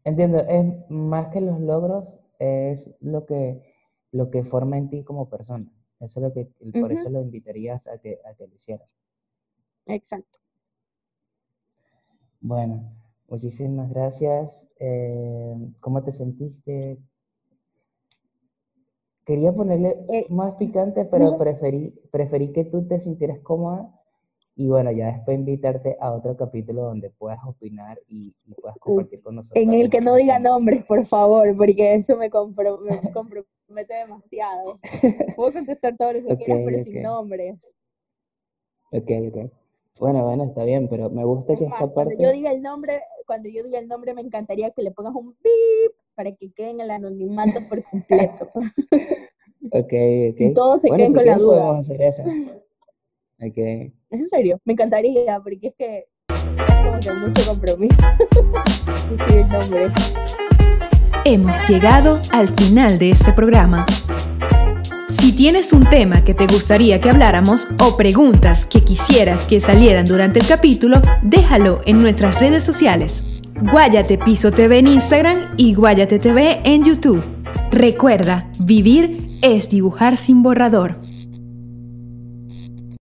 Entiendo, 0.03 0.41
es 0.41 0.65
más 0.91 1.29
que 1.29 1.41
los 1.41 1.61
logros, 1.61 2.05
es 2.41 2.91
lo 3.01 3.27
que, 3.27 3.63
lo 4.11 4.29
que 4.31 4.43
forma 4.43 4.77
en 4.77 4.89
ti 4.91 5.05
como 5.05 5.29
persona. 5.29 5.71
Eso 6.01 6.19
es 6.21 6.23
lo 6.25 6.33
que, 6.33 6.47
por 6.81 6.93
eso 6.93 7.09
lo 7.11 7.21
invitarías 7.23 7.87
a 7.89 7.99
que, 7.99 8.19
a 8.25 8.35
que 8.35 8.47
lo 8.49 8.55
hiciera. 8.55 8.85
exacto. 9.87 10.39
Bueno, 12.41 12.91
muchísimas 13.29 13.91
gracias. 13.91 14.69
Eh, 14.81 15.55
¿cómo 15.81 16.03
te 16.03 16.11
sentiste? 16.11 16.99
Quería 19.25 19.53
ponerle 19.53 19.97
Eh, 20.09 20.27
más 20.29 20.57
picante, 20.57 21.05
pero 21.05 21.39
preferí, 21.39 21.91
preferí 22.11 22.51
que 22.53 22.65
tú 22.65 22.87
te 22.89 22.99
sintieras 22.99 23.39
cómoda 23.41 23.98
y 24.59 24.69
bueno, 24.69 24.93
ya 24.93 25.07
después 25.13 25.39
invitarte 25.39 25.97
a 26.01 26.13
otro 26.13 26.37
capítulo 26.37 26.83
donde 26.83 27.11
puedas 27.11 27.41
opinar 27.47 27.99
y, 28.09 28.35
y 28.47 28.55
puedas 28.57 28.77
compartir 28.79 29.23
con 29.23 29.37
nosotros 29.37 29.63
en 29.63 29.75
el 29.75 29.91
que 29.91 30.01
no 30.01 30.15
diga 30.15 30.39
nombres, 30.39 30.85
por 30.85 31.05
favor, 31.07 31.57
porque 31.57 31.95
eso 31.95 32.17
me, 32.17 32.31
compro- 32.31 32.81
me 32.81 32.99
compromete 33.13 33.95
demasiado. 33.95 34.79
Puedo 35.37 35.53
contestar 35.53 35.97
todo 35.97 36.13
lo 36.13 36.23
que 36.23 36.35
Ok, 36.35 36.37
quieras, 36.37 36.61
pero 36.65 36.79
sin 36.81 37.01
nombres. 37.03 37.61
ok, 38.93 39.11
ok. 39.29 39.53
Bueno, 40.01 40.25
bueno, 40.25 40.45
está 40.45 40.63
bien, 40.65 40.89
pero 40.89 41.09
me 41.11 41.25
gusta 41.25 41.55
Es 41.55 41.59
que 41.59 41.65
más, 41.67 41.85
esta 41.85 41.93
cuando 41.95 42.15
yo 42.15 42.31
parte... 42.31 42.33
diga 42.33 42.53
el 42.53 42.63
nombre, 42.63 43.01
cuando 43.27 43.49
yo 43.49 43.63
diga 43.65 43.79
el 43.79 43.89
nombre, 43.89 44.15
me 44.15 44.23
encantaría 44.23 44.71
que 44.71 44.83
le 44.83 44.93
pongas 44.93 45.15
un 45.15 45.37
beep 45.43 45.93
para 46.15 46.33
que 46.33 46.53
queden 46.53 46.77
en 46.77 46.81
el 46.83 46.91
anonimato 46.93 47.61
por 47.69 47.83
completo. 47.85 48.51
Ok, 49.71 49.93
Y 50.39 50.51
ok. 50.53 50.55
todos 50.55 50.81
se 50.83 50.89
Bueno, 50.89 50.97
queden 50.97 51.13
si 51.13 51.15
con 51.15 51.27
la 51.27 51.37
duda. 51.39 51.79
hacer 51.79 52.03
eso. 52.03 52.23
Ok. 53.41 53.93
Es 54.11 54.21
en 54.21 54.29
serio, 54.29 54.59
me 54.65 54.73
encantaría, 54.73 55.39
porque 55.43 55.59
es 55.69 55.75
que 55.77 56.05
como 56.83 56.99
que 56.99 57.13
mucho 57.13 57.47
compromiso 57.47 57.95
decir 59.11 59.39
el 59.39 59.49
nombre. 59.51 59.91
Hemos 61.27 61.69
llegado 61.69 62.19
al 62.33 62.49
final 62.49 62.99
de 62.99 63.11
este 63.11 63.35
programa. 63.35 63.85
Si 65.21 65.33
tienes 65.33 65.75
un 65.75 65.85
tema 65.85 66.25
que 66.25 66.33
te 66.33 66.47
gustaría 66.47 67.03
que 67.03 67.11
habláramos 67.11 67.69
o 67.83 67.99
preguntas 67.99 68.65
que 68.65 68.81
quisieras 68.81 69.47
que 69.47 69.61
salieran 69.61 70.07
durante 70.07 70.39
el 70.39 70.47
capítulo, 70.47 71.03
déjalo 71.23 71.83
en 71.85 72.01
nuestras 72.01 72.41
redes 72.41 72.65
sociales. 72.65 73.43
Guayate 73.61 74.17
Piso 74.17 74.53
TV 74.53 74.79
en 74.79 74.87
Instagram 74.87 75.53
y 75.59 75.75
Guayate 75.75 76.19
TV 76.19 76.63
en 76.65 76.83
YouTube. 76.83 77.23
Recuerda, 77.71 78.51
vivir 78.65 79.23
es 79.43 79.69
dibujar 79.69 80.17
sin 80.17 80.43
borrador. 80.43 80.97